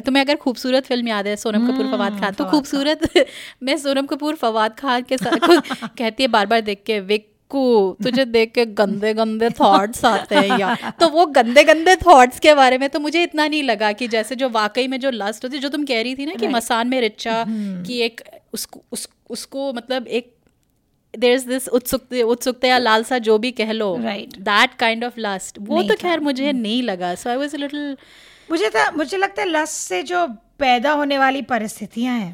तुम्हें 0.01 0.25
अगर 0.25 0.37
खूबसूरत 0.37 0.87
फ़िल्म 0.87 1.09
याद 1.09 1.27
है 1.27 1.37
सोनम 1.37 1.67
कपूर 1.73 1.87
फवाद 1.93 2.21
खान 2.21 2.33
तो 2.33 2.45
खूबसूरत 2.45 3.01
मैं 3.63 3.77
सोनम 3.77 4.07
कपूर 4.07 4.35
फवाद 4.35 4.75
खान 4.79 5.03
के 5.03 5.17
साथ 5.19 5.39
कहती 5.99 6.23
है 6.23 6.29
बार 6.29 6.47
बार 6.47 6.61
देख 6.61 6.83
के 6.87 7.01
विक्कू 7.01 7.97
तुझे 8.03 8.25
देख 8.25 8.53
के 8.53 8.67
गंदे 8.67 9.15
गंदे 9.15 9.51
थॉट्स 9.51 10.05
आते 10.05 10.37
हैं 10.37 10.59
यार। 10.59 10.93
तो 11.01 11.09
वो 11.09 11.27
गंदे 11.27 11.65
गंदे 11.65 11.97
थॉट्स 11.97 12.39
के 12.39 12.55
बारे 12.55 12.79
में 12.79 12.89
तो 12.89 13.01
मुझे 13.01 13.23
इतना 13.23 13.47
नहीं 13.49 13.63
लगा 13.63 13.93
कि 13.93 14.09
जैसे 14.09 14.35
जो 14.37 14.49
वाकई 14.49 14.89
में 14.89 15.01
जो 15.01 15.11
लस्ट 15.11 15.45
होती 15.45 15.57
है 15.57 15.63
जो 15.63 15.69
तुम 15.69 15.85
कह 15.85 16.03
रही 16.03 16.15
थी 16.15 16.27
ना 16.27 16.33
कि 16.33 16.47
मसान 16.49 16.89
में 16.89 17.01
रिचा 17.01 17.45
की 17.87 18.01
एक 18.01 18.21
उसको 18.55 18.83
उस, 18.93 19.09
उसको 19.31 19.73
मतलब 19.73 20.07
एक 20.07 20.35
देर 21.19 21.35
इज़ 21.35 21.47
दिस 21.49 21.69
उत्सुकता 21.79 22.25
उत्सुकता 22.33 22.69
या 22.69 22.79
लालसा 22.79 23.19
जो 23.29 23.39
भी 23.39 23.51
कह 23.61 23.73
लो 23.73 23.95
Right. 24.05 24.39
That 24.41 24.75
kind 24.79 25.05
of 25.05 25.15
lust 25.19 25.59
वो 25.69 25.83
तो 25.83 25.97
खैर 26.01 26.21
मुझे 26.21 26.53
नहीं 26.53 26.83
लगा 26.83 27.15
सो 27.15 27.31
आई 27.31 27.37
वाज 27.37 27.55
लिटिल 27.57 27.97
मुझे 28.51 28.71
था 28.77 28.91
मुझे 28.97 29.17
लगता 29.17 29.43
है 29.43 29.49
लस्ट 29.49 29.89
से 29.89 30.03
जो 30.13 30.27
पैदा 30.59 30.93
होने 30.93 31.19
वाली 31.19 31.43
परिस्थितियाँ 31.51 32.19
हैं 32.19 32.33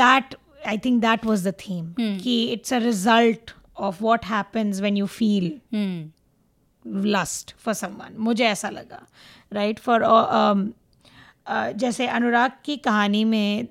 that 0.00 0.34
I 0.66 0.78
think 0.84 1.00
that 1.02 1.24
was 1.26 1.46
the 1.48 1.52
theme 1.60 1.92
कि 1.98 2.42
it's 2.52 2.72
a 2.74 2.78
result 2.78 3.50
of 3.78 4.02
what 4.02 4.24
happens 4.24 4.80
when 4.80 4.96
you 4.96 5.06
feel 5.06 5.52
lust 7.06 7.54
for 7.64 7.74
someone 7.74 8.14
मुझे 8.28 8.44
ऐसा 8.46 8.70
लगा 8.70 9.06
राइट 9.52 9.78
फॉर 9.78 10.04
जैसे 11.76 12.06
अनुराग 12.08 12.52
की 12.64 12.76
कहानी 12.84 13.24
में 13.24 13.66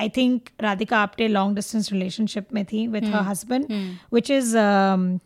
I 0.00 0.08
think 0.16 0.48
Radhika 0.60 0.98
Apte 0.98 1.28
long 1.28 1.54
distance 1.56 1.92
relationship 1.92 2.54
में 2.54 2.64
थी 2.64 2.86
with 2.88 3.02
her 3.14 3.22
husband 3.28 3.66
which 4.14 4.30
is 4.30 4.56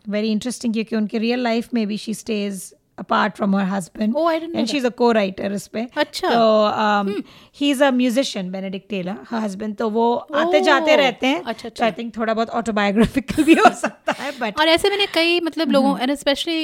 very 0.09 0.31
interesting 0.31 0.73
क्योंकि 0.73 0.95
उनके 0.95 1.17
रियल 1.17 1.43
लाइफ 1.43 1.73
में 1.73 1.85
भी 1.87 1.97
she 1.97 2.13
stays 2.13 2.73
apart 2.97 3.35
from 3.35 3.55
her 3.55 3.65
husband 3.65 4.13
Oh, 4.15 4.23
I 4.23 4.33
didn't 4.33 4.49
know 4.49 4.59
and 4.59 4.67
she 4.67 4.77
is 4.77 4.85
a 4.87 4.89
को 4.97 5.11
इस 5.53 5.67
पे 5.67 5.85
अच्छा। 5.97 6.29
तो 6.29 7.23
he 7.59 7.69
is 7.71 7.83
a 7.83 7.89
musician 7.91 8.51
Benedict 8.51 8.89
Taylor 8.89 9.17
her 9.29 9.41
husband 9.41 9.75
तो 9.75 9.89
वो 9.89 10.13
आते 10.15 10.59
जाते 10.61 10.91
Oh, 10.91 10.97
रहते 10.97 11.27
हैं। 11.27 11.41
अच्छा, 11.43 11.67
अच्छा। 11.69 11.85
आई 11.85 11.91
थिंक 11.91 12.15
थोड़ा 12.17 12.33
बहुत 12.33 12.49
ऑटोबायोग्राफिकल 12.49 13.43
भी 13.43 13.53
हो 13.53 13.69
सकता 13.75 14.11
है 14.19 14.31
बट 14.39 14.59
और 14.59 14.67
ऐसे 14.67 14.89
मैंने 14.89 15.05
कई 15.13 15.39
मतलब 15.39 15.71
लोगों 15.71 15.97
एंड 15.99 16.13
स्पेशली 16.15 16.57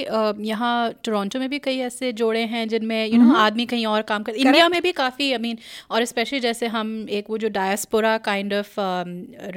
यहाँ 0.50 0.74
टोरंटो 1.04 1.40
में 1.40 1.50
भी 1.50 1.60
कई 1.60 1.78
ऐसे 1.80 2.12
जोड़े 2.14 2.44
हैं 2.46 2.68
जिनमें 2.68 3.06
यू 3.06 3.22
नो 3.24 3.36
आदमी 3.38 3.66
कहीं 3.66 3.86
और 3.86 4.02
काम 4.12 4.24
कर 4.24 4.36
इंडिया 4.36 4.70
में 4.70 4.82
भी 4.82 4.92
काफ़ी 4.92 5.32
आई 5.32 5.38
मीन 5.38 5.58
और 5.92 6.06
स्पेशली 6.06 6.40
जैसे 6.40 6.68
हम 6.68 6.94
एक 7.10 7.30
वो 7.30 7.38
जो 7.38 7.50
डायस्पोरा 7.50 8.18
काइंड 8.30 8.54
ऑफ़ 8.54 8.74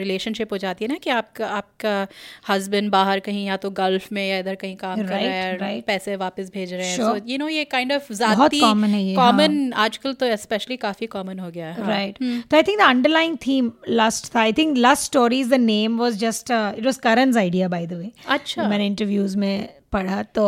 रिलेशनशिप 0.00 0.52
हो 0.52 0.58
जाती 0.58 0.84
है 0.84 0.90
ना 0.90 0.98
कि 0.98 1.10
आपका 1.12 1.48
आपका 1.52 1.94
हस्बैंड 2.48 2.90
बाहर 2.90 3.20
कहीं 3.20 3.46
या 3.46 3.56
तो 3.56 3.70
गल्फ 3.76 4.10
में 4.12 4.28
या 4.28 4.38
इधर 4.38 4.54
कहीं 4.54 4.76
काम 4.76 4.96
कर 4.96 5.08
रहा 5.08 5.18
है 5.18 5.58
right. 5.58 5.86
पैसे 5.86 6.16
वापस 6.16 6.50
भेज 6.54 6.61
भेज 6.62 6.72
रहे 6.74 6.88
हैं। 6.88 6.96
सो 6.96 7.16
यू 7.26 7.38
नो 7.38 7.48
ये 7.48 7.64
काइंड 7.72 7.92
ऑफ़ 7.92 8.12
ज़्यादा 8.12 8.48
कॉमन 8.60 8.88
है 8.88 9.14
कॉमन 9.14 9.72
आजकल 9.84 10.12
तो 10.14 10.36
स्पेशली 10.36 10.76
काफ़ी 10.78 11.06
कॉमन 11.08 11.38
हो 11.38 11.50
गया 11.50 11.66
है 11.66 11.80
हाँ। 11.80 11.88
Right 11.88 12.18
hmm. 12.18 12.48
तो 12.50 12.56
I 12.56 12.62
think 12.62 12.78
the 12.78 12.82
underline 12.84 13.36
theme 13.36 13.72
lust 13.88 14.34
था 14.34 14.40
I 14.40 14.52
think 14.52 14.76
lust 14.78 15.04
stories 15.04 15.48
the 15.48 15.60
name 15.60 15.98
was 15.98 16.18
just 16.18 16.50
it 16.50 16.84
was 16.84 16.96
Karan's 17.02 17.36
idea 17.36 17.68
by 17.68 17.86
the 17.86 17.92
way 17.92 18.10
अच्छा। 18.28 18.68
मैंने 18.68 18.86
इंटरव्यूज़ 18.86 19.36
में 19.38 19.68
पढ़ा 19.92 20.22
तो 20.34 20.46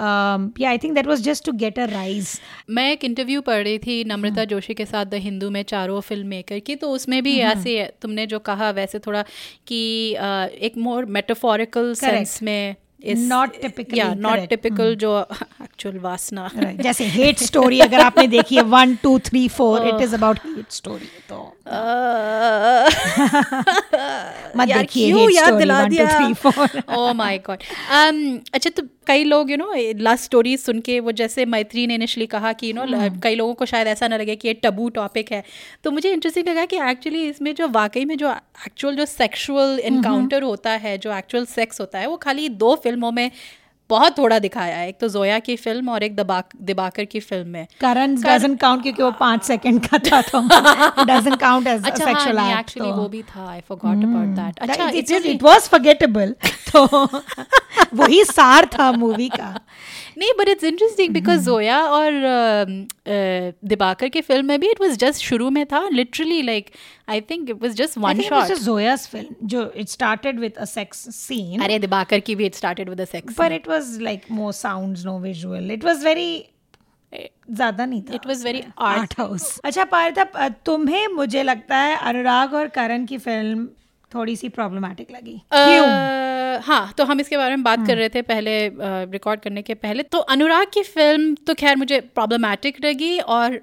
I 0.00 0.78
think 0.78 0.94
that 0.94 1.06
was 1.06 1.22
just 1.22 1.44
to 1.44 1.52
get 1.52 1.78
a 1.78 1.84
rise 1.84 2.28
मैं 2.70 2.90
एक 2.92 3.04
interview 3.04 3.40
पढ़ 3.40 3.62
रही 3.62 3.78
थी 3.78 4.02
नम्रता 4.04 4.44
जोशी 4.44 4.74
के 4.74 4.86
साथ 4.86 5.06
द 5.06 5.14
हिंदू 5.14 5.50
में 5.50 5.62
चारों 5.62 6.00
फ़िल्म 6.00 6.26
मेकर 6.26 6.58
की 6.58 6.76
तो 6.76 6.90
उसमें 6.90 7.22
भी 7.22 7.36
ऐसे 7.46 7.74
तुमने 8.02 8.26
जो 8.26 8.38
कहा 8.38 8.70
वैसे 8.70 8.98
थोड़ा 8.98 9.22
कि 9.66 9.82
uh, 10.14 10.48
एक 10.60 10.78
मोर 10.78 11.04
मेटाफोरिकल 11.16 11.94
सेंस 11.94 12.42
में 12.42 12.76
जैसे 16.82 17.04
हेट 17.08 17.38
स्टोरी 17.40 17.80
अगर 17.80 18.00
आपने 18.00 18.26
देखी 18.28 18.56
है 18.56 18.62
one 18.70 18.94
two 19.02 19.18
three 19.28 19.46
four 19.50 19.86
it 19.88 20.00
is 20.02 20.14
about 20.14 20.38
hate 20.46 20.72
story 20.72 21.08
तो 21.28 21.39
मत 24.56 24.68
देखिए 24.68 25.06
क्यों 25.06 25.30
याद 25.30 25.54
दिला 25.54 25.84
दिया? 25.84 26.32
ओह 26.96 27.12
माय 27.12 27.38
गॉड 27.38 27.58
अच्छा 28.54 28.70
तो 28.70 28.82
कई 29.06 29.24
लोग 29.24 29.50
यू 29.50 29.56
नो 29.56 29.74
लास्ट 30.02 30.24
स्टोरी 30.24 30.56
सुन 30.56 30.80
के 30.80 31.00
वो 31.00 31.12
जैसे 31.12 31.46
मैत्री 31.46 31.86
ने 31.86 31.94
इनिशली 31.94 32.26
कहा 32.26 32.52
कि 32.52 32.68
यू 32.68 32.74
नो 32.74 32.86
कई 33.22 33.34
लोगों 33.34 33.54
को 33.54 33.66
शायद 33.66 33.86
ऐसा 33.86 34.08
ना 34.08 34.16
लगे 34.16 34.36
कि 34.36 34.48
ये 34.48 34.54
टबू 34.54 34.88
टॉपिक 34.88 35.32
है। 35.32 35.44
तो 35.84 35.90
मुझे 35.90 36.12
इंटरेस्टिंग 36.12 36.48
लगा 36.48 36.64
कि 36.64 36.76
एक्चुअली 36.90 37.28
इसमें 37.28 37.54
जो 37.54 37.68
वाकई 37.68 38.04
में 38.04 38.16
जो 38.16 38.34
एक्चुअल 38.66 38.96
जो 38.96 39.06
सेक्सुअल 39.06 39.78
इनकाउंटर 39.78 40.42
होता 40.42 40.70
है 40.70 40.98
जो 40.98 41.12
एक्चुअल 41.12 41.46
सेक्स 41.46 41.80
होता 41.80 41.98
है 41.98 42.06
वो 42.06 42.16
खाली 42.16 42.48
दो 42.48 42.74
फ़िल्मों 42.74 43.12
में 43.12 43.30
बहुत 43.90 44.18
थोड़ा 44.18 44.38
दिखाया 44.38 44.76
है। 44.76 44.88
एक 44.88 44.98
तो 45.00 45.08
जोया 45.08 45.38
की 45.38 45.56
फ़िल्म 45.56 45.88
और 45.90 46.02
एक 46.02 46.16
दबाक 46.16 46.48
दिबाकर 46.62 47.04
की 47.04 47.20
फ़िल्म 47.20 47.48
में। 47.48 47.66
Karan 47.84 48.16
doesn't 48.24 48.58
count 48.64 48.82
क्योंकि 48.82 49.02
वो 49.02 49.10
पाँच 49.10 49.44
सेकंड 49.44 49.86
का 49.86 49.98
था 49.98 50.20
तो 50.22 50.40
count 51.36 51.66
as 51.66 51.82
a 51.82 51.86
अच्छा 51.86 52.04
sexual 52.04 52.38
हाँ 52.38 52.60
एक्चुअली 52.60 52.90
वो 52.90 53.08
भी 53.08 53.22
था 53.22 53.50
आई 53.50 53.60
फॉरगॉट 53.60 54.04
अबाउट 54.04 54.36
दैट 54.36 54.58
अच्छा 54.58 54.90
it, 54.90 55.10
really- 55.10 55.36
it 55.36 55.46
was 55.48 55.68
forgettable 55.74 56.34
तो 56.72 56.84
वही 57.94 58.24
सार 58.24 58.66
था 58.78 58.92
मूवी 58.92 59.28
का। 59.28 59.60
नहीं 60.18 60.30
but 60.38 60.48
it's 60.48 60.64
interesting 60.64 61.12
because 61.14 61.44
Zoya 61.44 61.78
और 61.82 62.12
दिबाकर 63.64 64.08
की 64.08 64.20
फ़िल्म 64.20 64.46
में 64.46 64.60
भी 64.60 64.70
इट 64.70 64.80
वाज 64.80 64.96
जस्ट 64.98 65.22
शुरू 65.22 65.50
में 65.50 65.66
था 65.66 65.88
literally 65.88 66.42
like 66.42 66.70
I 67.10 67.20
think 67.30 67.50
it 67.50 67.62
was 67.62 67.74
just 67.76 67.98
one 67.98 68.20
shot 68.22 68.52
Zoya's 68.60 69.06
film 69.08 69.48
जो 69.48 69.70
it 69.76 69.88
started 69.88 70.40
with 70.40 70.56
a 70.56 70.64
sex 70.66 71.08
scene 71.16 71.60
अरे 71.62 71.78
दिबाकर 71.78 72.20
की 72.20 72.34
भी 72.34 72.46
it 72.46 72.54
started 72.54 72.88
with 72.88 73.00
a 73.00 73.04
sex 73.06 73.34
पर 73.34 73.52
it 73.52 73.68
was 73.68 73.98
like 74.02 74.30
more 74.32 74.52
sounds 74.54 75.04
no 75.04 75.18
visual 75.18 75.70
it 75.70 75.84
was 75.84 76.04
very 76.04 76.30
ज़्यादा 77.12 77.84
नहीं 77.86 78.02
था 78.02 78.14
it 78.14 78.26
was 78.26 78.44
very 78.44 78.62
art 78.86 79.14
house 79.18 79.58
अच्छा 79.64 79.84
पार्थ 79.92 80.18
तुम्हें 80.66 81.06
मुझे 81.14 81.42
लगता 81.42 81.76
है 81.78 81.96
अनुराग 81.98 82.54
और 82.54 82.68
करण 82.74 83.06
की 83.06 83.18
फ़िल्म 83.18 83.68
थोड़ी 84.14 84.36
सी 84.36 84.48
प्रॉब्लमेटिक 84.50 85.10
लगी 85.12 85.40
Uh, 86.50 86.62
हाँ 86.62 86.92
तो 86.98 87.04
हम 87.04 87.20
इसके 87.20 87.36
बारे 87.36 87.56
में 87.56 87.62
बात 87.62 87.86
कर 87.86 87.96
रहे 87.96 88.08
थे 88.08 88.22
पहले 88.22 88.52
रिकॉर्ड 89.12 89.38
uh, 89.38 89.44
करने 89.44 89.62
के 89.62 89.74
पहले। 89.74 90.02
तो 90.02 90.18
अनुराग 90.34 90.66
की 90.74 90.82
फ़िल्म 90.84 91.34
तो 91.46 91.54
खैर 91.54 91.76
मुझे 91.76 92.00
प्रॉब्लमेटिक 92.14 92.84
लगी 92.84 93.18
और 93.18 93.56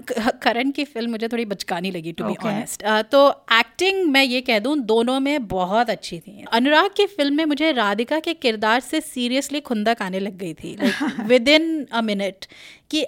करण 0.43 0.71
की 0.71 0.83
फ़िल्म 0.85 1.11
मुझे 1.11 1.27
थोड़ी 1.27 1.45
बचकानी 1.45 1.91
लगी 1.91 2.11
टू 2.11 2.23
बी 2.23 2.35
ऑनेस्ट 2.45 2.83
तो 3.11 3.29
एक्टिंग 3.53 4.03
मैं 4.11 4.23
ये 4.23 4.41
कह 4.41 4.59
दूँ 4.59 4.77
दोनों 4.85 5.19
में 5.19 5.47
बहुत 5.47 5.89
अच्छी 5.89 6.19
थी। 6.19 6.45
अनुराग 6.51 6.89
की 6.97 7.05
फ़िल्म 7.07 7.35
में 7.35 7.45
मुझे 7.45 7.71
राधिका 7.71 8.19
के 8.19 8.33
किरदार 8.35 8.79
से 8.79 9.01
सीरियसली 9.01 9.59
खुंदक 9.61 10.01
आने 10.01 10.19
लग 10.19 10.37
गई 10.37 10.53
थी 10.53 10.77
विद 11.23 11.49
इन 11.49 11.85
अ 11.85 12.01
मिनट 12.01 12.45
कि 12.91 13.05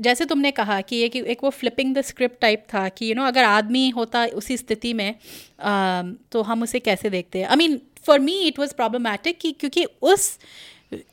जैसे 0.00 0.24
तुमने 0.24 0.50
कहा 0.50 0.80
कि 0.80 1.00
एक 1.02 1.16
एक 1.16 1.42
वो 1.44 1.50
फ्लिपिंग 1.50 1.94
द 1.96 2.00
स्क्रिप्ट 2.02 2.40
टाइप 2.40 2.64
था 2.74 2.88
कि 2.88 3.08
यू 3.10 3.14
नो 3.14 3.24
अगर 3.24 3.44
आदमी 3.44 3.88
होता 3.90 4.24
उसी 4.34 4.56
स्थिति 4.56 4.92
में 4.94 5.08
अम, 5.10 6.14
तो 6.32 6.42
हम 6.42 6.62
उसे 6.62 6.80
कैसे 6.80 7.10
देखते 7.10 7.38
हैं? 7.38 7.46
I 7.46 7.56
mean 7.56 7.80
for 8.06 8.18
me 8.18 8.38
it 8.42 8.58
was 8.58 8.72
problematic 8.72 9.38
कि 9.40 9.52
क्योंकि 9.52 9.84
उस 10.02 10.38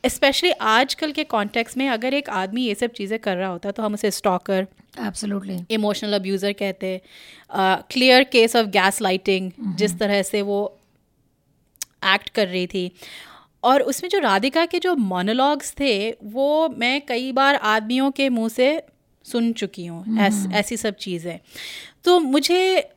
स्पेशली 0.06 0.50
आजकल 0.50 1.12
के 1.12 1.24
कॉन्टेक्स्ट 1.24 1.76
में 1.78 1.88
अगर 1.88 2.14
एक 2.14 2.28
आदमी 2.30 2.64
ये 2.64 2.74
सब 2.74 2.90
चीज़ें 2.92 3.18
कर 3.18 3.36
रहा 3.36 3.48
होता 3.48 3.70
तो 3.70 3.82
हम 3.82 3.94
उसे 3.94 4.10
स्टॉकर 4.10 4.66
एब्सोल्युटली 5.06 5.58
इमोशनल 5.70 6.14
अब्यूज़र 6.14 6.52
कहते 6.52 7.00
clear 7.52 8.24
case 8.32 8.56
of 8.56 8.66
gas 8.70 9.00
lighting 9.02 9.50
जिस 9.76 9.98
तरह 9.98 10.22
से 10.22 10.42
वो 10.42 10.60
एक्ट 12.06 12.28
कर 12.28 12.46
रही 12.48 12.66
थी। 12.66 12.90
और 13.64 13.82
उसमें 13.82 14.10
जो 14.10 14.18
राधिका 14.18 14.66
के 14.66 14.78
जो 14.78 14.94
मोनोलॉग्स 14.96 15.72
थे 15.80 16.10
वो 16.10 16.68
मैं 16.68 17.00
कई 17.06 17.32
बार 17.32 17.54
आदमियों 17.54 18.10
के 18.10 18.28
मुँह 18.28 18.48
से 18.48 18.82
सुन 19.24 19.52
चुकी 19.52 19.86
हूँ 19.86 20.18
ऐस, 20.18 20.46
ऐसी 20.52 20.76
सब 20.76 20.94
चीज़ें। 20.94 21.38
तो 22.04 22.20
मुझे 22.20 22.90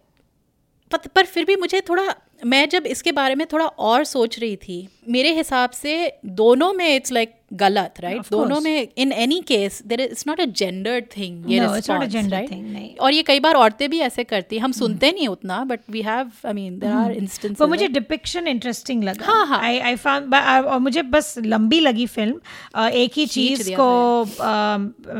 पर 1.15 1.25
फिर 1.25 1.45
भी 1.45 1.55
मुझे 1.55 1.81
थोड़ा 1.81 2.15
मैं 2.45 2.69
जब 2.69 2.85
इसके 2.85 3.11
बारे 3.11 3.35
में 3.35 3.45
थोड़ा 3.47 3.65
और 3.65 4.03
सोच 4.03 4.39
रही 4.39 4.55
थी 4.55 4.87
मेरे 5.09 5.33
हिसाब 5.33 5.69
से 5.69 6.19
दोनों 6.25 6.73
में 6.73 6.95
इट्स 6.95 7.11
लाइक 7.11 7.35
गलत 7.53 7.99
राइट 7.99 8.19
Of 8.19 8.29
दोनों 8.31 8.59
में 8.61 8.87
in 8.97 9.11
any 9.11 9.39
case 9.47 9.81
there 9.87 10.01
is 10.01 10.23
not 10.27 10.39
a 10.41 10.45
gendered 10.45 11.05
thing 11.17 11.51
ये 11.51 11.59
right? 11.59 12.99
और 12.99 13.13
ये 13.13 13.23
कई 13.23 13.39
बार 13.39 13.55
औरतें 13.55 13.89
भी 13.89 13.99
ऐसे 13.99 14.23
करती 14.23 14.55
हैं। 14.55 14.63
हम 14.63 14.71
सुनते 14.71 15.11
नहीं 15.11 15.27
उतना 15.27 15.63
but 15.63 15.79
we 15.89 16.01
have 16.01 16.31
I 16.45 16.53
mean 16.53 16.79
there 16.79 16.93
are 16.93 17.11
instances 17.11 17.57
पर 17.59 17.65
मुझे 17.65 17.87
डिपिक्शन 17.87 18.47
इंटरेस्टिंग 18.47 19.03
लगा। 19.03 19.25
हाँ, 19.25 19.45
हाँ। 19.47 19.59
आई 19.61 19.79
आई 19.79 19.95
फाउंड 19.95 20.35
और 20.35 20.79
मुझे 20.79 21.01
बस 21.01 21.35
लंबी 21.45 21.79
लगी 21.79 22.07
फ़िल्म 22.07 22.87
एक 22.87 23.11
ही 23.15 23.25
चीज़ 23.25 23.71
को 23.79 24.23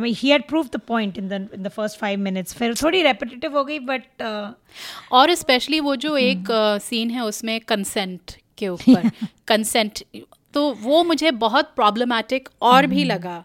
ही 0.03 0.29
had 0.29 0.47
prove 0.47 0.69
the 0.73 0.81
point 0.88 1.17
in 1.17 1.27
the 1.27 1.47
in 1.55 1.63
the 1.63 1.67
first 1.67 1.99
five 1.99 2.19
minutes 2.19 2.53
फिर 2.53 2.75
थोड़ी 2.84 3.01
रेपिटेटिव 3.01 3.57
हो 3.57 3.63
गई 3.63 3.79
uh, 3.79 3.86
बट 3.86 4.63
और 5.11 5.34
स्पेशली 5.36 5.79
वो 5.79 5.95
जो 5.95 6.17
एक 6.17 6.47
सीन 6.84 7.09
है 7.09 7.25
उसमें 7.25 7.59
कंसेंट 7.61 8.31
के 8.57 8.67
ऊपर 8.67 9.09
कंसेंट 9.47 10.03
तो 10.53 10.71
वो 10.73 11.03
मुझे 11.03 11.31
बहुत 11.31 11.71
प्रॉब्लमेटिक 11.75 12.49
और 12.61 12.87
भी 12.87 13.03
लगा 13.03 13.43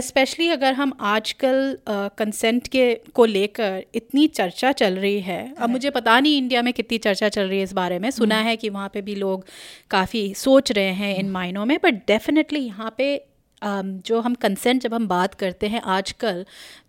स्पेशली 0.00 0.48
अगर 0.48 0.72
हम 0.72 0.92
आजकल 1.00 1.78
कंसेंट 1.88 2.68
के 2.68 2.94
को 2.94 3.24
लेकर 3.24 3.82
इतनी 3.94 4.26
चर्चा 4.26 4.72
चल 4.72 4.94
रही 4.94 5.20
है। 5.20 5.54
अब 5.58 5.70
मुझे 5.70 5.90
पता 5.90 6.20
नहीं 6.20 6.38
इंडिया 6.38 6.62
में 6.62 6.72
कितनी 6.74 6.98
चर्चा 6.98 7.28
चल 7.28 7.42
रही 7.42 7.58
है 7.58 7.64
इस 7.64 7.72
बारे 7.72 7.98
में। 7.98 8.10
सुना 8.10 8.36
है 8.36 8.56
कि 8.56 8.68
वहाँ 8.68 8.88
पे 8.88 9.02
भी 9.02 9.14
लोग 9.14 9.44
काफ़ी 9.90 10.34
सोच 10.34 10.72
रहे 10.72 10.92
हैं 10.92 11.16
इन 11.16 11.30
मायनों 11.30 11.64
में 11.64 11.78
बट 11.84 11.94
डेफिनेटली 11.94 12.60
यहाँ 12.60 12.94
पे 12.98 13.16
um, 13.62 14.06
जो 14.06 14.20
हम 14.20 14.34
कंसेंट 14.34 14.82
जब 14.82 14.94
हम 14.94 15.08
बात 15.08 15.34
करते 15.34 15.68
हैं 15.68 15.80
आजकल 15.80 16.44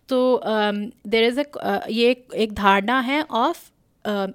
तो 0.08 0.40
देर 1.06 1.24
इज़ 1.24 1.40
अ 1.40 1.80
ये 1.90 2.10
एक 2.34 2.52
धारणा 2.52 3.00
है 3.00 3.22
ऑफ़ 3.22 3.70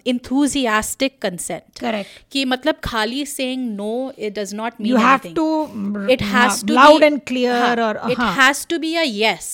इंथुजियास्टिक 0.06 1.18
कंसेंट 1.22 1.80
Correct. 1.80 2.10
कि 2.32 2.46
मतलब 2.46 2.76
खाली 2.84 3.26
saying 3.26 3.70
no 3.76 4.12
it 4.20 4.40
does 4.40 4.54
not 4.54 4.74
mean 4.82 4.92
You 4.92 5.02
have 5.04 5.28
to, 5.40 5.48
mm, 5.78 6.10
it 6.16 6.22
has 6.34 6.62
to 6.64 6.78
loud 6.78 7.02
be, 7.02 7.10
and 7.10 7.26
clear 7.32 7.58
हाँ, 7.62 7.76
or- 7.76 8.12
it 8.12 8.18
हाँ. 8.18 8.36
has 8.38 8.66
to 8.74 8.80
be 8.86 8.94
a 9.04 9.10
yes 9.18 9.50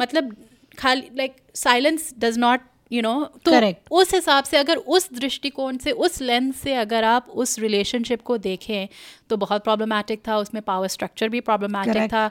मतलब 0.00 0.36
खाली 0.78 1.10
like 1.16 1.36
silence 1.54 2.14
does 2.18 2.38
not 2.38 2.60
you 2.92 3.02
know 3.02 3.12
तो 3.44 3.50
Correct. 3.50 3.76
उस 3.90 4.14
हिसाब 4.14 4.44
से 4.44 4.56
अगर 4.56 4.76
उस 4.76 5.08
दृष्टिकोण 5.12 5.76
से 5.76 5.90
उस 6.06 6.20
लेंस 6.20 6.56
से 6.56 6.74
अगर 6.74 7.04
आप 7.04 7.28
उस 7.44 7.58
रिलेशनशिप 7.58 8.22
को 8.22 8.36
देखें 8.38 8.88
तो 9.30 9.36
बहुत 9.36 9.64
प्रॉब्लमेटिक 9.64 10.22
था 10.28 10.36
उसमें 10.38 10.62
पावर 10.62 10.88
स्ट्रक्चर 10.88 11.28
भी 11.28 11.40
प्रॉब्लमेटिक. 11.40 12.02
था 12.12 12.30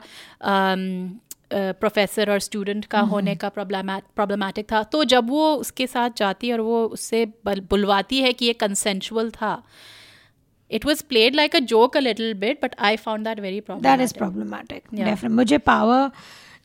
प्रोफेसर 1.54 2.30
और 2.30 2.38
स्टूडेंट 2.38 2.84
का 2.84 3.00
होने 3.10 3.34
का 3.36 3.48
प्रॉब्लमैटिक 3.48 4.66
था। 4.72 4.82
तो 4.82 5.04
जब 5.04 5.28
वो 5.30 5.54
उसके 5.56 5.86
साथ 5.86 6.10
जाती 6.16 6.52
और 6.52 6.60
वो 6.60 6.84
उससे 6.86 7.24
बुलवाती 7.46 8.20
है 8.20 8.32
कि 8.32 8.46
ये 8.46 8.52
कंसेंशुअल 8.52 9.30
था 9.30 9.62
it 10.70 10.86
was 10.86 11.02
played 11.08 11.34
like 11.34 11.56
a 11.56 11.58
joke 11.72 11.96
a 11.96 12.00
little 12.00 12.34
bit 12.34 12.64
but 12.64 12.74
I 12.80 12.96
found 12.96 13.24
that 13.24 13.40
very 13.40 13.60
that 13.60 14.00
is 14.00 14.14
problematic 14.14 14.82
problematic 14.88 15.04
definite 15.04 15.36
मुझे 15.36 15.58
पावर 15.58 16.10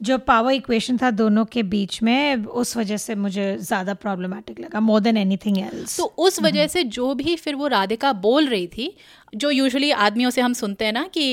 जो 0.02 0.18
पावर 0.18 0.54
इक्वेशन 0.54 0.98
था 0.98 1.10
दोनों 1.12 1.44
के 1.46 1.62
बीच 1.72 2.02
में 2.04 2.46
उस 2.62 2.76
वजह 2.78 2.98
से 2.98 3.16
मुझे 3.16 3.46
ज़्यादा 3.60 3.94
प्रॉब्लमेटिक 4.04 4.60
लगा 4.60 4.80
मोर 4.80 5.00
देन 5.02 5.18
एनीथिंग 5.18 5.58
एल्स 5.58 5.98
तो 5.98 6.04
उस 6.28 6.42
वजह 6.42 6.68
से 6.68 6.84
जो 6.98 7.14
भी 7.14 7.36
फिर 7.36 7.56
वो 7.56 7.68
राधिका 7.68 8.12
बोल 8.26 8.48
रही 8.48 8.68
थी 8.68 8.94
जो 9.36 9.50
यूजुअली 9.52 9.90
आदमियों 10.04 10.30
से 10.30 10.42
हम 10.42 10.54
सुनते 10.54 10.86
हैं 10.86 10.94
ना 10.94 11.04
कि 11.18 11.26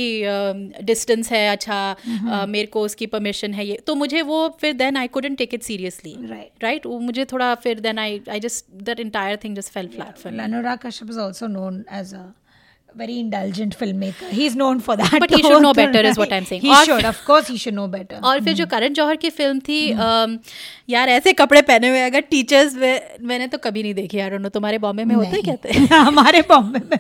डिस्टेंस 0.83 1.27
uh, 1.27 1.33
है 1.33 1.49
अच्छा 1.49 1.79
अ, 1.93 2.47
मेरे 2.47 2.67
को 2.67 2.83
उसकी 2.83 3.07
परमिशन 3.07 3.55
है 3.55 3.67
ये 3.67 3.79
तो 3.87 3.95
मुझे 3.95 4.23
वो 4.23 4.49
फिर 4.61 4.73
then 4.73 4.97
I 4.97 5.07
couldn't 5.09 5.39
take 5.39 5.55
it 5.55 5.63
seriously 5.63 6.15
Right. 6.17 6.63
Right 6.63 6.87
मुझे 6.87 7.25
थोड़ा 7.33 7.55
फिर 7.63 7.81
then 7.81 7.99
I 7.99 8.21
I 8.31 8.41
just 8.41 8.67
that 8.83 9.01
entire 9.01 9.39
thing 9.45 9.57
just 9.57 9.73
fell 9.73 9.89
flat 9.89 10.19
for 10.19 10.33
Anurag 10.47 10.83
Kashyap 10.87 11.11
is 11.11 11.23
also 11.27 11.49
known 11.55 11.81
as 12.01 12.13
a 12.13 12.25
very 12.95 13.19
indulgent 13.19 13.77
filmmaker. 13.79 14.29
He's 14.31 14.57
known 14.57 14.81
for 14.81 14.97
that. 14.97 15.19
But 15.21 15.31
he 15.31 15.43
should 15.43 15.63
know 15.63 15.75
better 15.75 16.01
is 16.01 16.17
what 16.17 16.33
I'm 16.33 16.45
saying. 16.45 16.63
He 16.63 16.71
और 16.71 16.85
should, 16.87 17.05
of 17.05 17.25
course, 17.25 17.49
he 17.49 17.59
should 17.59 17.75
know 17.75 17.87
better. 17.89 18.21
और 18.25 18.41
फिर 18.45 18.55
जो 18.55 18.67
करण 18.67 18.95
जौहर 18.95 19.17
की 19.17 19.31
film 19.31 19.61
थी 19.69 19.81
यार 20.91 21.09
ऐसे 21.09 21.33
कपड़े 21.33 21.63
पहने 21.63 21.89
हुए 21.89 22.01
अगर 22.03 22.21
टीचर्स 22.31 22.75
मैंने 23.23 23.47
तो 23.47 23.59
कभी 23.65 23.83
नहीं 23.83 23.95
देखी 23.95 24.19
आई 24.19 24.31
डोंट 24.31 24.41
नो 24.41 24.49
तुम्हारे 24.57 24.79
बॉम्बे 24.79 25.05
में 25.05 25.15
होते 25.15 25.37
है 25.37 25.43
कहते 25.43 25.79
हैं 25.79 25.99
हमारे 25.99 26.43
बॉम्बे 26.49 26.81
में 26.91 26.99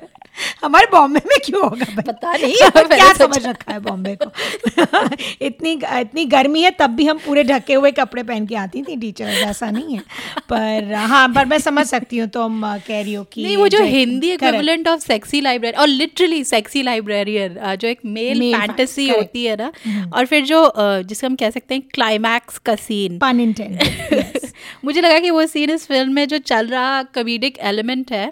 हमारे 0.64 0.86
बॉम्बे 0.92 1.20
में 1.26 1.36
क्यों 1.44 1.62
होगा 1.62 1.84
भाई? 1.86 2.02
पता 2.06 2.32
नहीं, 2.32 2.54
क्या 2.96 3.12
समझ 3.14 3.46
रखा 3.46 3.72
है 3.72 3.78
बॉम्बे 3.80 4.16
को? 4.22 4.30
इतनी 5.46 5.72
इतनी 6.00 6.24
गर्मी 6.26 6.62
है 6.62 6.70
तब 6.70 6.90
भी 6.90 7.06
हम 7.06 7.18
पूरे 7.18 7.44
ढके 7.44 7.74
हुए 7.74 7.90
कपड़े 7.90 8.22
पहन 8.22 8.46
के 8.46 8.54
आती 8.56 8.82
थी 8.82 8.96
टीचर्स 8.96 9.38
ऐसा 9.44 9.70
नहीं 9.70 9.94
है। 9.96 10.02
पर 10.48 10.92
हाँ 11.06 11.28
पर 11.28 11.44
मैं 11.44 11.58
समझ 11.58 11.86
सकती 11.86 12.18
हूँ 12.18 12.28
तुम 12.28 12.62
अ, 12.66 12.76
कह 12.78 13.00
रही 13.02 13.14
हो 13.14 13.24
कि 13.24 13.42
नहीं 13.42 13.56
वो 13.56 13.68
जो 13.68 13.82
Hindi 13.84 14.32
equivalent 14.32 14.88
of 14.88 15.00
sexy 15.00 15.40
library 15.40 15.76
और 15.76 15.88
लिटरली 15.88 16.42
सेक्सी 16.44 16.82
लाइब्रेरियन 16.82 17.58
जो 17.76 17.88
एक 17.88 18.00
मेल 18.06 18.40
फैंटेसी 18.54 19.08
होती 19.08 19.44
है 19.44 19.56
ना 19.56 19.72
और 20.16 20.26
फिर 20.26 20.44
जो 20.44 20.72
जिसे 20.78 21.26
हम 21.26 21.36
कह 21.36 21.50
सकते 21.50 21.74
हैं 21.74 21.82
क्लाइमैक्स 21.94 22.58
का 22.58 22.74
सीन 22.76 23.18
pun 23.18 23.40
intended 23.46 24.44
मुझे 24.84 25.00
लगा 25.00 25.18
कि 25.18 25.30
वो 25.30 25.46
सीन 25.46 25.70
इस 25.70 25.86
फ़िल्म 25.86 26.12
में 26.12 26.26
जो 26.28 26.38
चल 26.46 26.66
रहा 26.66 27.02
कॉमेडिक 27.14 27.58
एलिमेंट 27.64 28.12
है 28.12 28.26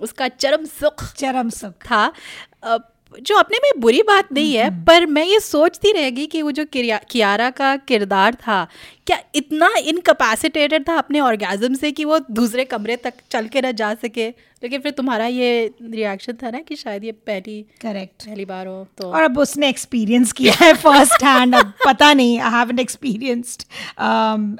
उसका 0.00 0.28
चरम 0.28 0.64
सुख 0.64 1.14
चरम 1.14 1.50
सुख। 1.50 1.72
था। 1.72 2.12
जो 3.22 3.36
अपने 3.36 3.58
में 3.64 3.80
बुरी 3.80 4.02
बात 4.02 4.32
नहीं 4.32 4.54
है 4.54 4.84
पर 4.84 5.06
मैं 5.06 5.24
ये 5.24 5.40
सोचती 5.40 5.92
रहेगी 5.92 6.26
कि 6.26 6.42
वो 6.42 6.50
जो 6.50 6.64
कियारा 6.72 7.50
का 7.50 7.76
किरदार 7.76 8.34
था 8.34 8.66
क्या 9.06 9.18
इतना 9.34 9.70
इनकैपेसिटेटेड 9.84 10.88
था 10.88 10.94
अपने 10.94 11.20
ऑर्गेजम 11.20 11.74
से 11.74 11.92
कि 11.92 12.04
वो 12.04 12.18
दूसरे 12.18 12.64
कमरे 12.64 12.96
तक 12.96 13.14
चल 13.30 13.46
के 13.46 13.60
ना 13.60 13.70
जा 13.70 13.94
सके? 13.94 14.28
लेकिन 14.62 14.80
फिर 14.80 14.92
तुम्हारा 14.92 15.26
ये 15.26 15.74
रिएक्शन 15.82 16.32
था 16.32 16.50
ना 16.50 16.58
कि 16.58 16.76
शायद 16.76 17.04
ये 17.04 17.12
पहली 17.12 17.66
करेक्ट 17.80 18.26
पहली 18.26 18.44
बार 18.44 18.66
हो 18.66 18.88
तो 18.98 19.12
और 19.12 19.22
अब 19.22 19.38
उसने 19.38 19.68
एक्सपीरियंस 19.68 20.32
किया 20.32 20.54
है 20.64 20.74
फ़र्स्ट 20.74 21.24
हैंड 21.24 21.54
अब 21.54 21.72
पता 21.86 22.14
नहीं 22.14 22.40
I 22.40 22.50
haven't 22.50 22.80
experienced 22.80 23.62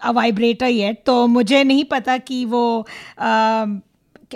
a 0.03 0.11
vibrator 0.11 0.67
yet 0.67 1.03
तो 1.07 1.27
मुझे 1.27 1.65
नहीं 1.65 1.85
पता 1.85 2.19
कि 2.19 2.45
वो 2.45 2.87
um, 3.19 3.69
कि 3.69 3.90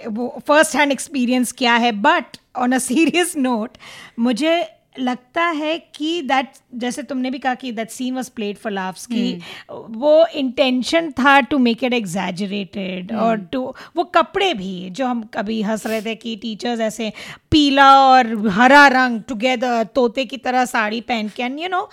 वो 0.09 0.43
फ़र्स्ट 0.49 0.77
हैंड 0.77 0.93
एक्सपीरियंस 0.93 1.53
क्या 1.53 1.75
है? 1.75 1.93
But 1.93 2.37
on 2.57 2.73
a 2.73 2.79
serious 2.79 3.37
note 3.37 3.71
मुझे 4.19 4.67
लगता 4.99 5.45
है 5.45 5.79
कि 5.79 6.23
दैट 6.23 6.49
जैसे 6.75 7.03
तुमने 7.03 7.31
भी 7.31 7.39
कहा 7.39 7.55
कि 7.55 7.73
that 7.73 7.91
scene 7.91 8.15
was 8.15 8.29
played 8.29 8.57
for 8.57 8.73
laughs 8.73 9.07
कि 9.07 9.41
वो 9.71 10.27
इंटेंशन 10.27 11.11
था 11.11 11.41
टू 11.41 11.59
मेक 11.59 11.85
इट 11.85 11.93
एग्जैजरेटेड 11.93 13.13
और 13.13 13.37
टू 13.53 13.75
वो 13.97 14.05
कपड़े 14.05 14.55
भी 14.55 14.91
जो 14.91 15.07
हम 15.07 15.23
कभी 15.23 15.63
हंस 15.63 15.87
रहे 15.87 16.03
थे 16.03 16.15
कि 16.15 16.37
टीचर्स 16.37 16.81
ऐसे 16.81 17.13
पीला 17.51 17.91
और 18.01 18.49
हरा 18.49 18.87
रंग 18.89 19.23
टुगेदर 19.23 19.85
तोते 19.85 20.25
की 20.25 20.37
तरह 20.37 20.65
साड़ी 20.65 21.01
पहन 21.01 21.29
के 21.29 21.43
एंड 21.43 21.61
यू 21.61 21.69
नो 21.69 21.91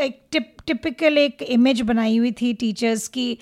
एक 0.00 0.20
टिप 0.32 0.56
टिपिकल 0.66 1.18
एक 1.18 1.42
इमेज 1.42 1.80
बनाई 1.80 2.16
हुई 2.16 2.32
थी 2.32 2.54
टीचर्स 2.54 3.08
की 3.08 3.38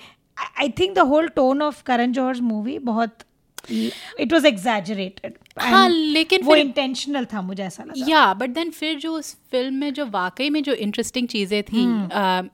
I 0.59 0.69
think 0.69 0.95
the 0.95 0.99
whole 0.99 1.27
tone 1.27 1.61
of 1.61 1.83
Karan 1.83 2.11
Johar 2.11 2.41
movie 2.41 2.79
बहुत 2.79 3.17
इट 3.71 4.33
वाज 4.33 4.45
एग्जैजरेटेड 4.45 5.37
हाँ, 5.59 5.89
लेकिन 5.89 6.43
वो 6.43 6.55
इंटेंशनल 6.55 7.25
था 7.25 7.41
मुझे 7.41 7.63
ऐसा 7.63 7.83
लगा। 7.83 8.05
या 8.09 8.33
बट 8.33 8.49
देन 8.49 8.69
फिर 8.69 8.95
जो 8.95 9.13
उस 9.13 9.33
फ़िल्म 9.51 9.73
में 9.73 9.93
जो 9.93 10.05
वाकई 10.05 10.49
में 10.49 10.63
जो 10.63 10.73
इंटरेस्टिंग 10.73 11.27
चीज़ें 11.27 11.63
थी 11.63 11.83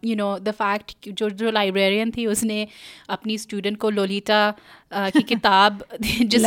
यू 0.09 0.15
नो 0.15 0.37
द 0.39 0.51
फैक्ट 0.51 1.09
जो 1.09 1.29
जो 1.29 1.51
लाइब्रेरियन 1.51 2.11
थी 2.11 2.25
उसने 2.25 2.67
अपनी 3.09 3.37
स्टूडेंट 3.37 3.77
को 3.77 3.89
लोलिता 3.89 4.53
uh, 4.53 5.11
की 5.11 5.21
किताब 5.33 5.83
जिस 6.01 6.41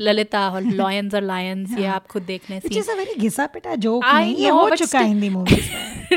ललिता। 0.00 0.48
और 0.48 0.62
लॉयंस 0.62 1.14
और 1.14 1.22
लायंस 1.22 1.78
ये 1.78 1.86
आप 1.86 2.06
खुद 2.06 2.22
देख 2.22 2.50
लें 2.50 2.60
Which 2.60 2.72
scene. 2.72 2.84
is 2.84 2.92
a 2.94 2.96
very 3.00 3.18
घिसा 3.20 3.46
पिटा 3.46 3.74
जोक 3.74 4.04
नहीं 4.04 4.36
ये 4.36 4.48
हो 4.48 4.68
चुका 4.76 5.00
हिंदी 5.00 5.28
मूवीज़ 5.28 6.14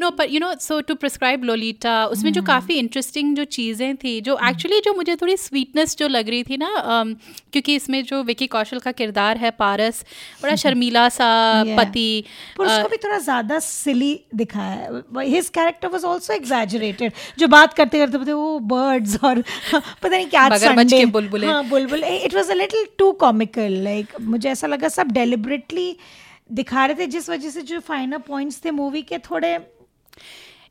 नो 0.00 0.10
पर 0.10 0.30
you 0.30 0.40
know 0.40 0.54
so 0.60 0.80
to 0.80 0.94
prescribe 0.94 1.44
Lolita 1.44 2.06
उसमें 2.06 2.32
जो 2.32 2.42
काफ़ी 2.42 2.74
इंटरेस्टिंग 2.74 3.36
जो 3.36 3.44
चीज़ें 3.44 3.96
थी 3.96 4.20
जो 4.20 4.38
एक्चुअली 4.48 4.80
जो 4.80 4.94
मुझे 4.94 5.16
थोड़ी 5.16 5.36
स्वीटनेस 5.36 5.96
जो 5.96 6.08
लग 6.08 6.28
रही 6.28 6.42
थी 6.42 6.56
ना 6.56 6.72
um, 6.74 7.14
क्योंकि 7.52 7.74
इसमें 7.74 8.02
जो 8.04 8.22
विकी 8.22 8.46
कौशल 8.46 8.77
का 8.80 8.92
किरदार 8.92 9.36
है 9.36 9.50
पारस। 9.58 10.04
बड़ा 10.42 10.54
शर्मीला 10.56 11.08
सा 11.10 11.28
पति 11.78 12.24
पर 12.58 12.66
उसको 12.66 12.88
भी 12.88 12.96
थोड़ा 12.96 13.18
ज़्यादा 13.20 13.58
सिली 13.60 14.12
दिखाया 14.34 14.74
है। 14.74 15.26
His 15.26 15.48
character 15.50 15.88
was 15.88 16.04
also 16.04 16.32
exaggerated 16.34 17.12
जो 17.38 17.48
बात 17.48 17.74
करते 17.74 17.98
करते 17.98 18.18
पता 18.18 18.34
वो 18.34 18.58
बर्ड्स 18.68 19.18
और 19.24 19.42
पता 19.74 20.08
नहीं 20.08 20.26
क्या 20.26 20.48
मगरमच्छ 20.48 20.92
के 20.92 21.04
बुलबुले। 21.08 21.46
हाँ 21.46 21.64
बुलबुल। 21.68 22.04
It 22.04 22.34
was 22.34 22.50
a 22.50 22.54
little 22.54 22.86
too 22.98 23.10
comical 23.20 23.82
like 23.84 24.20
मुझे 24.20 24.48
ऐसा 24.50 24.66
लगा 24.66 24.88
सब 24.90 25.12
डेलिबरेटली 25.12 25.96
दिखा 26.52 26.84
रहे 26.86 26.96
थे 26.96 27.06
जिस 27.08 27.28
वजह 27.30 27.50
से 27.50 27.62
जो 27.62 27.80
फाइनल 27.88 28.18
पॉइंट्स 28.28 28.64
थे 28.64 28.70
मूवी 28.72 29.02
के 29.02 29.18
थोड़े 29.20 29.58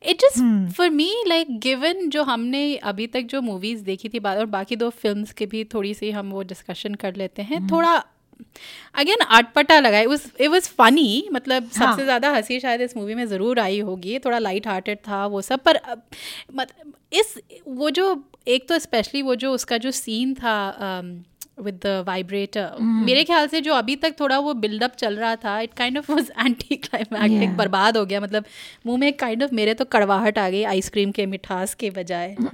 it 0.02 0.18
just 0.18 0.76
for 0.76 0.90
me 0.90 1.24
like 1.28 1.60
given 1.60 2.10
जो 2.10 2.24
हमने 2.24 2.76
अभी 2.76 3.08
तक 3.08 3.22
जो 3.22 3.42
मूवीज़ 3.42 3.84
देखी 3.84 4.10
थी 4.10 4.20
और 4.20 4.46
बाकी 4.46 4.76
दो 4.76 4.90
फ़िल्म 4.90 5.26
के 5.38 5.46
भी 5.46 5.64
थोड़ी 5.64 5.94
सी 5.94 6.12
हम 6.12 6.32
वो 6.32 6.44
डिस्कशन 6.44 6.96
कर 6.96 7.16
लेते 7.16 7.42
हैं 7.42 7.60
hmm. 7.60 7.72
थोड़ा 7.72 8.04
अगेन 8.96 9.18
अटपटा 9.30 9.80
लगा 9.80 10.00
इट 10.00 10.42
इट 10.42 10.48
वाज 10.48 10.68
फनी 10.68 11.30
मतलब 11.32 11.70
हाँ। 11.78 11.92
सबसे 11.92 12.04
ज़्यादा 12.04 12.30
हँसी 12.30 12.60
शायद 12.60 12.82
इस 12.82 12.98
मूवी 12.98 13.16
में 13.16 13.26
ज़रूर 13.26 13.60
आई 13.60 13.80
होगी 13.80 14.20
थोड़ा 14.20 14.40
लाइट 14.40 14.68
हार्टेड 14.68 14.98
था 14.98 15.26
वो 15.26 15.42
सब 15.42 15.60
पर 15.60 15.80
मत, 16.54 16.68
इस 17.14 17.40
वो 17.68 17.90
जो 17.90 18.24
एक 18.48 18.68
तो 18.70 18.80
स्पेशली 18.80 19.22
वो 19.22 19.36
जो 19.36 19.52
उसका 19.52 19.78
जो 19.78 19.92
सीन 19.92 20.34
था 20.34 20.56
विद 21.60 21.80
द 21.86 22.04
वाइब्रेटर 22.08 22.76
मेरे 22.82 23.24
ख्याल 23.24 23.48
से 23.48 23.62
जो 23.62 23.74
अभी 23.74 23.96
तक 23.96 24.16
थोड़ा 24.20 24.40
वो 24.40 24.54
बिल्डअप 24.54 24.96
चल 24.96 25.16
रहा 25.18 25.36
था 25.36 25.60
it 25.60 25.74
kind 25.74 25.98
of 25.98 26.12
was 26.12 26.32
anticlimactic 26.76 27.58
बर्बाद 27.58 27.98
हो 27.98 28.06
गया। 28.06 28.22
मतलब 28.22 28.46
मुँह 28.86 28.98
में 28.98 29.14
काइंड 29.14 29.44
ऑफ़ 29.44 29.54
मेरे 29.54 29.74
तो 29.74 29.86
कड़वाहट 29.86 30.38
आ 30.40 30.50
गई 30.50 30.64
आइसक्रीम 30.64 31.12
के 31.12 31.26
मिठास 31.26 31.74
के 31.74 31.90
बजाय। 31.90 32.36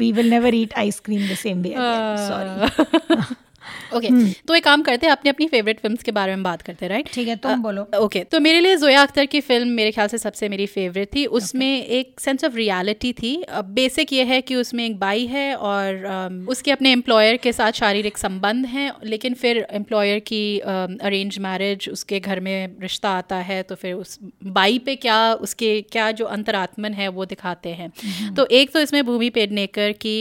we 0.00 0.12
will 0.12 0.28
never 0.30 0.50
eat 0.54 0.74
ice 0.78 1.00
cream 1.00 1.22
the 1.28 1.36
same 1.36 1.62
way 1.62 1.74
okay 3.94 4.08
तो 4.48 4.54
एक 4.54 4.64
काम 4.64 4.82
करते 4.82 5.06
हैं 5.06 5.12
अपनी 5.12 5.30
अपनी 5.30 5.46
फेवरेट 5.48 5.80
फिल्म्स 5.80 6.02
के 6.02 6.12
बारे 6.12 6.34
में 6.34 6.42
बात 6.42 6.62
करते 6.62 6.84
हैं 6.84 6.90
राइट 6.90 7.08
ठीक 7.12 7.28
है 7.28 7.36
तुम 7.38 7.62
बोलो। 7.62 7.86
ओके 7.96 8.22
तो 8.24 8.40
मेरे 8.40 8.60
लिए 8.60 8.76
जोया 8.76 9.02
अख्तर 9.02 9.26
की 9.26 9.40
फ़िल्म 9.42 9.68
मेरे 9.72 9.92
ख्याल 9.92 10.08
से 10.08 10.18
सबसे 10.18 10.48
मेरी 10.48 10.66
फेवरेट 10.68 11.14
थी। 11.14 11.24
उसमें 11.38 11.84
एक 11.84 12.20
सेंस 12.20 12.44
ऑफ़ 12.44 12.54
रियलिटी 12.56 13.12
थी। 13.12 13.32
बेसिक 13.72 14.12
ये 14.12 14.24
है 14.24 14.40
कि 14.42 14.54
उसमें 14.56 14.84
एक 14.86 14.98
बाई 14.98 15.26
है 15.26 15.54
और 15.56 16.46
उसके 16.48 16.70
अपने 16.70 16.92
एम्प्लॉयर 16.92 17.36
के 17.38 17.52
साथ 17.52 17.72
शारीरिक 17.74 18.18
संबंध 18.18 18.66
हैं 18.66 18.90
लेकिन 19.04 19.34
फिर 19.36 19.66
एम्प्लॉयर 19.72 20.18
की 20.22 20.58
अरेंज 20.58 21.38
मैरिज 21.38 21.88
उसके 21.88 22.20
घर 22.20 22.40
में 22.40 22.76
रिश्ता 22.80 23.10
आता 23.10 23.36
है 23.44 23.62
तो 23.62 23.74
फिर 23.74 23.94
उस 23.94 24.18
बाई 24.44 24.78
पे 24.78 24.96
क्या 24.96 25.18
उसके 25.42 25.80
क्या 25.82 26.10
जो 26.12 26.24
अंतरात्मन 26.26 26.92
है 26.94 27.08
वो 27.10 27.24
दिखाते 27.26 27.68
हैं। 27.70 27.90
तो 28.34 28.46
एक 28.52 28.72
तो 28.72 28.80
इसमें 28.80 29.04
भूमि 29.06 29.30
पेडनेकर 29.30 29.92
की 29.94 30.18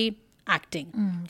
एक्टिंग 0.56 0.86
हम्म, 0.96 1.26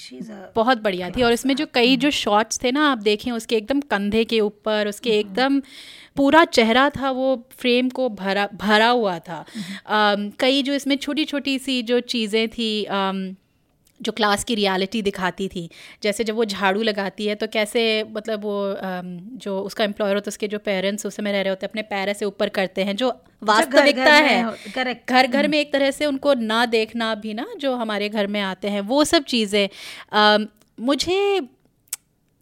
बहुत 0.56 0.82
बढ़िया 0.82 1.10
थी। 1.10 1.24
और 1.24 1.34
इसमें 1.34 1.56
जो 1.56 1.66
कई 1.74 1.96
जो 1.98 2.10
शॉट्स 2.12 2.60
थे 2.64 2.72
ना 2.72 2.90
आप 2.92 2.98
देखें 2.98 3.32
उसके 3.32 3.56
एकदम 3.56 3.80
कंधे 3.92 4.24
के 4.26 4.40
ऊपर 4.42 4.88
उसके 4.88 5.18
एकदम 5.20 5.60
पूरा 6.18 6.44
चेहरा 6.46 6.90
था 6.90 7.10
वो 7.12 7.36
फ्रेम 7.52 7.90
को 7.90 8.08
भरा 8.10 8.48
भरा 8.56 8.88
हुआ 8.90 9.18
था। 9.20 9.44
कई 10.40 10.62
जो 10.64 10.74
इसमें 10.74 10.96
छोटी 10.98 11.26
छोटी 11.26 11.58
सी 11.60 11.82
जो 11.84 12.00
चीज़ें 12.00 12.48
थी 12.50 12.84
अम, 12.84 13.36
जो 14.00 14.12
क्लास 14.12 14.44
की 14.44 14.56
रियलिटी 14.56 15.02
दिखाती 15.02 15.48
थी। 15.48 15.70
जैसे 16.04 16.24
जब 16.24 16.36
वो 16.36 16.46
झाड़ू 16.46 16.82
लगाती 16.84 17.26
है 17.28 17.36
तो 17.36 17.48
कैसे 17.48 17.82
मतलब 18.12 18.44
वो 18.44 18.56
जो 19.38 19.60
उसका 19.62 19.84
एम्प्लॉयर 19.84 20.16
होता 20.16 20.26
है 20.26 20.30
उसके 20.30 20.48
जो 20.48 20.60
पेरेंट्स 20.62 21.06
उस 21.06 21.16
समय 21.16 21.32
रह 21.32 21.42
रहे 21.42 21.50
होते 21.50 21.66
हैं 21.66 21.72
अपने 21.72 21.82
पैर 21.90 22.14
से 22.14 22.26
ऊपर 22.26 22.50
करते 22.52 22.84
हैं 22.84 22.96
जो 22.96 23.10
वास्तविकता 23.44 24.14
है। 24.14 24.72
करेक्ट 24.74 25.10
घर 25.10 25.28
घर 25.28 25.48
में 25.48 25.60
एक 25.60 25.72
तरह 25.74 25.92
से 25.92 26.06
उनको 26.06 26.34
ना 26.36 26.66
देखना 26.68 27.14
भी 27.18 27.34
ना 27.34 27.46
जो 27.60 27.76
हमारे 27.76 28.10
घर 28.10 28.28
में 28.28 28.42
आते 28.44 28.70
हैं 28.70 28.82
वो 28.84 29.04
सब 29.06 29.24
चीज़ें 29.26 29.68
मुझे 30.78 31.40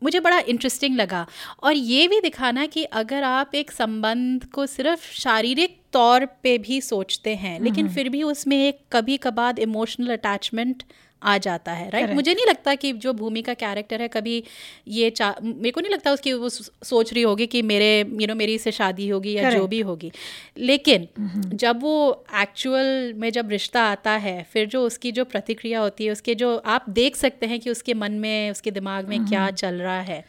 मुझे 0.01 0.19
बड़ा 0.19 0.39
इंटरेस्टिंग 0.39 0.95
लगा। 0.95 1.25
और 1.63 1.73
ये 1.73 2.07
भी 2.07 2.19
दिखाना 2.21 2.65
कि 2.65 2.83
अगर 2.93 3.23
आप 3.23 3.55
एक 3.55 3.71
संबंध 3.71 4.45
को 4.45 4.65
सिर्फ़ 4.65 5.11
शारीरिक 5.13 5.77
तौर 5.93 6.25
पे 6.43 6.57
भी 6.57 6.79
सोचते 6.81 7.35
हैं 7.35 7.59
लेकिन 7.59 7.87
फिर 7.87 8.09
भी 8.09 8.23
उसमें 8.23 8.57
एक 8.57 8.79
कभी 8.91 9.17
कभार 9.17 9.59
इमोशनल 9.59 10.13
अटैचमेंट 10.13 10.83
आ 11.23 11.37
जाता 11.37 11.71
है 11.71 11.83
राइट 11.83 11.95
Correct. 11.95 12.15
मुझे 12.15 12.33
नहीं 12.33 12.45
लगता 12.45 12.75
कि 12.75 12.93
जो 12.93 13.13
भूमि 13.13 13.41
का 13.41 13.53
कैरेक्टर 13.53 14.01
है 14.01 14.07
कभी 14.07 14.43
ये 14.87 15.09
चा 15.09 15.35
मेरे 15.43 15.71
को 15.71 15.81
नहीं 15.81 15.91
लगता 15.91 16.11
उसकी 16.11 16.33
वो 16.33 16.49
सोच 16.49 17.13
रही 17.13 17.23
होगी 17.23 17.47
कि 17.47 17.61
मेरे 17.61 17.99
यू 17.99 18.05
you 18.05 18.19
नो 18.19 18.25
know, 18.25 18.37
मेरी 18.37 18.57
से 18.57 18.71
शादी 18.71 19.09
होगी 19.09 19.33
या 19.33 19.43
Correct. 19.43 19.61
जो 19.61 19.67
भी 19.67 19.79
होगी। 19.79 20.11
लेकिन 20.57 21.07
जब 21.53 21.81
वो 21.81 22.25
एक्चुअल 22.41 23.13
में 23.13 23.29
जब 23.29 23.49
रिश्ता 23.49 23.83
आता 23.83 24.11
है 24.11 24.47
फिर 24.53 24.67
जो 24.67 24.81
उसकी 24.81 25.11
जो 25.11 25.25
प्रतिक्रिया 25.25 25.79
होती 25.79 26.05
है 26.05 26.11
उसके 26.11 26.35
जो 26.35 26.57
आप 26.57 26.89
देख 26.89 27.15
सकते 27.15 27.45
हैं 27.45 27.59
कि 27.59 27.69
उसके 27.69 27.93
मन 27.93 28.11
में 28.11 28.51
उसके 28.51 28.71
दिमाग 28.71 29.07
में 29.07 29.25
क्या 29.25 29.51
चल 29.51 29.75
रहा 29.75 30.01
है 30.01 30.25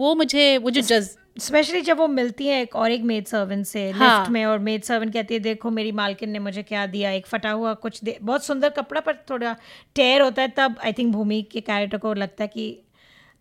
वो 0.00 0.14
मुझे 0.14 0.58
वो 0.58 0.70
जो 0.70 0.80
जज 0.80 1.16
स्पेशली 1.36 1.80
जब 1.80 1.98
वो 1.98 2.06
मिलती 2.08 2.46
है 2.46 2.60
एक 2.62 2.74
और 2.76 2.90
एक 2.90 3.02
मेड 3.02 3.26
सर्वेंट 3.26 3.64
से 3.66 3.90
हाँ। 3.90 4.18
लिफ्ट 4.18 4.30
में 4.32 4.44
और 4.44 4.58
मेड 4.58 4.82
सर्वेंट 4.82 5.12
कहती 5.12 5.34
है 5.34 5.40
देखो 5.40 5.70
मेरी 5.70 5.92
मालकिन 5.92 6.30
ने 6.30 6.38
मुझे 6.38 6.62
क्या 6.62 6.86
दिया? 6.86 7.10
एक 7.10 7.26
फटा 7.26 7.50
हुआ 7.50 7.74
कुछ 7.74 8.02
दे 8.04 8.18
बहुत 8.22 8.44
सुंदर 8.44 8.68
कपड़ा 8.68 9.00
पर 9.00 9.16
थोड़ा 9.30 9.54
टेयर 9.94 10.22
होता 10.22 10.42
है 10.42 10.48
तब 10.56 10.76
आई 10.84 10.92
थिंक 10.92 11.12
भूमि 11.12 11.42
के 11.42 11.60
कैरेक्टर 11.60 11.98
को 11.98 12.14
लगता 12.14 12.44
है 12.44 12.48
कि 12.48 12.76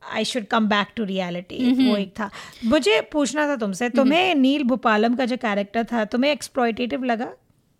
I 0.03 0.25
should 0.25 0.45
come 0.45 0.67
back 0.69 0.93
to 0.95 1.03
reality 1.03 1.89
वो 1.89 1.95
एक 1.97 2.13
था। 2.19 2.29
मुझे 2.65 2.99
पूछना 3.11 3.47
था 3.47 3.55
तुमसे 3.55 3.89
तुम्हें 3.89 4.33
नील 4.35 4.63
भोपालम 4.63 5.15
का 5.15 5.25
जो 5.25 5.37
कैरेक्टर 5.37 5.83
था 5.83 6.05
तुम्हें 6.05 6.31
एक्सप्लॉयटेटिव 6.31 7.03
लगा? 7.03 7.33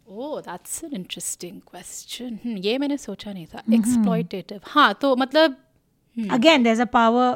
ओह 0.07 0.39
दैट्स 0.41 0.83
एन 0.83 0.93
इंटरेस्टिंग 0.93 1.59
क्वेश्चन 1.61 2.57
ये 2.57 2.77
मैंने 2.77 2.97
सोचा 2.97 3.33
नहीं 3.33 3.45
था। 3.45 3.63
एक्सप्लॉयटेटिव 3.73 4.61
हाँ 4.63 4.93
तो 5.01 5.15
मतलब 5.15 5.55
again 6.31 6.67
is 6.67 6.81
a 6.81 6.85
power 6.93 7.35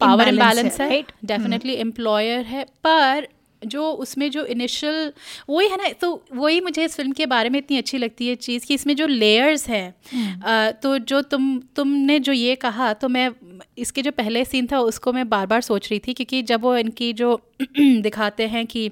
power 0.00 0.28
imbalance 0.28 0.80
है 0.80 0.88
राइट 0.88 1.12
डेफिनेटली 1.24 1.74
एम्प्लॉयर 1.78 2.44
है 2.46 2.64
पर 2.84 3.28
जो 3.62 3.90
उसमें 3.96 4.30
जो 4.30 4.44
इनिशियल 4.44 5.12
वही 5.50 5.68
है 5.68 5.76
ना 5.76 5.92
तो 6.00 6.10
वही 6.34 6.60
मुझे 6.60 6.84
इस 6.84 6.96
फ़िल्म 6.96 7.12
के 7.12 7.26
बारे 7.26 7.50
में 7.50 7.58
इतनी 7.58 7.78
अच्छी 7.78 7.98
लगती 7.98 8.28
है 8.28 8.34
चीज़ 8.36 8.66
कि 8.66 8.74
इसमें 8.74 8.94
जो 8.96 9.06
लेयर्स 9.06 9.68
हैं 9.68 10.72
तो 10.80 10.98
जो 11.04 11.20
तुम 11.24 11.58
तुमने 11.76 12.18
जो 12.20 12.32
ये 12.32 12.54
कहा 12.56 12.92
तो 12.94 13.08
मैं 13.08 13.30
इसके 13.78 14.02
जो 14.02 14.10
पहले 14.12 14.44
सीन 14.44 14.66
था 14.72 14.80
उसको 14.82 15.12
मैं 15.12 15.28
बार 15.28 15.46
बार 15.46 15.60
सोच 15.60 15.90
रही 15.90 16.00
थी 16.08 16.14
क्योंकि 16.14 16.42
जब 16.42 16.62
वो 16.62 16.76
इनकी 16.76 17.12
जो 17.12 17.34
दिखाते 17.78 18.46
हैं 18.46 18.66
कि 18.66 18.90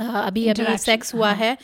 अभी 0.00 0.46
अभी 0.48 0.76
सेक्स 0.78 1.14
हुआ 1.14 1.26
हाँ. 1.28 1.36
है। 1.36 1.56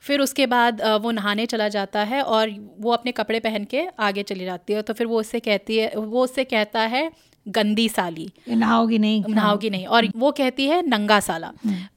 फिर 0.00 0.20
उसके 0.20 0.46
बाद 0.46 0.82
वो 1.02 1.10
नहाने 1.10 1.46
चला 1.46 1.68
जाता 1.68 2.02
है 2.04 2.22
और 2.22 2.50
वो 2.80 2.92
अपने 2.92 3.12
कपड़े 3.12 3.40
पहन 3.40 3.64
के 3.64 3.86
आगे 3.98 4.22
चली 4.22 4.44
जाती 4.44 4.72
है। 4.72 4.82
तो 4.82 4.92
फिर 4.92 5.06
वो 5.06 5.20
उससे 5.20 5.40
कहती 5.40 5.76
है 5.78 5.92
वो 5.96 6.24
उससे 6.24 6.44
कहता 6.44 6.80
है 6.94 7.10
गंदी 7.46 7.88
साली। 7.88 8.30
नहाओगी 8.48 8.98
नहीं 8.98 9.24
नहाओगी 9.28 9.70
नहीं। 9.70 9.86
और 9.86 10.08
वो 10.16 10.30
कहती 10.32 10.66
है 10.66 10.86
नंगा 10.88 11.20
साला। 11.20 11.52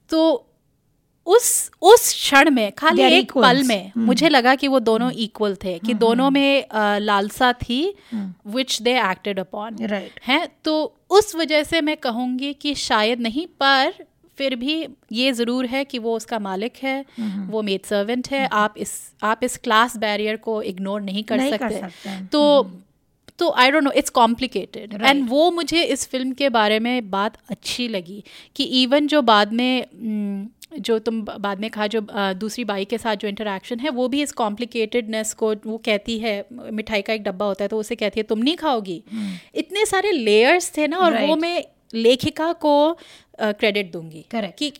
तो 0.09 0.43
उस 1.27 1.47
उस 1.81 2.11
क्षण 2.13 2.49
में 2.49 2.71
खाली 2.71 3.01
They're 3.01 3.17
एक 3.19 3.31
पल. 3.31 3.63
में 3.63 3.91
मुझे 3.97 4.29
लगा 4.29 4.55
कि 4.55 4.67
वो 4.67 4.79
दोनों 4.79 5.11
इक्वल 5.11 5.55
थे 5.55 5.77
कि 5.79 5.93
दोनों 5.93 6.29
में 6.29 6.65
लालसा 6.99 7.51
थी 7.53 7.79
which 8.47 8.81
they 8.81 8.97
acted 8.99 9.39
upon 9.39 9.75
Right. 9.77 10.19
है? 10.23 10.47
तो 10.63 10.97
उस 11.09 11.35
वजह 11.35 11.63
से 11.63 11.81
मैं 11.81 11.97
कहूँगी 11.97 12.53
कि 12.53 12.73
शायद 12.75 13.19
नहीं 13.19 13.45
पर 13.47 13.93
फिर 14.37 14.55
भी 14.55 14.87
ये 15.11 15.31
ज़रूर 15.31 15.65
है 15.65 15.85
कि 15.85 15.99
वो 15.99 16.15
उसका 16.15 16.39
मालिक 16.39 16.73
है 16.83 17.05
वो 17.19 17.61
मेड 17.61 17.85
सर्वेंट 17.85 18.27
है 18.31 18.47
आप 18.51 18.73
इस 18.77 19.11
आप 19.23 19.39
इस 19.43 19.57
क्लास 19.57 19.97
बैरियर 19.97 20.37
को 20.37 20.61
इग्नोर 20.61 21.01
नहीं 21.01 21.23
कर 21.23 21.37
नहीं 21.37 21.51
सकते, 21.51 21.65
कर 21.65 21.71
सकते। 21.71 21.87
सकते। 21.87 22.09
हैं। 22.09 22.27
तो 22.27 22.71
तो 23.39 23.49
I 23.51 23.71
don't 23.71 23.83
know 23.83 23.91
it's 23.91 24.09
complicated 24.09 25.01
and 25.03 25.29
वो 25.29 25.51
मुझे 25.51 25.83
इस 25.83 26.07
फ़िल्म 26.07 26.31
के 26.31 26.49
बारे 26.49 26.79
में 26.79 27.09
बात 27.09 27.37
अच्छी 27.49 27.87
लगी 27.87 28.23
कि 28.55 28.63
इवन 28.63 29.07
जो 29.07 29.21
बाद 29.21 29.53
में 29.53 29.85
जो 30.79 30.99
तुम 30.99 31.21
बाद 31.21 31.59
में 31.59 31.69
कहा 31.69 31.87
जो 31.87 32.07
दूसरी 32.13 32.63
बाई 32.63 32.85
के 32.85 32.97
साथ 32.97 33.15
जो 33.15 33.27
इंटरेक्शन 33.27 33.79
है 33.79 33.89
वो 33.89 34.07
भी 34.07 34.21
इस 34.21 34.31
कॉम्प्लिकेटेडनेस 34.31 35.33
को 35.33 35.53
वो 35.53 35.77
कहती 35.77 36.19
है 36.19 36.45
मिठाई 36.51 37.01
का 37.01 37.13
एक 37.13 37.23
डब्बा 37.23 37.45
होता 37.45 37.63
है 37.63 37.67
तो 37.67 37.77
उसे 37.77 37.95
कहती 37.95 38.19
है 38.19 38.23
तुम 38.23 38.39
नहीं 38.39 38.55
खाओगी? 38.55 39.03
इतने 39.55 39.85
सारे 39.85 40.11
लेयर्स 40.11 40.77
थे 40.77 40.87
ना 40.87 40.97
और 40.97 41.11
right. 41.11 41.29
वो 41.29 41.35
मैं 41.35 41.63
लेखिका 41.93 42.53
को 42.53 42.97
क्रेडिट 43.41 43.91
दूँगी। 43.91 44.25
करेक्ट 44.31 44.57
कि 44.57 44.73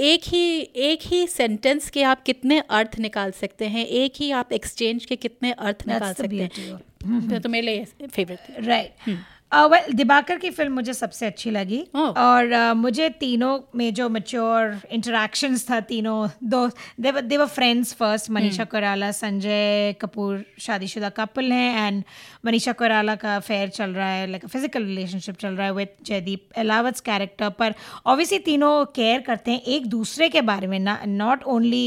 एक 0.00 0.20
ही 0.24 0.60
एक 0.60 1.00
ही 1.02 1.26
सेंटेंस 1.26 1.90
के 1.90 2.02
आप 2.02 2.22
कितने 2.22 2.62
अर्थ 2.70 2.98
निकाल 2.98 3.30
सकते 3.30 3.64
हैं? 3.64 3.86
एक 3.86 4.12
ही 4.16 4.30
आप 4.30 4.52
एक्सचेंज 4.52 5.04
के 5.04 5.16
कितने 5.16 5.52
अर्थ 5.52 5.86
निकाल 5.88 6.12
That's 6.12 6.30
निकाल 6.30 6.48
सकते 6.48 6.62
हैं? 6.62 7.30
तो, 7.30 7.38
तो 7.38 7.48
मेरे 7.48 7.66
लिए 7.66 8.06
फेवरेट 8.06 8.38
राइट 8.64 9.18
वेल 9.52 9.92
दिबाकर 9.94 10.38
की 10.38 10.50
फ़िल्म 10.50 10.72
मुझे 10.72 10.92
सबसे 10.94 11.26
अच्छी 11.26 11.50
लगी 11.50 11.80
Oh. 11.94 12.16
और 12.16 12.48
uh, 12.48 12.74
मुझे 12.76 13.08
तीनों 13.20 13.58
में 13.76 13.92
जो 13.94 14.08
मच्योर 14.08 14.76
इंटरेक्शंस 14.92 15.68
था 15.70 15.80
तीनों 15.82 16.28
दो 16.44 16.66
they 17.00 17.36
were 17.36 17.46
friends 17.46 17.92
first 17.94 18.30
Manisha 18.30 18.64
Koirala 18.64 19.10
Sanjay 19.12 19.94
Kapoor 20.00 20.44
शादीशुदा 20.60 21.08
कपल 21.16 21.52
हैं 21.52 21.86
एंड 21.86 22.02
मनीषा 22.46 22.72
कोराला 22.72 23.14
का 23.14 23.36
अफेयर 23.36 23.68
चल 23.70 23.90
रहा 23.90 24.08
है 24.08 24.26
लाइक 24.26 24.46
फ़िज़िकल 24.46 24.84
रिलेशनशिप 24.84 25.36
चल 25.36 25.54
रहा 25.54 25.66
है 25.66 25.72
विद 25.72 25.88
जयदीप 26.06 26.48
अलावत 26.58 27.00
कैरेक्टर 27.06 27.48
पर 27.58 27.74
ऑब्वियसली 28.06 28.38
तीनों 28.48 28.74
केयर 28.94 29.20
करते 29.20 29.50
हैं 29.50 29.62
एक 29.76 29.86
दूसरे 29.88 30.28
के 30.28 30.40
बारे 30.42 30.66
में 30.66 30.78
ना 30.80 30.98
not 31.06 31.44
only 31.44 31.86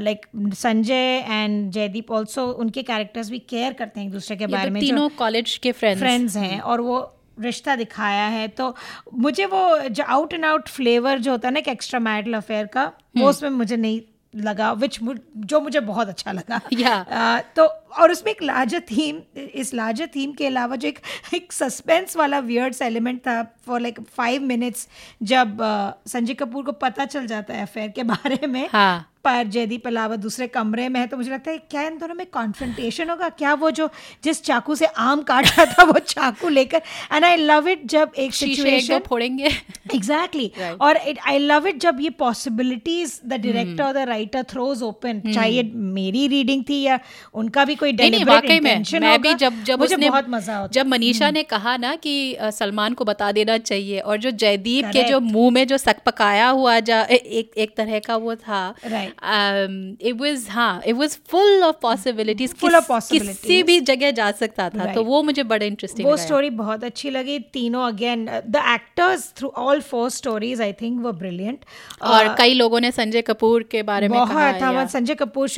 like 0.00 0.26
Sanjay 0.54 1.24
and 1.28 1.70
Jaideep 1.72 2.10
also 2.10 2.46
उनके 2.46 2.82
कैरेक्टर्स 2.82 3.30
भी 3.30 3.38
केयर 3.38 3.72
करते 3.72 4.00
हैं 4.00 4.06
एक 4.06 4.12
दूसरे 4.12 4.36
के 4.36 4.46
बारे 4.46 4.64
तो 4.64 4.72
में 4.72 4.80
तीनों 4.82 5.08
कॉलेज 5.08 5.56
के 5.56 5.72
फ्रेंड्स 5.72 6.00
फ्रेंड्स 6.00 6.36
हैं 6.36 6.60
और 6.60 6.80
वो 6.80 7.14
रिश्ता 7.40 7.76
दिखाया 7.76 8.26
है। 8.26 8.48
तो 8.48 8.76
मुझे 9.14 9.46
वो 9.46 9.88
जो 9.88 10.04
आउट 10.04 10.32
एंड 10.32 10.44
आउट 10.44 10.68
फ्लेवर 10.68 11.18
जो 11.18 11.30
होता 11.30 11.48
है 11.48 11.54
ना 11.54 11.58
एक 11.58 11.68
एक्स्ट्रा 11.68 12.00
मैरिटल 12.00 12.34
अफेयर 12.34 12.66
का 12.66 12.92
वो 13.16 13.28
उसमें 13.28 13.50
मुझे 13.50 13.76
नहीं 13.76 14.00
लगा 14.36 14.72
विच 14.72 14.98
जो 15.36 15.60
मुझे 15.60 15.80
बहुत 15.80 16.08
अच्छा 16.08 16.32
लगा। 16.32 16.60
Yeah. 16.72 17.12
आ, 17.12 17.40
तो 17.56 17.64
और 17.98 18.12
उसमें 18.12 18.32
एक 18.32 18.42
लार्जर 18.42 18.80
थीम 18.80 19.20
इस 19.54 19.74
लार्जर 19.74 20.06
थीम 20.06 20.32
के 20.32 20.46
अलावा 20.46 20.76
जो 20.76 20.88
एक 20.88 20.98
एक 21.34 21.52
सस्पेंस 21.52 22.16
वाला 22.16 22.38
वियर्ड्स 22.38 22.82
एलिमेंट 22.82 23.20
था 23.20 23.42
फॉर 23.66 23.80
लाइक 23.80 24.00
फाइव 24.00 24.42
मिनट्स 24.42 24.88
जब 25.22 25.62
आ, 25.62 25.92
संजय 26.06 26.34
कपूर 26.34 26.64
को 26.64 26.72
पता 26.72 27.04
चल 27.04 27.26
जाता 27.26 27.54
है 27.54 27.62
अफेयर 27.62 27.88
के 27.88 28.02
बारे 28.02 28.46
में। 28.46 28.68
हाँ। 28.72 29.10
पर 29.24 29.46
जयदीप 29.46 29.86
अलावा 29.86 30.16
दूसरे 30.16 30.46
कमरे 30.48 30.88
में 30.88 30.98
है 31.00 31.06
तो 31.06 31.16
मुझे 31.16 31.30
लगता 31.30 31.50
है 31.50 31.58
क्या 31.70 31.82
इन 31.82 31.98
दोनों 31.98 32.14
में 32.14 32.26
कॉन्फ्रंटेशन 32.32 33.10
होगा? 33.10 33.28
क्या 33.28 33.54
वो 33.54 33.70
जो 33.70 33.88
जिस 34.24 34.42
चाकू 34.42 34.74
से 34.74 34.86
आम 34.86 35.22
काट 35.22 35.46
रहा 35.46 35.64
था 35.64 35.82
वो 35.84 35.98
चाकू 35.98 36.48
लेकर 36.48 36.82
एंड 37.12 37.24
आई 37.24 37.36
लव 37.36 37.68
इट 37.68 37.86
जब 37.86 38.12
एक 38.18 38.34
सिचुएशन 38.34 38.98
फोड़ेंगे। 38.98 39.46
एग्जैक्टली 39.94 40.50
और 40.80 40.96
इट 40.96 41.18
आई 41.26 41.38
लव 41.38 41.66
इट 41.66 41.78
जब 41.80 42.00
ये 42.00 42.10
पॉसिबिलिटीज 42.18 43.20
द 43.26 43.32
डायरेक्टर 43.34 43.84
और 43.84 43.92
द 43.92 44.06
राइटर 44.08 44.42
थ्रोज 44.42 44.82
ओपन 44.82 45.20
चाहे 45.34 45.62
मेरी 45.74 46.26
रीडिंग 46.28 46.64
थी 46.68 46.80
या 46.82 46.98
उनका 47.34 47.64
भी 47.64 47.74
कोई 47.74 47.92
वाकई 48.24 48.60
में 48.60 48.84
मैं 49.00 49.20
भी 49.22 49.34
जब 49.34 49.62
जब 49.64 49.78
मुझे 49.78 49.94
उसने 49.94 50.10
बहुत 50.10 50.26
मज़ा 50.28 50.56
होता 50.56 50.70
जब 50.72 50.86
मनीषा 50.86 51.30
ने 51.30 51.42
कहा 51.42 51.76
ना 51.76 51.94
कि 51.96 52.36
सलमान 52.42 52.94
को 52.94 53.04
बता 53.04 53.32
देना 53.32 53.58
चाहिए 53.58 53.98
और 53.98 54.16
जो 54.16 54.30
जयदीप 54.30 54.86
के 54.86 55.02
जो 55.02 55.20
मुँह 55.20 55.50
में 55.50 55.66
जो 55.66 55.78
सकपकाया 55.78 56.48
हुआ 56.48 56.78
जा 56.80 57.00
एक 57.02 57.50
एक 57.56 57.76
तरह 57.76 57.98
का 57.98 58.16
वो 58.16 58.34
था 58.36 58.74
Right. 59.20 60.02
इट 60.02 60.20
वाज 60.20 60.46
हाँ 60.50 60.82
it 60.86 60.94
was 60.94 61.16
full 61.28 61.62
of 61.64 61.76
possibilities 61.82 62.54
Full 62.54 62.74
of 62.74 62.86
possibilities. 62.86 63.40
किसी 63.40 63.62
भी 63.62 63.78
जगह 63.82 64.10
जा 64.10 64.30
सकता 64.32 64.68
था 64.70 64.92
तो 64.94 65.04
वो 65.04 65.22
मुझे 65.22 65.42
बड़ा 65.44 65.66
इंटरेस्टिंग 65.66 66.08
वो 66.08 66.16
स्टोरी 66.16 66.50
बहुत 66.52 66.84
अच्छी 66.84 67.10
लगी 67.10 67.38
तीनों 67.52 67.86
again 67.86 68.24
the 68.26 68.62
actors 68.68 69.32
through 69.36 69.48
all 69.58 69.80
four 69.82 70.10
stories 70.10 70.60
I 70.60 70.72
think 70.72 71.00
वो 71.02 71.12
ब्रिलियंट 71.14 71.64
और 72.04 72.34
कई 72.38 72.54
लोगों 72.54 72.80
ने 72.80 72.90
संजय 72.90 73.22
कपूर 73.22 73.62
के 73.70 73.82
बारे 73.82 74.08
में 74.08 74.18
कहा 74.18 74.50
हाँ 74.60 74.86
संजय 74.88 75.14
कपूर. 75.14 75.48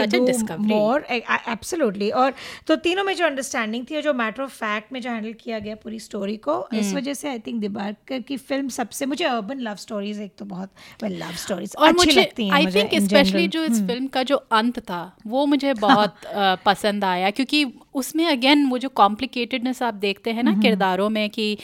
मोर 0.60 1.04
एब्सोल्युटली 1.10 2.10
और 2.12 2.32
तो 2.66 2.76
तीनों 2.78 3.04
में 3.04 3.14
जो 3.16 3.26
अंडरस्टैंडिंग 3.26 3.84
थी 3.90 3.96
और 3.96 4.02
जो 4.02 4.14
मैटर 4.14 4.42
ऑफ़ 4.42 4.50
फैक्ट 4.54 4.92
में 4.92 5.00
जो 5.00 5.10
हैंडल 5.10 5.32
किया 5.40 5.58
गया 5.58 5.74
पूरी 5.74 5.98
स्टोरी 6.00 6.36
को 6.38 6.54
हम्म। 6.54 6.80
इस 6.80 6.92
वजह 6.94 7.14
से 7.14 7.28
आई 7.28 7.38
थिंक 7.46 7.60
दिबाकर 7.60 8.20
की 8.22 8.36
फ़िल्म 8.38 8.68
सबसे 8.70 9.06
मुझे 9.06 9.24
अर्बन 9.26 9.60
लव 9.60 9.76
स्टोरीज 9.78 10.20
एक 10.20 10.32
तो 10.38 10.44
बहुत 10.46 10.70
वेल 11.02 11.18
लव 11.18 11.32
स्टोरीज 11.36 11.74
और 11.78 11.88
अच्छी 11.88 11.98
मुझे 11.98 12.20
लगती 12.20 12.46
हैं 12.46 12.52
आई 12.52 12.66
थिंक 12.74 12.92
स्पेशली 13.40 13.48
जो 13.48 13.62
हम्म। 13.62 13.72
इस 13.72 13.86
फ़िल्म 13.86 14.06
का 14.06 14.22
जो 14.22 14.36
अंत 14.52 14.78
था 14.80 15.16
वो 15.26 15.46
मुझे 15.46 15.74
बहुत 15.74 16.14
पसंद 16.66 17.04
आया 17.04 17.30
क्योंकि 17.30 17.64
उसमें 17.94 18.24
अगेन 18.26 18.66
वो 18.66 18.78
जो 18.78 18.88
कॉम्प्लिकेटेडनेस 18.94 19.82
आप 19.82 19.94
देखते 19.96 20.30
हैं 20.30 20.42
ना 20.42 20.50
हम्म। 20.50 20.62
किरदारों 20.62 21.08
में 21.08 21.28
कि 21.30 21.56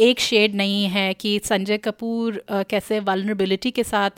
एक 0.00 0.20
शेड 0.20 0.54
नहीं 0.54 0.84
है 0.86 1.12
कि 1.14 1.38
संजय 1.44 1.78
कपूर 1.78 2.42
कैसे 2.50 3.00
वल्नरेबिलिटी 3.00 3.70
के 3.70 3.84
साथ 3.84 4.10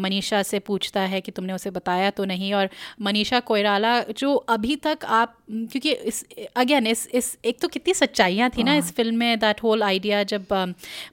मनीषा 0.00 0.42
से 0.42 0.58
पूछता 0.58 1.00
है 1.06 1.20
कि 1.20 1.32
तुमने 1.32 1.52
उसे 1.52 1.70
बताया 1.70 2.10
तो 2.10 2.24
नहीं 2.24 2.52
और 2.54 2.68
मनीषा 3.02 3.40
कोयराला 3.42 4.00
जो 4.18 4.34
अभी 4.34 4.76
तक 4.76 5.04
आप 5.04 5.36
क्योंकि 5.50 5.92
इस 5.92 6.24
अगेन 6.56 6.86
इस 6.86 7.06
इस 7.14 7.36
एक 7.44 7.60
तो 7.60 7.68
कितनी 7.68 7.94
सच्चाइयाँ 7.94 8.50
थी 8.50 8.62
ना 8.62 8.74
इस 8.74 8.92
फ़िल्म 8.92 9.16
में 9.16 9.38
दैट 9.38 9.62
होल 9.62 9.82
आइडिया 9.82 10.22
जब 10.24 10.52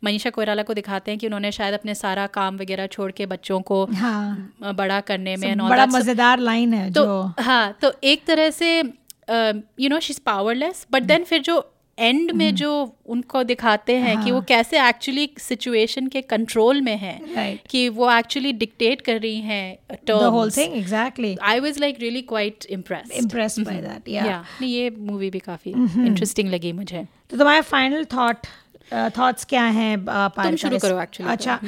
मनीषा 0.03 0.29
कोयराला 0.29 0.63
को 0.63 0.73
दिखाते 0.73 1.11
हैं 1.11 1.19
कि 1.19 1.27
उन्होंने 1.27 1.51
शायद 1.51 1.73
अपने 1.73 1.95
सारा 1.95 2.27
काम 2.29 2.57
वगैरह 2.57 2.87
छोड़ 2.87 3.11
के 3.11 3.25
बच्चों 3.25 3.59
को 3.61 3.83
हाँ। 3.93 4.73
बड़ा 4.75 4.99
करने 5.01 5.35
में 5.35 5.57
बड़ा 5.59 5.85
मज़ेदार 5.85 6.39
लाइन 6.39 6.73
है 6.73 6.91
तो 6.91 7.05
जो। 7.05 7.43
हाँ 7.43 7.77
तो 7.81 7.91
एक 8.03 8.25
तरह 8.25 8.49
से 8.51 8.81
you 9.29 9.89
know 9.89 9.99
she 9.99 10.13
is 10.13 10.19
powerless 10.25 10.85
but 10.91 11.03
then 11.03 11.23
फिर 11.23 11.41
जो 11.41 11.59
एंड 11.97 12.31
में 12.31 12.55
जो 12.55 12.69
उनको 13.05 13.41
दिखाते 13.43 13.95
हैं 13.97 14.15
कि 14.23 14.31
वो 14.31 14.41
कैसे 14.41 14.79
एक्चुअली 14.89 15.29
सिचुएशन 15.37 16.07
के 16.07 16.21
कंट्रोल 16.21 16.81
में 16.81 16.95
है 16.97 17.17
Right. 17.19 17.57
कि 17.69 17.89
वो 17.89 18.11
एक्चुअली 18.11 18.53
डिक्टेट 18.53 19.01
कर 19.01 19.19
रही 19.21 19.41
हैं 19.41 19.77
the 20.07 20.11
whole 20.11 20.51
thing 20.51 20.73
exactly 20.73 21.35
I 21.41 21.59
was 21.59 21.79
like 21.79 21.97
really 21.99 22.21
quite 22.21 22.65
impressed 22.69 23.65
by 23.65 23.81
that 23.81 23.97
that 23.97 24.09
या 24.09 24.43
ये 24.61 24.89
मूवी 24.89 25.29
भी 25.29 25.39
काफ़ी 25.39 25.71
इंटरेस्टिंग 25.71 26.49
लगी 26.49 26.71
मुझे। 26.71 27.05
तो 27.29 27.37
तुम्हारा 27.37 27.61
फाइनल 27.61 28.05
थॉट 28.13 28.47
थॉट्स 28.93 29.45
क्या 29.45 29.63
हैं 29.63 30.05
पारिका 30.05 30.55
शुरू 30.55 30.77
करो 30.77 30.95
actually, 30.95 31.25
तो, 31.25 31.31
अच्छा 31.31 31.59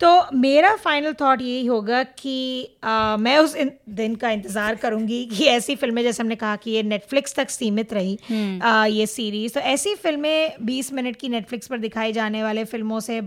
तो 0.00 0.36
मेरा 0.36 0.76
फाइनल 0.76 1.12
थॉट 1.12 1.42
यही 1.42 1.66
होगा 1.66 2.02
कि 2.02 2.76
मैं 3.18 3.38
उस 3.38 3.56
दिन 3.88 4.14
का 4.14 4.30
इंतज़ार 4.30 4.74
करूँगी 4.74 5.24
कि 5.26 5.44
ऐसी 5.44 5.76
फ़िल्में 5.76 6.02
जैसे 6.02 6.22
हमने 6.22 6.36
कहा 6.36 6.56
कि 6.56 6.70
ये 6.70 6.82
नेटफ्लिक्स 6.82 7.34
तक 7.34 7.50
सीमित 7.50 7.92
रही 7.92 8.16
uh, 8.16 8.86
ये 8.86 9.06
सीरीज़ 9.06 9.54
तो 9.54 9.60
ऐसी 9.60 9.94
फ़िल्में 9.94 10.56
20 10.66 10.92
मिनट 10.92 11.16
की 11.16 11.28
नेटफ्लिक्स 11.28 11.66
पर 11.66 11.78
दिखाई 11.78 12.12
जाने 12.12 12.42
वाले 12.42 12.64
फ़िल्मों 12.64 13.00
से 13.00 13.20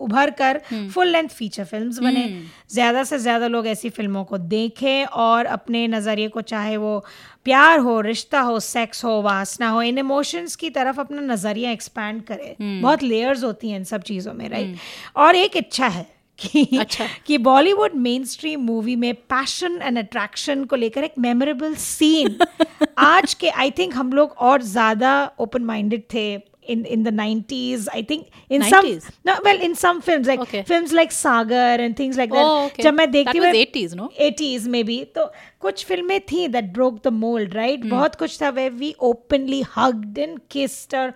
उभर 0.00 0.30
कर 0.30 0.60
फुल 0.94 1.08
लेंथ 1.08 1.28
फीचर 1.28 1.64
फिल्म्स 1.64 1.98
बने। 1.98 2.42
ज़्यादा 2.70 3.04
से 3.04 3.18
ज़्यादा 3.18 3.46
लोग 3.46 3.66
ऐसी 3.66 3.90
फ़िल्मों 3.90 4.24
को 4.24 4.38
देखें 4.38 5.04
और 5.04 5.46
अपने 5.46 5.88
नज़रिए 5.88 6.28
को 6.28 6.40
चाहे 6.40 6.76
वो 6.76 7.04
प्यार 7.46 7.78
हो 7.78 8.00
रिश्ता 8.00 8.40
हो 8.40 8.58
सेक्स 8.60 9.04
हो 9.04 9.20
वासना 9.22 9.68
हो 9.68 9.82
इन 9.82 9.98
इमोशंस 9.98 10.56
की 10.56 10.70
तरफ़ 10.70 11.00
अपना 11.00 11.20
नज़रिया 11.22 11.70
एक्सपैंड 11.70 12.22
करे। 12.22 12.56
बहुत 12.60 13.02
लेयर्स 13.02 13.44
होती 13.44 13.70
हैं 13.70 13.78
इन 13.78 13.84
सब 13.84 14.02
चीज़ों 14.02 14.34
में 14.34 14.48
राइट 14.48 14.76
और 15.16 15.36
एक 15.36 15.56
इच्छा 15.56 15.88
है 15.88 16.06
कि 16.38 16.78
अच्छा। 16.80 17.06
कि 17.26 17.38
बॉलीवुड 17.38 17.94
मेन 17.94 18.24
स्ट्रीम 18.24 18.60
मूवी 18.60 18.96
में 18.96 19.14
पैशन 19.14 19.78
एंड 19.82 19.98
अट्रैक्शन 19.98 20.64
को 20.64 20.76
लेकर 20.76 21.04
एक 21.04 21.14
मेमोरेबल 21.18 21.74
सीन 21.74 22.36
आज 22.98 23.34
के 23.34 23.48
आई 23.48 23.70
थिंक 23.70 23.94
हम 23.94 24.12
लोग 24.12 24.32
और 24.40 24.62
ज़्यादा 24.62 25.14
ओपन 25.38 25.62
माइंडेड 25.62 26.02
थे 26.14 26.26
in 26.74 26.84
in 26.96 27.02
the 27.08 27.12
90s 27.18 27.88
i 27.98 28.02
think 28.02 28.28
in 28.58 28.62
90s? 28.62 28.70
some 28.70 29.14
no 29.30 29.34
well 29.48 29.60
in 29.68 29.74
some 29.82 30.00
films 30.08 30.26
like 30.32 30.40
Okay. 30.46 30.62
films 30.70 30.92
like 31.00 31.12
sagar 31.18 31.74
and 31.86 31.96
things 32.02 32.16
like 32.22 32.32
that 32.38 32.44
Oh, 32.44 32.66
okay. 32.66 32.82
जब 32.82 32.94
मैं 32.94 33.10
देखती 33.10 33.32
That 33.32 33.44
was 33.46 33.52
मैं- 33.56 33.66
80s, 33.66 33.94
no? 34.00 34.08
80s 34.30 34.66
maybe 34.76 34.98
तो 35.18 35.26
कुछ 35.66 35.84
फ़िल्में 35.86 36.20
थी 36.30 36.46
that 36.54 36.66
broke 36.78 36.96
the 37.06 37.12
mold 37.20 37.54
right 37.60 37.80
Hmm. 37.84 37.90
बहुत 37.90 38.14
कुछ 38.22 38.38
था 38.42 38.50
where 38.58 38.74
we 38.82 38.90
openly 39.10 39.60
hugged 39.76 40.18
and 40.26 40.40
kissed 40.54 40.94
or 41.02 41.06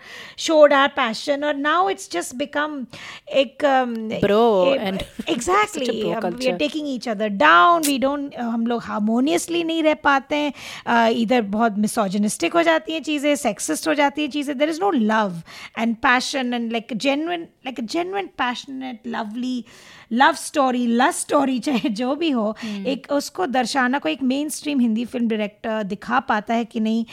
showed 0.47 0.73
our 0.81 0.93
passion 1.01 1.45
or 1.51 1.53
now 1.67 1.79
it's 1.95 2.09
just 2.17 2.37
become 2.45 2.77
एक 3.43 3.65
um, 3.73 3.93
Bro 4.27 4.41
a- 4.73 4.79
and 4.89 5.05
exactly 5.35 5.87
such 5.87 5.95
a 5.95 6.21
bro 6.21 6.31
um, 6.31 6.39
we 6.41 6.49
are 6.53 6.59
taking 6.65 6.87
each 6.95 7.07
other 7.15 7.29
down 7.45 7.83
we 7.93 7.99
don't 8.07 8.35
uh, 8.37 8.49
हम 8.55 8.67
लोग 8.73 8.83
harmoniously 8.89 9.63
नहीं 9.65 9.83
रह 9.83 9.95
पाते 10.09 10.37
हैं 10.37 10.53
uh, 10.87 11.09
इधर 11.23 11.43
बहुत 11.57 11.79
misogynistic 11.87 12.55
हो 12.55 12.63
जाती 12.71 12.93
हैं 12.93 13.03
चीज़ें 13.11 13.35
sexist 13.45 13.89
हो 13.89 13.95
जाती 14.03 14.23
हैं 14.23 14.31
चीज़ें 14.39 14.55
there 14.63 14.73
is 14.75 14.81
no 14.87 14.91
and 15.79 16.01
passion 16.03 16.53
and 16.55 16.73
like 16.73 16.93
a 16.93 16.99
genuine 17.07 17.47
like 17.67 17.79
a 17.79 17.87
genuine 17.95 18.29
passionate 18.39 19.11
lovely 19.17 19.65
love 20.13 20.35
story 20.35 20.87
love 20.87 21.11
story 21.11 21.59
चाहे 21.59 21.89
जो 21.89 22.15
भी 22.15 22.31
हो 22.31 22.55
hmm. 22.65 22.87
एक 22.87 23.07
उसको 23.13 23.47
दर्शाना 23.47 23.99
को 23.99 24.09
एक 24.09 24.23
main 24.23 24.49
stream 24.49 24.81
Hindi 24.81 25.05
film 25.05 25.29
director 25.29 25.83
दिखा 25.83 26.21
पाता 26.21 26.55
है 26.55 26.65
कि 26.65 26.81
नहीं 26.81 27.05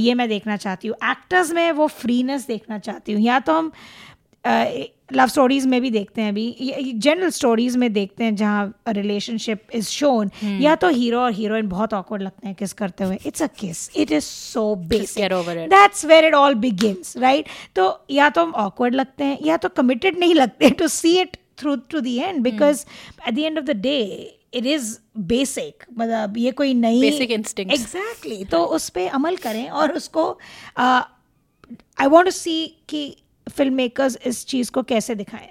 ये 0.00 0.14
मैं 0.14 0.28
देखना 0.28 0.56
चाहती 0.56 0.88
हूँ। 0.88 0.96
एक्टर्स 1.10 1.52
में 1.52 1.70
वो 1.72 1.86
फ्रीनेस 1.86 2.46
देखना 2.46 2.78
चाहती 2.78 3.12
हूँ। 3.12 3.22
या 3.22 3.38
तो 3.40 3.58
हम 3.58 3.72
लव 5.12 5.26
स्टोरीज 5.28 5.66
में 5.66 5.80
भी 5.80 5.90
देखते 5.90 6.22
हैं 6.22 6.28
अभी। 6.28 6.92
जनरल 6.94 7.30
स्टोरीज 7.30 7.76
में 7.76 7.92
देखते 7.92 8.24
हैं 8.24 8.34
जहाँ 8.36 8.82
रिलेशनशिप 8.88 9.74
इज़ 9.74 9.88
शोन 9.88 10.30
या 10.60 10.74
तो 10.76 10.88
हीरो 10.88 11.20
और 11.20 11.32
हीरोइन 11.32 11.68
बहुत 11.68 11.94
ऑकवर्ड 11.94 12.22
लगते 12.22 12.46
हैं 12.46 12.54
किस 12.56 12.72
करते 12.72 13.04
हुए। 13.04 13.18
It's 13.26 13.42
a 13.42 13.46
kiss 13.58 13.88
it 13.96 14.12
is 14.12 14.24
so 14.24 14.74
basic. 14.74 15.24
That's 15.70 16.04
where 16.04 16.24
it 16.24 16.34
all 16.34 16.54
begins 16.54 17.16
right 17.16 17.48
तो 17.76 17.88
या 18.10 18.28
तो 18.28 18.44
हम 18.44 18.52
ऑकवर्ड 18.64 18.94
लगते 18.94 19.24
हैं 19.24 19.38
या 19.42 19.56
तो 19.56 19.68
कमिटेड 19.76 20.18
नहीं 20.18 20.34
लगते 20.34 20.70
to 20.70 20.88
see 20.88 21.18
it 21.20 21.36
through 21.58 21.76
to 21.90 22.00
the 22.00 22.06
end 22.06 22.40
because 22.42 22.84
at 23.28 23.34
the 23.34 23.38
end 23.38 23.58
of 23.58 23.64
the 23.64 23.76
day 23.80 24.00
it 24.54 24.66
is 24.66 24.96
basic 25.18 25.84
मतलब 25.98 26.36
ये 26.38 26.50
कोई 26.52 26.74
नई 26.74 27.00
Basic 27.02 27.36
instincts. 27.36 27.80
एग्जैक्टली 27.80 28.44
तो 28.44 28.64
उस 28.64 28.88
पर 28.88 29.06
अमल 29.14 29.36
करें 29.36 29.68
और 29.68 29.92
उसको 29.92 30.26
आई 30.78 32.06
वॉन्ट 32.06 32.24
टू 32.24 32.30
सी 32.30 32.66
कि 32.88 33.16
फ़िल्म 33.46 33.74
मेकर्स 33.74 34.18
इस 34.26 34.46
चीज़ 34.46 34.70
को 34.72 34.82
कैसे 34.82 35.14
दिखाएँ 35.14 35.48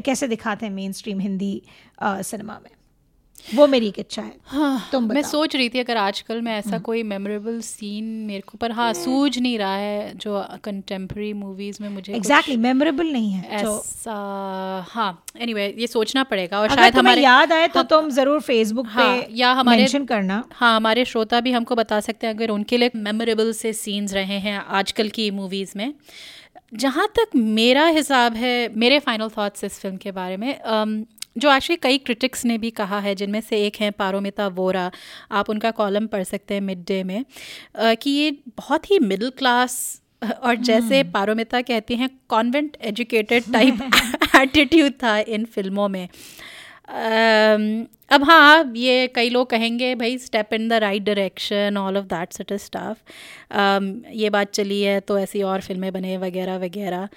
कैसे 0.00 0.28
दिखाते 0.28 0.66
हैं 0.66 0.72
मेन 0.72 0.92
स्ट्रीम 0.92 1.20
हिंदी 1.20 1.62
सिनेमा 2.02 2.58
में? 2.64 2.70
वो 3.54 3.66
मेरी 3.66 3.86
एक 3.88 3.98
इच्छा 3.98 4.22
है। 4.22 4.32
हाँ, 4.44 4.88
तुम 4.92 5.04
मैं 5.08 5.22
सोच 5.22 5.54
रही 5.56 5.68
थी 5.68 5.78
अगर 5.78 5.96
आजकल 5.96 6.40
में 6.42 6.52
ऐसा 6.52 6.78
कोई 6.78 7.02
मेमोरेबल 7.02 7.60
सीन 7.60 8.04
मेरे 8.26 8.40
को 8.40 8.58
पर 8.58 8.72
हाँ 8.72 8.92
सूझ 8.94 9.38
नहीं 9.38 9.58
रहा 9.58 9.76
है 9.76 10.12
जो 10.16 10.44
कंटेम्प्रेरी 10.64 11.32
मूवीज़ 11.32 11.82
में 11.82 11.88
मुझे 11.88 12.12
एग्जैक्टली 12.14 12.56
मेमोरेबल 12.56 13.06
नहीं 13.06 13.30
है 13.32 13.48
ऐसा 13.60 14.14
हाँ 14.90 15.24
एनीवे 15.40 15.66
ये 15.78 15.86
सोचना 15.86 16.22
पड़ेगा 16.24 16.60
और 16.60 16.68
शायद 16.70 16.96
हमारे 16.96 17.22
याद 17.22 17.52
आए 17.52 17.68
तो 17.68 17.82
तुम 17.84 18.10
ज़रूर 18.10 18.40
फेसबुक 18.40 18.86
हाँ, 18.86 19.16
पे 19.16 19.34
या 19.34 19.52
हमारे 19.52 19.86
करना। 20.08 20.44
हाँ 20.52 20.74
हमारे 20.76 21.04
श्रोता 21.04 21.40
भी 21.40 21.52
हमको 21.52 21.74
बता 21.74 22.00
सकते 22.00 22.26
हैं 22.26 22.34
अगर 22.34 22.50
उनके 22.50 22.76
लिए 22.76 22.90
मेमोरेबल 22.96 23.52
से 23.52 23.72
सीन्स 23.72 24.14
रहे 24.14 24.38
हैं 24.38 24.58
आजकल 24.58 25.08
की 25.08 25.30
मूवीज़ 25.30 25.72
में। 25.76 25.92
जहाँ 26.74 27.06
तक 27.06 27.30
मेरा 27.36 27.86
हिसाब 27.86 28.34
है 28.34 28.74
मेरे 28.76 28.98
फाइनल 28.98 29.28
थाट्स 29.28 29.64
इस 29.64 29.80
फ़िल्म 29.80 29.96
के 29.96 30.10
बारे 30.10 30.36
में 30.36 30.58
अम, 30.58 31.04
जो 31.38 31.52
एक्चुअली 31.52 31.78
कई 31.82 31.98
क्रिटिक्स 31.98 32.44
ने 32.44 32.58
भी 32.58 32.70
कहा 32.70 33.00
है 33.00 33.14
जिनमें 33.14 33.40
से 33.40 33.66
एक 33.66 33.76
हैं 33.80 33.92
पारोमिता 33.92 34.48
वोरा 34.48 34.90
आप 35.30 35.50
उनका 35.50 35.70
कॉलम 35.70 36.06
पढ़ 36.06 36.22
सकते 36.22 36.54
हैं 36.54 36.60
मिड 36.60 36.78
डे 36.78 37.04
में 37.04 37.24
uh, 37.82 37.96
कि 38.02 38.10
ये 38.10 38.30
बहुत 38.56 38.90
ही 38.90 38.98
मिडिल 38.98 39.30
क्लास 39.30 40.02
और 40.42 40.54
जैसे 40.54 41.02
पारोमिता 41.02 41.60
कहती 41.62 41.94
हैं 41.94 42.10
कॉन्वेंट 42.28 42.76
एजुकेटेड 42.80 43.44
टाइप 43.52 43.78
एटीट्यूड 44.36 44.92
था 44.92 45.18
इन 45.18 45.44
फ़िल्मों 45.44 45.88
में। 45.88 46.08
अब 46.90 48.24
हाँ 48.24 48.72
ये 48.76 49.06
कई 49.14 49.28
लोग 49.30 49.48
कहेंगे 49.50 49.94
भाई 49.94 50.16
step 50.18 50.54
in 50.54 50.68
the 50.68 50.72
right 50.82 51.02
direction 51.02 51.76
all 51.78 51.96
of 51.96 52.04
that 52.06 52.32
सट 52.32 52.52
स्टाफ 52.54 52.96
ये 54.14 54.30
बात 54.30 54.50
चली 54.54 54.80
है 54.82 54.98
तो 55.00 55.18
ऐसी 55.18 55.42
और 55.42 55.60
फ़िल्में 55.60 55.92
बने 55.92 56.16
वगैरह 56.18 56.56
वगैरह। 56.58 57.08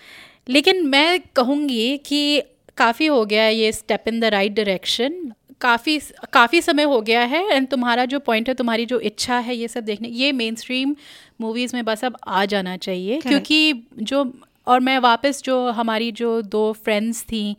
लेकिन 0.49 0.86
मैं 0.88 1.19
कहूँगी 1.36 1.97
कि 1.97 2.41
काफ़ी 2.78 3.05
हो 3.05 3.24
गया 3.26 3.43
है 3.43 3.55
ये 3.55 3.71
step 3.71 4.07
in 4.07 4.19
the 4.19 4.26
right 4.34 4.53
direction 4.53 5.34
काफ़ी 5.61 5.99
काफ़ी 6.34 6.61
समय 6.61 6.84
हो 6.84 7.01
गया 7.01 7.21
है 7.24 7.43
एंड 7.51 7.67
तुम्हारा 7.67 8.05
जो 8.05 8.19
पॉइंट 8.19 8.47
है 8.49 8.53
तुम्हारी 8.55 8.86
जो 8.86 8.99
इच्छा 9.01 9.38
है 9.39 9.55
ये 9.55 9.67
सब 9.67 9.84
देखने 9.84 10.07
ये 10.09 10.32
मेन 10.32 10.55
स्ट्रीम 10.55 10.95
मूवीज़ 11.41 11.76
में 11.76 11.84
बस 11.86 12.03
अब 12.05 12.17
आ 12.28 12.43
जाना 12.45 12.76
चाहिए। 12.78 13.19
क्योंकि 13.21 13.74
जो 14.01 14.24
और 14.68 14.80
मैं 14.80 14.99
वापस 14.99 15.41
जो 15.43 15.70
हमारी 15.70 16.11
जो 16.11 16.41
दो 16.41 16.74
फ्रेंड्स 16.74 17.22
थी 17.24 17.55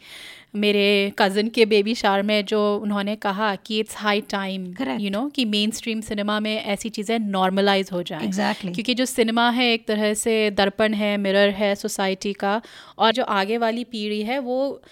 मेरे 0.55 1.13
कज़न 1.19 1.49
के 1.49 1.67
बेबी 1.67 1.95
शार 1.95 2.23
में 2.23 2.45
जो 2.45 2.79
उन्होंने 2.79 3.17
कहा 3.17 3.57
कि 3.57 3.79
it's 3.81 3.97
high 3.97 4.21
time 4.21 4.75
you 5.01 5.11
know 5.11 5.29
कि 5.29 5.45
मेन 5.45 5.71
स्ट्रीम 5.71 6.01
सिनेमा 6.01 6.41
में 6.41 6.65
ऐसी 6.65 6.89
चीज़ें 6.89 7.19
नॉर्मलाइज 7.19 7.89
हो 7.93 8.03
जाएँ। 8.03 8.31
Exactly. 8.31 8.75
क्योंकि 8.75 8.95
जो 8.95 9.05
सिनेमा 9.05 9.51
है 9.51 9.73
एक 9.73 9.87
तरह 9.87 10.15
से 10.15 10.51
दर्पण 10.51 10.95
है 10.95 11.17
मिरर 11.17 11.51
है 11.51 11.75
सोसाइटी 11.75 12.33
का 12.33 12.63
और 12.99 13.13
जो 13.13 13.25
आगे 13.25 13.59
वाली 13.59 13.85
पीढ़ी 13.85 14.23
है 14.23 14.39
वो 14.39 14.83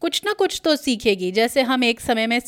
कुछ 0.00 0.22
ना 0.24 0.32
कुछ 0.32 0.60
तो 0.64 0.76
सीखेगी। 0.76 1.32
जैसे 1.32 1.62
हम 1.62 1.84
एक 1.84 2.00
समय 2.00 2.26
में 2.26 2.40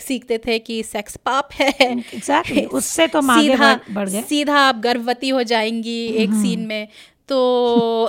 सीखते 0.00 0.38
थे 0.38 0.58
कि 0.58 0.82
सेक्स 0.82 1.16
पाप 1.16 1.48
है। 1.52 1.74
Exactly, 1.96 2.64
उससे 2.72 3.06
तो 3.06 3.20
सीधा 3.22 3.80
बढ़- 3.90 4.12
गए। 4.12 4.22
सीधा 4.22 4.56
आप 4.58 4.76
गर्भवती 4.76 5.28
हो 5.28 5.42
जाएँगी 5.42 6.06
एक 6.06 6.30
सीन 6.30 6.60
में। 6.60 6.88
तो 7.28 8.08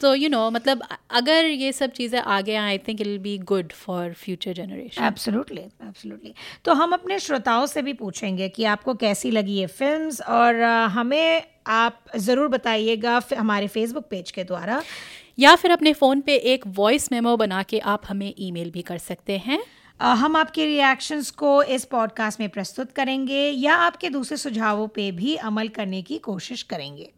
तो 0.00 0.14
यू 0.14 0.28
नो 0.28 0.50
मतलब 0.50 0.82
अगर 1.10 1.44
ये 1.44 1.72
सब 1.72 1.90
चीज़ें 1.90 2.20
आगे 2.20 2.54
आए 2.54 2.66
I 2.66 2.78
think 2.78 3.00
it 3.00 3.06
will 3.06 3.18
be 3.18 3.36
good 3.38 3.72
for 3.72 4.12
future 4.12 4.52
generation 4.52 5.04
absolutely 5.04 5.60
absolutely 5.60 6.34
तो 6.64 6.72
हम 6.72 6.92
अपने 6.92 7.18
श्रोताओं 7.18 7.66
से 7.66 7.82
भी 7.82 7.92
पूछेंगे 7.92 8.48
कि 8.48 8.64
आपको 8.64 8.94
कैसी 8.94 9.30
लगी 9.30 9.58
ये 9.58 9.66
फ़िल्म 9.66 10.10
और 10.28 10.62
हमें 10.90 11.42
आप 11.66 12.04
ज़रूर 12.16 12.48
बताइएगा 12.48 13.20
हमारे 13.38 13.66
फेसबुक 13.68 14.04
पेज 14.10 14.30
के 14.30 14.44
द्वारा। 14.44 14.82
या 15.38 15.54
फिर 15.54 15.70
अपने 15.70 15.92
फ़ोन 15.92 16.20
पे 16.20 16.36
एक 16.52 16.66
वॉइस 16.66 17.10
मेमो 17.12 17.36
बना 17.36 17.62
के 17.62 17.78
आप 17.78 18.02
हमें 18.08 18.32
ईमेल 18.38 18.70
भी 18.70 18.82
कर 18.82 18.98
सकते 18.98 19.36
हैं। 19.38 19.58
हम 20.00 20.36
आपके 20.36 20.66
रिएक्शंस 20.66 21.30
को 21.30 21.62
इस 21.62 21.84
पॉडकास्ट 21.84 22.40
में 22.40 22.48
प्रस्तुत 22.48 22.92
करेंगे 22.92 23.48
या 23.48 23.74
आपके 23.76 24.10
दूसरे 24.10 24.36
सुझावों 24.36 24.88
पे 24.88 25.10
भी 25.12 25.34
अमल 25.36 25.68
करने 25.68 26.02
की 26.02 26.18
कोशिश 26.18 26.62
करेंगे। 26.62 27.10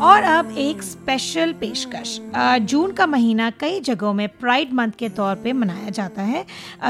और 0.00 0.22
अब 0.22 0.54
एक 0.58 0.82
स्पेशल 0.82 1.52
पेशकश। 1.52 2.18
जून 2.62 2.92
का 2.92 3.06
महीना 3.06 3.50
कई 3.50 3.80
जगहों 3.80 4.12
में 4.12 4.28
प्राइड 4.30 4.72
मंथ 4.72 4.92
के 4.98 5.08
तौर 5.08 5.34
पे 5.34 5.52
मनाया 5.52 5.90
जाता 5.90 6.22
है 6.22 6.44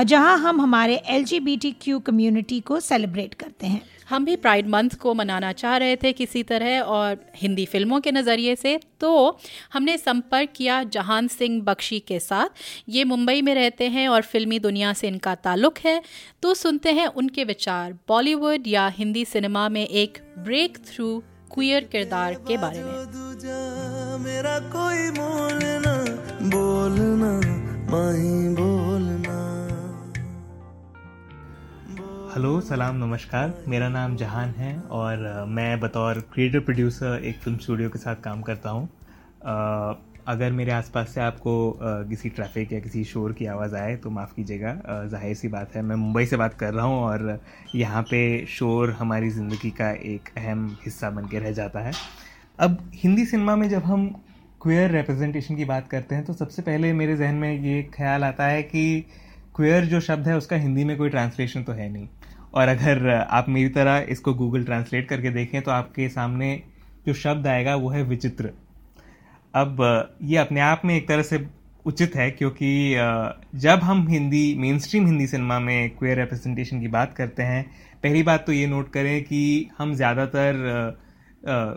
जहाँ 0.05 0.37
हम 0.39 0.61
हमारे 0.61 0.97
एलजीबीटीक्यू 1.07 1.99
कम्युनिटी 2.01 2.61
को 2.61 2.79
सेलिब्रेट 2.81 3.35
करते 3.35 3.67
हैं। 3.67 3.81
हम 4.09 4.25
भी 4.25 4.37
प्राइड 4.37 4.69
मंथ 4.69 4.91
को 5.01 5.13
मनाना 5.15 5.53
चाह 5.53 5.77
रहे 5.77 5.97
थे 5.97 6.13
किसी 6.13 6.43
तरह 6.43 6.81
और 6.81 7.17
हिंदी 7.37 7.65
फ़िल्मों 7.67 8.01
के 8.01 8.13
नज़रिए 8.13 8.55
से 8.57 8.79
तो 9.01 9.39
हमने 9.73 9.97
संपर्क 9.99 10.51
किया 10.57 10.83
जहान 10.87 11.29
सिंह 11.29 11.61
बख्शी 11.63 11.99
के 12.01 12.19
साथ। 12.21 12.49
ये 12.89 13.05
मुंबई 13.05 13.43
में 13.43 13.55
रहते 13.55 13.89
हैं 13.89 14.07
और 14.09 14.23
फिल्मी 14.23 14.59
दुनिया 14.59 14.93
से 14.93 15.09
इनका 15.09 15.35
ताल्लुक 15.37 15.79
है 15.79 16.01
तो 16.43 16.55
सुनते 16.55 16.93
हैं 16.93 17.07
उनके 17.07 17.45
विचार। 17.45 17.93
बॉलीवुड 18.09 18.69
या 18.69 18.87
हिंदी 18.89 19.25
सिनेमा 19.25 19.69
में 19.69 19.87
एक 19.87 20.19
ब्रेक 20.39 20.79
थ्रू 20.87 21.23
क्वियर 21.55 21.85
किरदार 21.85 22.35
के 22.49 22.57
बारे 22.59 22.83
में। 22.83 22.93
मेरा 24.19 24.59
कोई 24.73 25.11
बोलना 25.11 25.93
बोलना 26.51 27.33
माही 27.91 28.55
बोलना। 28.55 29.37
हेलो 32.35 32.61
सलाम 32.61 32.97
नमस्कार। 32.97 33.53
मेरा 33.69 33.89
नाम 33.89 34.17
जहान 34.17 34.55
है 34.59 34.73
और 34.93 35.45
मैं 35.49 35.81
बतौर 35.81 36.21
क्रिएटिव 36.33 36.61
प्रोड्यूसर 36.61 37.21
एक 37.25 37.41
फ़िल्म 37.41 37.59
स्टूडियो 37.59 37.89
के 37.89 37.99
साथ 37.99 38.23
काम 38.25 38.43
करता 38.43 38.71
हूँ। 38.71 38.89
अगर 40.29 40.53
मेरे 40.53 40.73
आसपास 40.73 41.09
से 41.09 41.21
आपको 41.21 41.53
किसी 42.09 42.29
ट्रैफ़िक 42.31 42.73
या 42.73 42.79
किसी 42.81 43.03
शोर 43.05 43.33
की 43.33 43.47
आवाज़ 43.47 43.75
आए 43.77 43.95
तो 43.97 44.11
माफ़ 44.11 44.35
कीजिएगा। 44.35 44.73
ज़ाहिर 45.11 45.35
सी 45.35 45.49
बात 45.49 45.75
है, 45.77 45.83
मैं 45.83 45.97
मुंबई 45.97 46.27
से 46.27 46.37
बात 46.37 46.55
कर 46.55 46.75
रहा 46.75 46.85
हूँ 46.87 46.99
और 46.99 47.41
यहाँ 47.75 48.03
पे 48.03 48.45
शोर 48.49 48.91
हमारी 48.93 49.31
ज़िंदगी 49.31 49.71
का 49.73 49.91
एक 49.91 50.29
अहम 50.37 50.67
हिस्सा 50.85 51.11
बन 51.11 51.27
के 51.29 51.39
रह 51.39 51.53
जाता 51.53 51.81
है। 51.81 51.93
अब 52.59 52.79
हिंदी 52.95 53.25
सिनेमा 53.27 53.57
में 53.57 53.69
जब 53.69 53.83
हम 53.85 54.09
क्वेयर 54.61 54.91
रिप्रेजेंटेशन 54.91 55.57
की 55.57 55.65
बात 55.65 55.89
करते 55.89 56.15
हैं 56.15 56.25
तो 56.25 56.33
सबसे 56.35 56.63
पहले 56.63 56.93
मेरे 56.95 57.17
जहन 57.17 57.35
में 57.35 57.53
ये 57.53 57.83
ख्याल 57.95 58.25
आता 58.25 58.47
है 58.47 58.63
कि 58.65 59.05
क्वेयर 59.57 59.85
जो 59.87 60.01
शब्द 60.01 60.29
है, 60.29 60.37
उसका 60.37 60.57
हिंदी 60.57 60.85
में 60.85 60.97
कोई 60.97 61.09
ट्रांसलेशन 61.11 61.63
तो 61.63 61.73
है 61.73 61.89
नहीं। 61.89 62.09
और 62.55 62.69
अगर 62.69 63.09
आप 63.11 63.49
मेरी 63.49 63.69
तरह 63.71 64.07
इसको 64.11 64.35
गूगल 64.35 64.65
ट्रांसलेट 64.65 65.09
करके 65.09 65.31
देखें 65.33 65.61
तो 65.63 65.71
आपके 65.71 66.09
सामने 66.11 66.61
जो 67.07 67.15
शब्द 67.15 67.47
आएगा, 67.47 67.75
वो 67.77 67.89
है 67.91 68.03
विचित्र। 68.05 68.51
अब 69.55 70.17
ये 70.23 70.37
अपने 70.39 70.61
आप 70.61 70.83
में 70.85 70.95
एक 70.97 71.09
तरह 71.09 71.23
से 71.23 71.45
उचित 71.87 72.15
है 72.17 72.31
क्योंकि 72.31 72.69
जब 73.61 73.81
हम 73.83 74.07
Hindi 74.09 74.55
main 74.59 74.79
stream 74.79 75.07
Hindi 75.07 75.27
cinema 75.27 75.59
में 75.61 75.91
क्वेयर 75.91 76.19
रिप्रेजेंटेशन 76.19 76.81
की 76.81 76.89
बात 76.89 77.15
करते 77.17 77.43
हैं, 77.43 77.65
पहली 78.03 78.23
बात 78.23 78.45
तो 78.47 78.53
ये 78.53 78.67
नोट 78.67 78.93
करें 78.93 79.23
कि 79.25 79.69
हम 79.79 79.95
ज़्यादातर 79.95 80.99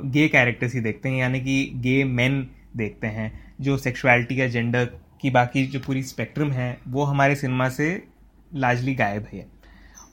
गे 0.06 0.28
कैरेक्टर्स 0.28 0.74
ही 0.74 0.82
देखते 0.82 1.10
हैं, 1.10 1.18
यानी 1.18 1.40
कि 1.42 1.72
गे 1.76 2.04
मेन 2.04 2.48
देखते 2.78 3.08
हैं, 3.08 3.32
जो 3.62 3.78
सेक्सुअलिटी 3.78 4.40
या 4.42 4.48
जेंडर 4.48 4.86
की 5.22 5.30
बाकी 5.30 5.66
जो 5.68 5.80
पूरी 5.80 6.04
स्पेक्ट्रम 6.04 6.52
है, 6.52 6.78
वो 6.88 7.04
हमारे 7.04 7.36
सिनेमा 7.36 7.70
से 7.70 7.88
लार्जली 8.56 8.96
गायब 8.96 9.28
है। 9.34 9.46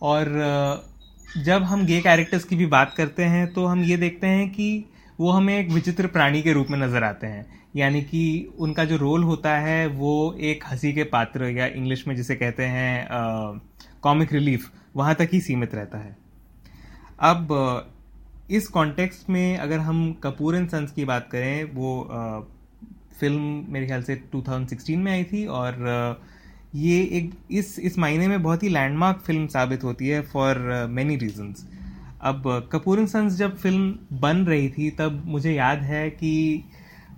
और 0.03 0.25
जब 1.39 1.63
हम 1.63 1.85
गे 1.87 2.01
कैरेक्टर्स 2.01 2.45
की 2.45 2.57
भी 2.57 2.67
बात 2.69 2.95
करते 2.97 3.25
हैं 3.25 3.47
तो 3.53 3.67
हम 3.67 3.83
ये 3.85 3.97
देखते 3.97 4.27
हैं 4.27 4.49
कि 4.51 4.85
वो 5.21 5.31
हमें 5.31 5.59
एक 5.59 5.71
विचित्र 5.71 6.07
प्राणी 6.07 6.43
के 6.43 6.53
रूप 6.53 6.67
में 6.71 6.79
नज़र 6.79 7.05
आते 7.05 7.27
हैं। 7.27 7.47
यानी 7.77 8.01
कि 8.03 8.23
उनका 8.59 8.85
जो 8.85 8.97
रोल 8.97 9.23
होता 9.25 9.57
है 9.59 9.87
वो 9.89 10.13
एक 10.43 10.65
हँसी 10.67 10.93
के 10.93 11.05
पात्र 11.05 11.49
या 11.51 11.67
इंग्लिश 11.67 12.07
में 12.09 12.15
जिसे 12.17 12.35
कहते 12.37 12.65
हैं 12.67 13.07
कॉमिक 14.03 14.33
रिलीफ 14.33 14.71
वहाँ 14.97 15.15
तक 15.15 15.29
ही 15.33 15.41
सीमित 15.41 15.75
रहता 15.75 15.99
है। 15.99 16.17
अब 17.21 17.49
इस 18.51 18.67
कॉन्टेक्स्ट 18.69 19.31
में 19.31 19.57
अगर 19.59 19.79
हम 19.79 20.13
कपूर 20.23 20.57
एंड 20.57 20.69
सन्स 20.69 20.93
की 20.93 21.05
बात 21.05 21.29
करें 21.33 21.65
वो 21.75 22.01
अ, 22.03 22.41
फ़िल्म 23.21 23.65
मेरे 23.69 23.87
ख्याल 23.87 24.03
से 24.03 24.15
2016 24.35 24.99
में 24.99 25.13
आई 25.13 25.25
थी 25.25 25.45
और 25.47 25.83
अ, 25.87 26.27
ये 26.75 27.01
एक 27.13 27.31
इस 27.51 27.79
इस 27.79 27.99
महीने 27.99 28.29
में 28.29 28.43
बहुत 28.43 28.63
ही 28.63 28.69
लैंडमार्क 28.69 29.19
फ़िल्म 29.27 29.47
साबित 29.47 29.85
होती 29.85 30.09
है 30.09 30.21
फॉर 30.23 30.59
मैनी 30.91 31.17
रीजंस 31.17 31.67
अब 32.23 32.43
कपूर 32.73 33.05
सन्स 33.07 33.37
जब 33.37 33.57
फ़िल्म 33.57 34.19
बन 34.21 34.45
रही 34.47 34.69
थी 34.69 34.91
तब 34.91 35.23
मुझे 35.27 35.53
याद 35.53 35.79
है 35.79 36.09
कि 36.11 36.65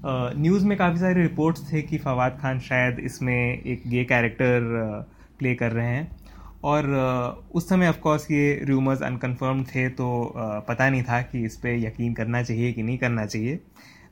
न्यूज़ 0.06 0.64
में 0.66 0.76
काफ़ी 0.78 0.98
सारे 0.98 1.22
रिपोर्ट्स 1.22 1.72
थे 1.72 1.82
कि 1.82 1.98
फवाद 1.98 2.38
खान 2.42 2.58
शायद 2.60 2.98
इसमें 2.98 3.62
एक 3.62 3.82
गे 3.86 4.04
कैरेक्टर 4.04 4.60
प्ले 5.38 5.54
कर 5.54 5.72
रहे 5.72 5.86
हैं। 5.86 6.08
और 6.64 6.86
उस 7.54 7.68
समय 7.68 7.88
ऑफ़ 7.88 7.98
कोर्स 7.98 8.30
ये 8.30 8.64
रूमर्स 8.68 9.02
अनकन्फर्म 9.02 9.62
थे 9.64 9.88
तो 9.88 10.32
पता 10.68 10.88
नहीं 10.90 11.02
था 11.02 11.20
कि 11.22 11.44
इस 11.44 11.56
पर 11.56 11.76
यकीन 11.78 12.14
करना 12.14 12.42
चाहिए 12.42 12.72
कि 12.72 12.82
नहीं 12.82 12.98
करना 12.98 13.26
चाहिए। 13.26 13.60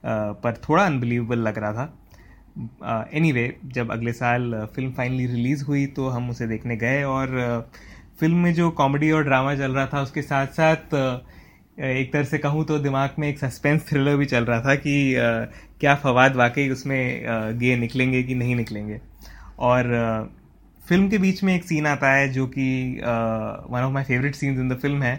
पर 0.07 0.61
थोड़ा 0.69 0.85
अनबिलीवेबल 0.87 1.39
लग 1.39 1.59
रहा 1.59 1.73
था। 1.73 3.09
एनीवे 3.15 3.49
anyway, 3.49 3.75
जब 3.75 3.93
अगले 3.93 4.13
साल 4.13 4.69
फ़िल्म 4.75 4.93
फाइनली 4.93 5.27
रिलीज़ 5.27 5.65
हुई 5.65 5.87
तो 5.87 6.09
हम 6.09 6.31
उसे 6.31 6.47
देखने 6.47 6.77
गए 6.77 7.03
और 7.03 7.29
फ़िल्म 8.19 8.37
में 8.37 8.53
जो 8.55 8.71
कॉमेडी 8.73 9.11
और 9.11 9.25
ड्रामा 9.25 9.55
चल 9.55 9.73
रहा 9.73 9.87
था, 9.87 10.03
उसके 10.03 10.23
साथ 10.23 10.47
साथ 10.49 10.95
एक 11.81 12.13
तरह 12.13 12.25
से 12.25 12.39
कहूँ 12.39 12.65
तो 12.65 12.79
दिमाग 12.79 13.11
में 13.19 13.29
एक 13.29 13.39
सस्पेंस 13.39 13.89
थ्रिलर 13.89 14.17
भी 14.17 14.27
चल 14.27 14.45
रहा 14.45 14.61
था 14.61 14.75
कि 14.77 15.15
क्या 15.81 15.95
फवाद 15.95 16.37
वाकई 16.37 16.69
उसमें 16.71 17.59
गे 17.59 17.77
निकलेंगे 17.77 18.23
कि 18.23 18.35
नहीं 18.35 18.57
निकलेंगे। 18.57 19.01
और 19.61 20.31
फ़िल्म 20.83 21.09
के 21.09 21.19
बीच 21.19 21.43
में 21.45 21.55
एक 21.55 21.65
सीन 21.65 21.87
आता 21.87 22.13
है 22.13 22.29
जो 22.33 22.47
कि 22.49 22.67
one 23.01 23.81
of 23.81 23.93
my 23.93 24.05
favourite 24.05 24.35
scenes 24.35 24.59
in 24.61 24.69
the 24.69 24.79
film 24.79 25.03
है। 25.03 25.15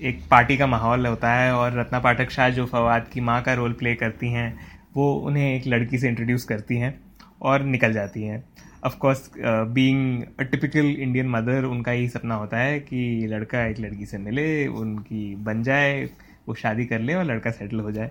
एक 0.00 0.20
पार्टी 0.30 0.56
का 0.56 0.66
माहौल 0.66 1.06
होता 1.06 1.32
है 1.32 1.52
और 1.54 1.78
रत्ना 1.78 1.98
पाठक 1.98 2.30
शाह 2.30 2.48
जो 2.50 2.66
फवाद 2.66 3.08
की 3.12 3.20
माँ 3.20 3.40
का 3.42 3.54
रोल 3.54 3.72
प्ले 3.72 3.94
करती 3.94 4.30
हैं, 4.32 4.58
वो 4.94 5.12
उन्हें 5.16 5.54
एक 5.54 5.66
लड़की 5.66 5.98
से 5.98 6.08
इंट्रोड्यूस 6.08 6.44
करती 6.44 6.76
हैं 6.76 6.98
और 7.42 7.62
निकल 7.64 7.92
जाती 7.92 8.22
हैं। 8.22 8.42
Of 8.86 8.96
course 8.96 9.30
being 9.38 10.22
a 10.40 10.42
typical 10.42 10.86
Indian 10.86 11.28
mother 11.28 11.64
उनका 11.64 11.92
यही 11.92 12.08
सपना 12.08 12.34
होता 12.34 12.58
है 12.58 12.80
कि 12.80 13.26
लड़का 13.26 13.66
एक 13.66 13.80
लड़की 13.80 14.06
से 14.06 14.18
मिले 14.18 14.66
उनकी 14.66 15.34
बन 15.36 15.62
जाए 15.62 16.10
वो 16.48 16.54
शादी 16.54 16.86
कर 16.86 17.00
ले 17.00 17.14
और 17.14 17.24
लड़का 17.24 17.50
सेटल 17.50 17.80
हो 17.80 17.90
जाए। 17.92 18.10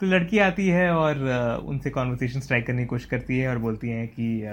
तो 0.00 0.06
लड़की 0.06 0.38
आती 0.38 0.68
है 0.68 0.90
और 0.94 1.14
uh, 1.14 1.68
उनसे 1.68 1.90
कॉन्वर्सेशन 1.90 2.40
स्ट्राइक 2.40 2.66
करने 2.66 2.82
की 2.82 2.86
कोशिश 2.86 3.06
करती 3.06 3.38
है 3.38 3.48
और 3.48 3.58
बोलती 3.58 3.88
हैं 3.88 4.08
कि 4.08 4.46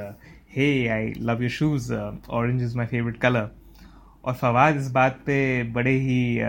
hey 0.56 0.88
I 0.88 1.14
love 1.18 1.42
your 1.42 1.50
shoes 1.50 1.94
orange 2.30 2.64
is 2.64 2.78
my 2.78 2.86
favourite 2.86 3.18
colour 3.18 3.50
और 4.26 4.34
फवाद 4.34 4.78
इस 4.78 4.92
बात 4.92 5.20
पे 5.26 5.64
बड़े 5.64 5.92
ही 5.92 6.40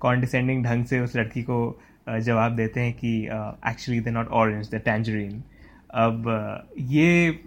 कॉन्डिसेंडिंग 0.00 0.64
uh, 0.64 0.70
ढंग 0.70 0.84
से 0.84 1.00
उस 1.00 1.16
लड़की 1.16 1.42
को 1.42 1.80
अ, 2.08 2.18
जवाब 2.18 2.56
देते 2.56 2.80
हैं 2.80 2.92
कि 2.92 3.24
actually 3.70 4.00
they 4.00 4.10
not 4.10 4.28
orange 4.28 4.70
the 4.70 4.74
tangerine 4.74 5.42
अब 5.94 6.24
ये 6.92 7.38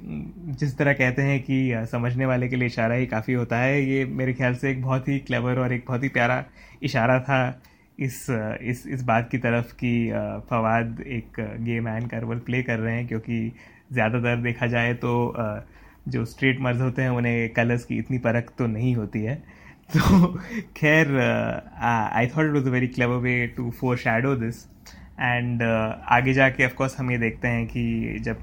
जिस 0.60 0.78
तरह 0.78 0.93
कहते 0.93 1.22
हैं 1.22 1.39
कि 1.43 1.86
समझने 1.91 2.26
वाले 2.26 2.48
के 2.50 2.56
लिए 2.56 2.68
इशारा 2.68 2.95
ही 2.95 3.06
काफ़ी 3.08 3.34
होता 3.34 3.58
है, 3.60 3.82
ये 3.84 4.06
मेरे 4.06 4.34
ख्याल 4.34 4.56
से 4.56 4.70
एक 4.72 4.82
बहुत 4.82 5.08
ही 5.10 5.18
क्लेवर 5.22 5.60
और 5.60 5.74
एक 5.74 5.84
बहुत 5.88 6.04
ही 6.04 6.10
प्यारा 6.10 6.43
इशारा 6.84 7.20
था 7.22 7.39
इस 8.00 8.26
इस 8.30 8.86
इस 8.88 9.04
बात 9.04 9.30
की 9.32 9.38
तरफ़ 9.38 9.74
कि 9.76 9.91
फवाद 10.50 11.02
एक 11.08 11.39
गे 11.62 11.80
मैन 11.82 12.08
का 12.08 12.18
रोल 12.20 12.39
प्ले 12.39 12.62
कर 12.64 12.80
रहे 12.80 12.95
हैं, 12.95 13.08
क्योंकि 13.08 13.52
ज़्यादातर 13.93 14.41
देखा 14.43 14.68
जाए 14.68 14.93
तो 14.95 15.34
जो 16.10 16.26
स्ट्रेट 16.26 16.60
मर्द 16.62 16.82
होते 16.82 17.02
हैं, 17.02 17.10
उन्हें 17.12 17.50
कलर्स 17.54 17.86
की 17.86 17.98
इतनी 18.00 18.18
परख 18.20 18.52
तो 18.58 18.68
नहीं 18.68 18.95
होती 18.95 19.24
है। 19.24 19.36
तो 19.95 20.28
खैर 20.78 21.18
I 21.18 22.28
thought 22.28 22.45
it 22.45 22.52
was 22.54 22.68
a 22.68 22.72
very 22.72 22.88
clever 22.89 23.18
way 23.22 23.36
to 23.58 23.70
foreshadow 23.98 24.36
this 24.36 24.64
and 25.20 25.61
आगे 26.07 26.34
जाके 26.34 26.65
ऑफकोर्स 26.65 26.97
हम 26.99 27.11
ये 27.11 27.18
देखते 27.18 27.47
हैं 27.47 27.65
कि 27.68 28.20
जब 28.24 28.41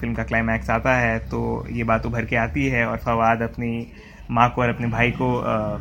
फ़िल्म 0.00 0.14
का 0.14 0.24
क्लाइमैक्स 0.24 0.70
आता 0.70 0.94
है 0.96 1.18
तो 1.18 1.66
ये 1.70 1.84
बात 1.84 2.06
उभर 2.06 2.24
के 2.24 2.36
आती 2.36 2.66
है 2.66 2.86
और 2.86 2.96
फवाद 2.96 3.42
अपनी 3.42 3.86
माँ 4.30 4.48
को 4.50 4.62
और 4.62 4.68
अपने 4.68 4.86
भाई 4.86 5.10
को 5.10 5.34
अ, 5.34 5.78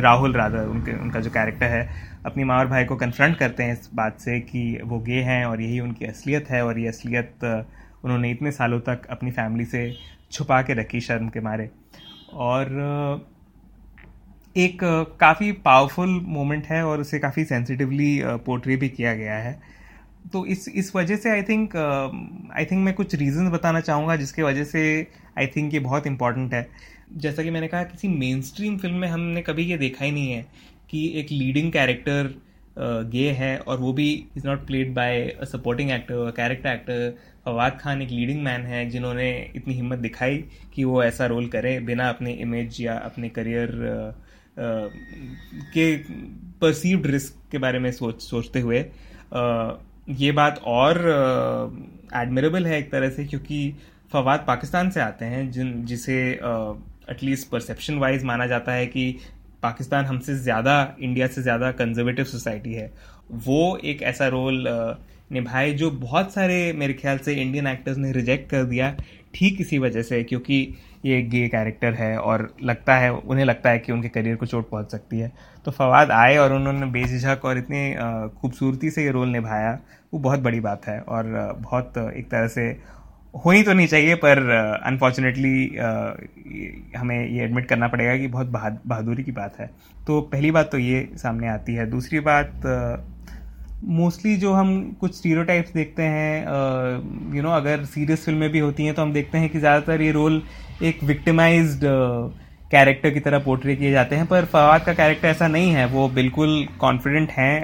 राहुल 0.00 0.32
राधर 0.32 0.66
उनके 0.66 0.92
उनका 0.92 1.20
जो 1.20 1.30
कैरेक्टर 1.30 1.66
है 1.66 1.88
अपनी 2.26 2.44
माँ 2.44 2.58
और 2.58 2.66
भाई 2.66 2.84
को 2.84 2.96
कन्फ्रंट 2.96 3.36
करते 3.36 3.62
हैं 3.62 3.72
इस 3.72 3.88
बात 3.94 4.20
से 4.20 4.40
कि 4.40 4.80
वो 4.84 4.98
गे 4.98 5.20
हैं 5.22 5.44
और 5.44 5.60
यही 5.60 5.80
उनकी 5.80 6.04
असलियत 6.04 6.50
है 6.50 6.64
और 6.66 6.78
ये 6.78 6.88
असलियत 6.88 7.44
उन्होंने 8.04 8.30
इतने 8.30 8.50
सालों 8.52 8.80
तक 8.80 9.06
अपनी 9.10 9.30
फैमिली 9.30 9.64
से 9.64 9.90
छुपा 10.32 10.60
के 10.62 10.74
रखी 10.74 11.00
शर्म 11.00 11.28
के 11.28 11.40
मारे। 11.40 11.70
और 12.32 12.68
एक 14.56 14.78
काफ़ी 15.20 15.52
पावरफुल 15.52 16.20
मोमेंट 16.26 16.66
है 16.66 16.82
और 16.86 17.00
उसे 17.00 17.18
काफ़ी 17.18 17.44
सेंसिटिवली 17.44 18.20
पोर्ट्रे 18.46 18.76
भी 18.76 18.88
किया 18.88 19.14
गया 19.14 19.34
है। 19.34 19.58
तो 20.32 20.44
इस 20.46 20.68
इस 20.68 20.94
वजह 20.96 21.16
से 21.16 21.30
आई 21.30 21.42
थिंक 21.42 21.76
आई 22.56 22.64
थिंक 22.64 22.84
मैं 22.84 22.94
कुछ 22.94 23.14
रीजंस 23.14 23.52
बताना 23.52 23.80
चाहूँगा 23.80 24.16
जिसके 24.16 24.42
वजह 24.42 24.64
से 24.64 24.82
आई 25.38 25.46
थिंक 25.46 25.74
ये 25.74 25.80
बहुत 25.80 26.06
इंपॉर्टेंट 26.06 26.54
है। 26.54 26.66
जैसा 27.16 27.42
कि 27.42 27.50
मैंने 27.50 27.68
कहा 27.68 27.82
किसी 27.82 28.08
मेन 28.08 28.40
स्ट्रीम 28.42 28.76
फ़िल्म 28.78 28.96
में 28.96 29.08
हमने 29.08 29.42
कभी 29.42 29.64
ये 29.64 29.76
देखा 29.78 30.04
ही 30.04 30.10
नहीं 30.10 30.32
है 30.32 30.46
कि 30.90 31.06
एक 31.20 31.30
लीडिंग 31.32 31.72
कैरेक्टर 31.72 32.34
गे 33.12 33.30
है 33.30 33.56
और 33.58 33.78
वो 33.78 33.92
भी 33.92 34.10
is 34.36 34.46
not 34.46 34.66
played 34.66 34.94
by 34.94 35.22
a 35.40 35.44
supporting 35.44 35.90
actor 35.90 36.30
character 36.30 36.68
actor 36.70 37.14
Fawad 37.44 37.78
Khan 37.80 38.02
एक 38.02 38.10
लीडिंग 38.10 38.42
मैन 38.42 38.62
है 38.62 38.84
जिन्होंने 38.90 39.30
इतनी 39.56 39.74
हिम्मत 39.74 39.98
दिखाई 39.98 40.44
कि 40.74 40.84
वो 40.84 41.02
ऐसा 41.02 41.26
रोल 41.26 41.46
करे 41.46 41.78
बिना 41.80 42.08
अपने 42.08 42.32
इमेज 42.32 42.80
या 42.80 42.94
अपने 42.94 43.28
करियर 43.28 43.70
के 45.74 45.96
परसीव्ड 46.60 47.06
रिस्क 47.06 47.34
के 47.52 47.58
बारे 47.58 47.78
में 47.78 47.90
सोच 47.92 48.22
सोचते 48.22 48.60
हुए। 48.60 48.78
अ, 48.80 49.78
ये 50.08 50.32
बात 50.32 50.60
और 50.66 50.98
एडमिरेबल 52.14 52.66
है 52.66 52.78
एक 52.78 52.90
तरह 52.90 53.10
से 53.10 53.24
क्योंकि 53.24 53.74
फवाद 54.12 54.44
पाकिस्तान 54.46 54.90
से 54.90 55.00
आते 55.00 55.24
हैं, 55.24 55.50
जिन, 55.50 55.84
जिसे 55.84 56.18
एटलीस्ट 57.10 57.48
परसेप्शन 57.50 57.98
वाइज 57.98 58.24
माना 58.24 58.46
जाता 58.46 58.72
है 58.72 58.86
कि 58.86 59.10
पाकिस्तान 59.62 60.04
हमसे 60.04 60.34
ज़्यादा 60.36 60.96
इंडिया 61.00 61.26
से 61.26 61.42
ज़्यादा 61.42 61.70
कंजर्वेटिव 61.72 62.24
सोसाइटी 62.24 62.72
है। 62.72 62.90
वो 63.44 63.76
एक 63.84 64.02
ऐसा 64.04 64.28
रोल 64.28 64.64
निभाए 65.32 65.72
जो 65.72 65.90
बहुत 65.90 66.32
सारे 66.32 66.72
मेरे 66.72 66.94
ख्याल 66.94 67.18
से 67.18 67.34
इंडियन 67.34 67.66
एक्टर्स 67.66 67.96
ने 67.98 68.12
रिजेक्ट 68.12 68.50
कर 68.50 68.64
दिया 68.64 68.94
ठीक 69.34 69.60
इसी 69.60 69.78
वजह 69.78 70.02
से, 70.02 70.22
क्योंकि 70.24 70.74
ये 71.06 71.18
एक 71.18 71.30
गे 71.30 71.48
कैरेक्टर 71.48 71.94
है 71.94 72.18
और 72.18 72.56
लगता 72.62 72.96
है, 72.96 73.12
उन्हें 73.12 73.44
लगता 73.44 73.70
है 73.70 73.78
कि 73.78 73.92
उनके 73.92 74.08
करियर 74.08 74.36
को 74.36 74.46
चोट 74.46 74.70
पहुँच 74.70 74.90
सकती 74.90 75.18
है। 75.18 75.32
तो 75.64 75.70
फवाद 75.70 76.10
आए 76.10 76.36
और 76.36 76.52
उन्होंने 76.52 76.86
बेझिझक 76.86 77.40
और 77.44 77.58
इतनी 77.58 77.94
खूबसूरती 78.40 78.90
से 78.90 79.04
ये 79.04 79.10
रोल 79.10 79.28
निभाया, 79.28 79.78
वो 80.14 80.20
बहुत 80.20 80.40
बड़ी 80.40 80.60
बात 80.60 80.86
है 80.86 81.00
और 81.00 81.24
बहुत 81.58 82.12
एक 82.16 82.30
तरह 82.30 82.48
से 82.48 82.96
होनी 83.44 83.62
तो 83.62 83.72
नहीं 83.72 83.86
चाहिए, 83.86 84.14
पर 84.14 84.38
अनफॉर्चुनेटली 84.84 85.76
हमें 86.96 87.28
ये 87.28 87.44
एडमिट 87.44 87.66
करना 87.66 87.88
पड़ेगा 87.88 88.16
कि 88.16 88.26
बहुत 88.26 88.46
बहा- 88.46 88.86
बहादुरी 88.86 89.24
की 89.24 89.32
बात 89.32 89.58
है। 89.60 89.70
तो 90.06 90.20
पहली 90.20 90.50
बात 90.50 90.72
तो 90.72 90.78
ये 90.78 91.08
सामने 91.14 91.48
आती 91.48 91.74
है। 91.74 91.90
दूसरी 91.90 92.20
बात 92.20 92.52
मोस्टली 93.84 94.36
जो 94.36 94.52
हम 94.52 94.96
कुछ 95.00 95.16
स्टीरियोटाइप्स 95.16 95.72
देखते 95.72 96.02
हैं 96.02 96.46
यू 97.34 97.42
नो 97.42 97.50
अगर 97.50 97.84
सीरियस 97.84 98.24
फ़िल्में 98.24 98.50
भी 98.50 98.58
होती 98.58 98.84
हैं 98.84 98.94
तो 98.94 99.02
हम 99.02 99.12
देखते 99.12 99.38
हैं 99.38 99.48
कि 99.48 99.58
ज़्यादातर 99.58 100.02
ये 100.02 100.12
रोल 100.12 100.42
एक 100.82 101.02
विक्टिमाइज्ड 101.04 101.80
कैरेक्टर 102.70 103.10
की 103.10 103.20
तरह 103.20 103.38
पोर्ट्रे 103.38 103.74
किए 103.76 103.90
जाते 103.90 104.16
हैं 104.16 104.26
पर 104.26 104.44
फवाद 104.44 104.84
का 104.84 104.92
कैरेक्टर 104.94 105.28
ऐसा 105.28 105.46
नहीं 105.48 105.70
है। 105.70 105.86
वो 105.86 106.08
बिल्कुल 106.08 106.66
कॉन्फिडेंट 106.80 107.30
हैं 107.30 107.54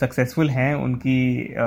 सक्सेसफुल 0.00 0.50
हैं। 0.50 0.74
उनकी 0.74 1.54
अ, 1.54 1.64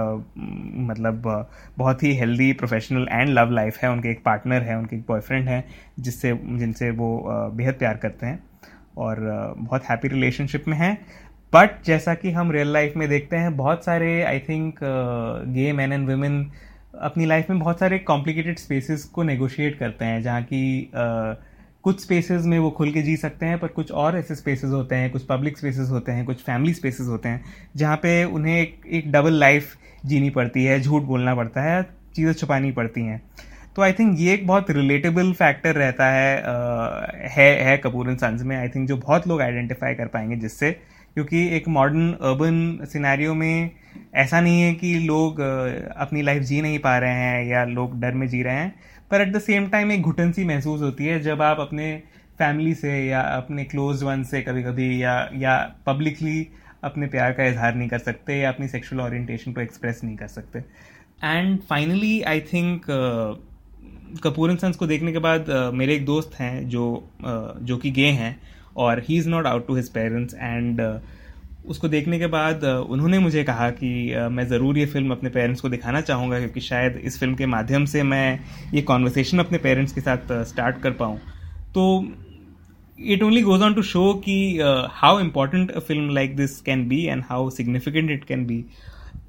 मतलब 0.89 1.47
बहुत 1.77 2.03
ही 2.03 2.13
healthy 2.15 2.51
professional 2.53 3.07
and 3.11 3.29
love 3.29 3.51
life 3.51 3.77
है। 3.77 3.89
उनके 3.91 4.09
एक 4.09 4.21
पार्टनर 4.25 4.61
है 4.61 4.77
उनके 4.77 4.95
एक 4.95 5.03
बॉयफ्रेंड 5.07 5.47
है 5.49 5.63
जिससे 5.99 6.33
जिनसे 6.43 6.89
वो 6.91 7.23
बेहद 7.57 7.73
प्यार 7.73 7.97
करते 7.97 8.25
हैं 8.25 8.39
और 8.97 9.17
बहुत 9.57 9.83
हैप्पी 9.89 10.07
रिलेशनशिप 10.07 10.67
में 10.67 10.77
हैं। 10.77 10.97
बट 11.53 11.83
जैसा 11.85 12.13
कि 12.13 12.31
हम 12.31 12.51
रियल 12.51 12.73
लाइफ 12.73 12.93
में 12.97 13.07
देखते 13.09 13.37
हैं 13.37 13.55
बहुत 13.57 13.85
सारे 13.85 14.21
I 14.23 14.39
think 14.39 14.79
gay 15.55 15.71
man 15.73 15.93
and 15.93 16.09
women 16.09 16.45
अपनी 17.01 17.25
लाइफ 17.25 17.49
में 17.49 17.59
बहुत 17.59 17.79
सारे 17.79 17.99
कॉम्प्लिकेटेड 17.99 18.59
स्पेसेस 18.59 19.03
को 19.03 19.23
नेगोशिएट 19.23 19.79
करते 19.79 20.05
हैं 20.05 20.21
जहाँ 20.21 20.41
की 20.41 20.91
कुछ 21.83 22.01
स्पेसेस 22.01 22.45
में 22.45 22.59
वो 22.59 22.69
खुल 22.71 22.91
के 22.91 23.01
जी 23.01 23.17
सकते 23.17 23.45
हैं 23.45 23.59
पर 23.59 23.67
कुछ 23.67 23.91
और 23.91 24.17
ऐसे 24.17 24.35
स्पेसेस 24.35 24.71
होते 24.71 24.95
हैं 24.95 25.11
कुछ 25.11 25.23
पब्लिक 25.23 25.57
स्पेसेस 25.57 25.89
होते 25.89 26.11
हैं 26.11 26.25
कुछ 26.25 26.43
फैमिली 26.43 26.73
स्पेसेस 26.73 27.07
होते 27.07 27.29
हैं 27.29 27.43
जहाँ 27.75 27.97
पे 27.97 28.23
उन्हें 28.23 28.61
एक, 28.61 28.81
एक 28.87 29.11
डबल 29.11 29.33
लाइफ 29.33 29.75
जीनी 30.05 30.29
पड़ती 30.29 30.65
है 30.65 30.81
झूठ 30.81 31.01
बोलना 31.01 31.35
पड़ता 31.35 31.61
है 31.61 31.83
चीज़ें 32.15 32.33
छुपानी 32.33 32.71
पड़ती 32.71 33.01
हैं। 33.01 33.21
तो 33.75 33.81
आई 33.81 33.93
थिंक 33.93 34.19
ये 34.19 34.33
एक 34.33 34.47
बहुत 34.47 34.71
रिलेटेबल 34.71 35.33
फैक्टर 35.33 35.75
रहता 35.75 36.09
है 36.11 36.37
अ, 36.37 37.29
है 37.31 37.63
है 37.63 37.77
कपूर 37.77 38.09
एंड 38.09 38.17
सन्स 38.17 38.43
में 38.43 38.57
आई 38.57 38.67
थिंक 38.67 38.87
जो 38.87 38.97
बहुत 38.97 39.27
लोग 39.27 39.41
आइडेंटिफाई 39.41 39.93
कर 39.93 40.07
पाएँगे 40.07 40.35
जिससे 40.35 40.92
क्योंकि 41.15 41.47
एक 41.55 41.67
मॉडर्न 41.67 42.11
अर्बन 42.13 42.85
सिनेरियो 42.85 43.33
में 43.33 43.71
ऐसा 44.15 44.41
नहीं 44.41 44.61
है 44.61 44.73
कि 44.73 44.93
लोग 44.99 45.39
अपनी 45.97 46.21
लाइफ 46.21 46.43
जी 46.43 46.61
नहीं 46.61 46.79
पा 46.79 46.97
रहे 46.97 47.13
हैं 47.13 47.45
या 47.47 47.63
लोग 47.65 47.99
डर 47.99 48.13
में 48.13 48.27
जी 48.27 48.41
रहे 48.43 48.55
हैं 48.55 48.73
पर 49.11 49.21
एट 49.21 49.31
द 49.33 49.39
सेम 49.39 49.67
टाइम 49.67 49.91
एक 49.91 50.01
घुटन 50.01 50.31
सी 50.31 50.43
महसूस 50.43 50.81
होती 50.81 51.05
है 51.05 51.19
जब 51.19 51.41
आप 51.41 51.59
अपने 51.59 51.95
फैमिली 52.39 52.73
से 52.73 53.05
या 53.05 53.21
अपने 53.21 53.63
क्लोज 53.63 54.03
वन 54.03 54.23
से 54.23 54.41
कभी 54.41 54.63
कभी 54.63 55.03
या 55.03 55.13
या 55.35 55.57
पब्लिकली 55.85 56.47
अपने 56.83 57.07
प्यार 57.07 57.31
का 57.31 57.45
इजहार 57.45 57.75
नहीं 57.75 57.89
कर 57.89 57.99
सकते 57.99 58.37
या 58.37 58.49
अपनी 58.49 58.67
सेक्सुअल 58.67 59.01
ओरिएंटेशन 59.01 59.53
को 59.53 59.61
एक्सप्रेस 59.61 60.01
नहीं 60.03 60.15
कर 60.17 60.27
सकते। 60.27 60.59
And 61.23 61.59
finally 61.59 62.21
I 62.21 62.39
think 62.53 62.85
Kapoor 64.23 64.49
and 64.49 64.59
Sons 64.59 64.75
को 64.75 64.87
देखने 64.87 65.11
के 65.11 65.19
बाद 65.19 65.49
अ, 65.49 65.71
मेरे 65.71 65.95
एक 65.95 66.05
दोस्त 66.05 66.35
हैं 66.39 66.67
जो 66.69 66.93
अ, 67.25 67.53
जो 67.61 67.77
कि 67.77 67.91
गे 67.91 68.07
हैं। 68.07 68.35
और 68.77 69.03
he 69.07 69.17
is 69.17 69.29
not 69.29 69.45
out 69.45 69.67
to 69.67 69.75
his 69.75 69.89
parents 69.93 70.35
and 70.35 70.81
उसको 71.65 71.87
देखने 71.87 72.19
के 72.19 72.27
बाद 72.27 72.63
उन्होंने 72.63 73.19
मुझे 73.19 73.43
कहा 73.43 73.69
कि 73.71 73.89
मैं 74.31 74.47
ज़रूर 74.47 74.77
ये 74.77 74.85
फ़िल्म 74.85 75.11
अपने 75.11 75.29
पेरेंट्स 75.29 75.61
को 75.61 75.69
दिखाना 75.69 76.01
चाहूँगा 76.01 76.39
क्योंकि 76.39 76.61
शायद 76.61 76.97
इस 77.03 77.19
फ़िल्म 77.19 77.35
के 77.35 77.45
माध्यम 77.45 77.85
से 77.85 78.03
मैं 78.03 78.39
ये 78.73 78.81
कॉन्वर्सेशन 78.81 79.39
अपने 79.39 79.57
पेरेंट्स 79.57 79.93
के 79.93 80.01
साथ 80.01 80.33
स्टार्ट 80.45 80.81
कर 80.81 80.91
पाऊँ। 80.93 81.17
तो 81.75 82.05
it 82.99 83.23
only 83.23 83.41
goes 83.41 83.61
on 83.61 83.73
to 83.73 83.81
show 83.83 84.13
कि 84.25 84.35
how 84.93 85.19
important 85.19 85.71
a 85.71 85.81
film 85.81 86.09
like 86.17 86.35
this 86.39 86.59
can 86.67 86.83
be 86.89 86.99
and 87.13 87.29
how 87.29 87.39
significant 87.59 88.11
it 88.17 88.27
can 88.31 88.45
be 88.49 88.63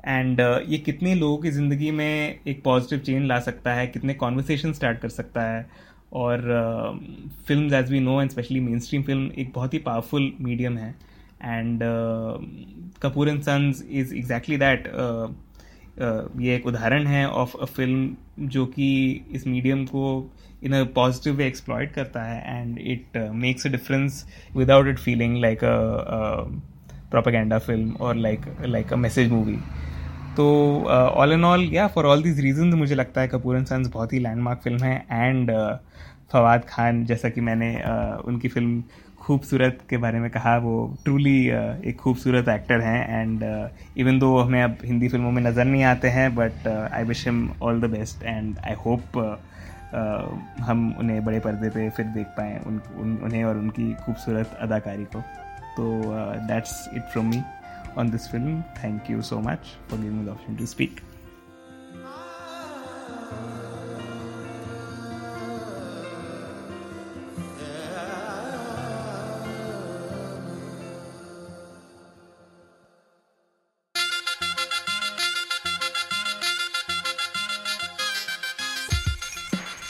and 0.06 0.40
ये 0.68 0.78
कितने 0.78 1.14
लोगों 1.14 1.36
की 1.38 1.50
ज़िंदगी 1.50 1.90
में 1.90 2.40
एक 2.46 2.62
पॉजिटिव 2.64 2.98
चेंज 2.98 3.26
ला 3.26 3.38
सकता 3.40 3.74
है, 3.74 3.86
कितने 3.86 4.14
कॉन्वर्सेशन 4.14 4.72
स्टार्ट 4.72 4.98
कर 5.00 5.08
सकता 5.08 5.42
है। 5.42 5.66
और 6.14 6.40
film 7.46 7.74
as 7.74 7.90
we 7.90 8.00
know 8.00 8.20
and 8.20 8.30
specially 8.30 8.60
mainstream 8.80 9.02
film 9.02 9.30
एक 9.38 9.52
बहुत 9.54 9.74
ही 9.74 9.78
पावरफुल 9.78 10.32
मीडियम 10.40 10.76
है. 10.78 10.94
And 11.42 11.80
Kapoor 13.02 13.28
and 13.28 13.40
Sons 13.42 13.82
is 13.90 14.14
exactly 14.16 14.56
that 14.56 14.86
ये 16.40 16.54
एक 16.56 16.66
उदाहरण 16.66 17.06
है 17.06 17.26
ऑफ़ 17.30 17.56
अ 17.56 17.64
फ़िल्म 17.66 18.46
जो 18.48 18.64
कि 18.66 18.86
इस 19.34 19.46
मीडियम 19.46 19.84
को 19.86 20.04
इन 20.64 20.72
अ 20.72 20.82
पॉजिटिव 20.94 21.34
वे 21.36 21.46
एक्सप्लॉयट 21.46 21.92
करता 21.92 22.22
है 22.22 22.58
and 22.58 22.78
it 22.78 23.16
makes 23.34 23.66
a 23.66 23.70
difference 23.70 24.24
without 24.56 24.88
it 24.88 24.98
feeling 24.98 25.36
like 25.40 25.64
a 25.64 25.70
propaganda 27.10 27.58
film 27.58 27.92
और 28.00 28.16
like 28.16 28.46
like 28.66 28.92
a 28.92 28.96
message 28.96 29.30
movie 29.32 29.58
तो 30.36 30.46
ऑल 30.88 31.32
एंड 31.32 31.44
ऑल 31.44 31.68
या 31.72 31.86
फॉर 31.86 32.06
ऑल 32.06 32.22
दीज 32.22 32.40
रीजन 32.40 32.74
मुझे 32.74 32.94
लगता 32.94 33.20
है 33.20 33.28
कपूर 33.28 33.56
एंड 33.56 33.66
सन्स 33.66 33.88
बहुत 33.88 34.12
ही 34.12 34.18
लैंडमार्क 34.18 34.60
फ़िल्म 34.64 34.84
है 34.84 34.96
एंड 35.12 35.50
फवाद 36.32 36.64
खान 36.68 37.04
जैसा 37.04 37.28
कि 37.28 37.40
मैंने 37.40 37.74
uh, 37.74 38.26
उनकी 38.26 38.48
फ़िल्म 38.48 38.82
खूबसूरत 39.20 39.78
के 39.90 39.96
बारे 39.96 40.18
में 40.20 40.30
कहा 40.30 40.56
वो 40.56 40.72
ट्रूली 41.04 41.46
एक 41.88 41.96
खूबसूरत 42.00 42.48
एक्टर 42.48 42.80
हैं 42.80 43.20
एंड 43.20 43.70
इवन 43.98 44.18
दो 44.18 44.38
हमें 44.38 44.62
अब 44.62 44.78
हिंदी 44.84 45.08
फ़िल्मों 45.08 45.30
में 45.30 45.42
नज़र 45.42 45.64
नहीं 45.64 45.84
आते 45.84 46.08
हैं 46.08 46.34
but 46.34 46.68
I 46.68 47.04
wish 47.04 47.24
him 47.24 47.48
all 47.62 47.80
the 47.80 47.84
best 47.84 48.22
and 48.22 48.58
I 48.58 48.74
hope 48.74 49.18
हम 50.60 50.94
उन्हें 50.98 51.24
बड़े 51.24 51.40
पर्दे 51.40 51.68
पे 51.68 51.88
फिर 51.90 52.06
देख 52.06 52.26
पाएँ 52.26 52.58
उन, 52.66 52.80
उन 52.96 53.18
उन्हें 53.24 53.44
और 53.44 53.56
उनकी 53.56 53.92
खूबसूरत 53.94 54.56
अदाकारी 54.60 55.04
को। 55.04 55.20
तो 55.76 56.02
that's 56.48 56.90
it 56.94 57.02
from 57.02 57.26
me 57.26 57.42
on 57.96 58.10
this 58.10 58.28
film. 58.28 58.64
Thank 58.76 59.08
you 59.08 59.22
so 59.22 59.40
much 59.40 59.74
for 59.88 59.96
giving 59.96 60.18
me 60.18 60.24
the 60.24 60.32
opportunity 60.32 60.64
to 60.64 60.70
speak. 60.70 61.02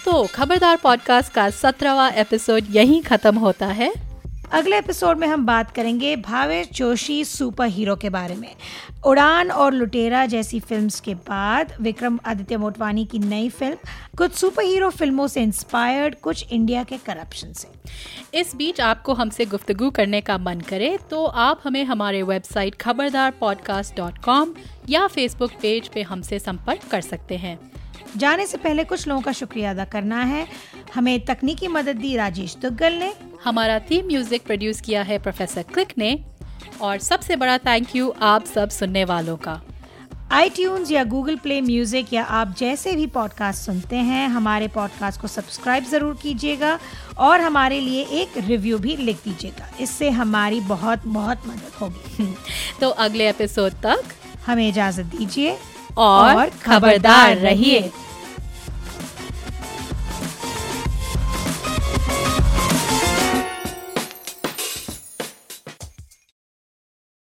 तो 0.04 0.22
खबरदार 0.34 0.76
पॉडकास्ट 0.82 1.32
का 1.32 1.48
सत्रहवा 1.50 2.08
एपिसोड 2.22 2.64
यहीं 2.70 3.00
ख़त्म 3.02 3.38
होता 3.38 3.66
है 3.78 3.92
अगले 4.52 4.78
एपिसोड 4.78 5.18
में 5.18 5.26
हम 5.28 5.44
बात 5.46 5.70
करेंगे 5.70 6.14
भावेश 6.16 6.68
जोशी 6.72 7.24
सुपर 7.24 7.66
हीरो 7.66 7.94
के 7.96 8.10
बारे 8.10 8.34
में। 8.34 8.54
उड़ान 9.06 9.50
और 9.50 9.72
लुटेरा 9.72 10.24
जैसी 10.26 10.60
फिल्म्स 10.60 11.00
के 11.00 11.14
बाद 11.14 11.72
विक्रम 11.80 12.18
आदित्य 12.26 12.56
मोटवानी 12.56 13.04
की 13.04 13.18
नई 13.18 13.48
फ़िल्म 13.48 13.76
कुछ 14.18 14.32
सुपर 14.32 14.62
हीरो 14.62 14.90
फ़िल्मों 14.90 15.26
से 15.26 15.42
इंस्पायर्ड 15.42 16.14
कुछ 16.14 16.52
इंडिया 16.52 16.84
के 16.84 16.98
करप्शन 16.98 17.52
से। 17.52 18.38
इस 18.40 18.54
बीच 18.56 18.80
आपको 18.80 19.14
हमसे 19.14 19.46
गुफ्तगु 19.46 19.90
करने 19.90 20.20
का 20.20 20.38
मन 20.38 20.60
करे 20.60 20.96
तो 21.10 21.24
आप 21.24 21.60
हमें 21.64 21.84
हमारे 21.84 22.22
website 22.22 22.74
Khabardar 22.74 23.30
podcast 23.30 23.96
dot 23.96 24.18
com 24.18 24.54
या 24.88 25.06
फेसबुक 25.06 25.52
पेज 25.62 25.88
पे 25.88 26.02
हमसे 26.02 26.38
संपर्क 26.38 26.88
कर 26.90 27.00
सकते 27.00 27.36
हैं। 27.36 27.58
जाने 28.16 28.46
से 28.46 28.56
पहले 28.56 28.84
कुछ 28.84 29.06
लोगों 29.08 29.22
का 29.22 29.32
शुक्रिया 29.32 29.70
अदा 29.70 29.84
करना 29.84 30.22
है। 30.22 30.46
हमें 30.94 31.24
तकनीकी 31.24 31.68
मदद 31.68 31.96
दी 31.96 32.16
राजेश 32.16 32.56
दुग्गल 32.56 32.92
ने। 32.92 33.12
हमारा 33.44 33.78
थीम 33.78 34.06
म्यूज़िक 34.06 34.42
प्रोड्यूस 34.42 34.80
किया 34.80 35.02
है 35.02 35.18
प्रोफेसर 35.18 35.62
क्लिक 35.62 35.92
ने। 35.98 36.18
और 36.82 36.98
सबसे 36.98 37.36
बड़ा 37.36 37.58
थैंक 37.58 37.94
यू 37.96 38.14
आप 38.22 38.44
सब 38.44 38.68
सुनने 38.68 39.04
वालों 39.04 39.36
का। 39.36 39.60
आई 40.32 40.50
या 40.90 41.02
गूगल 41.04 41.36
प्ले 41.36 41.60
म्यूज़िक 41.60 42.12
या 42.12 42.22
आप 42.24 42.54
जैसे 42.58 42.92
भी 42.92 43.06
पॉडकास्ट 43.06 43.66
सुनते 43.66 43.96
हैं 43.96 44.28
हमारे 44.28 44.68
पॉडकास्ट 44.68 45.20
को 45.20 45.28
सब्सक्राइब 45.28 45.84
ज़रूर 45.84 46.16
कीजिएगा 46.22 46.78
और 47.18 47.40
हमारे 47.40 47.80
लिए 47.80 48.04
एक 48.12 48.38
रिव्यू 48.38 48.78
भी 48.78 48.96
लिख 48.96 49.16
दीजिएगा। 49.16 49.68
इससे 49.80 50.10
हमारी 50.10 50.60
बहुत 50.60 51.06
बहुत 51.06 51.46
मदद 51.46 51.72
होगी। 51.80 52.34
तो 52.80 52.88
अगले 52.88 53.28
एपिसोड 53.28 53.72
तक 53.72 54.04
हमें 54.46 54.68
इजाज़त 54.68 55.04
दीजिए 55.06 55.56
और 55.98 56.36
और 56.36 56.50
खबरदार 56.62 57.36
रहिए। 57.36 57.90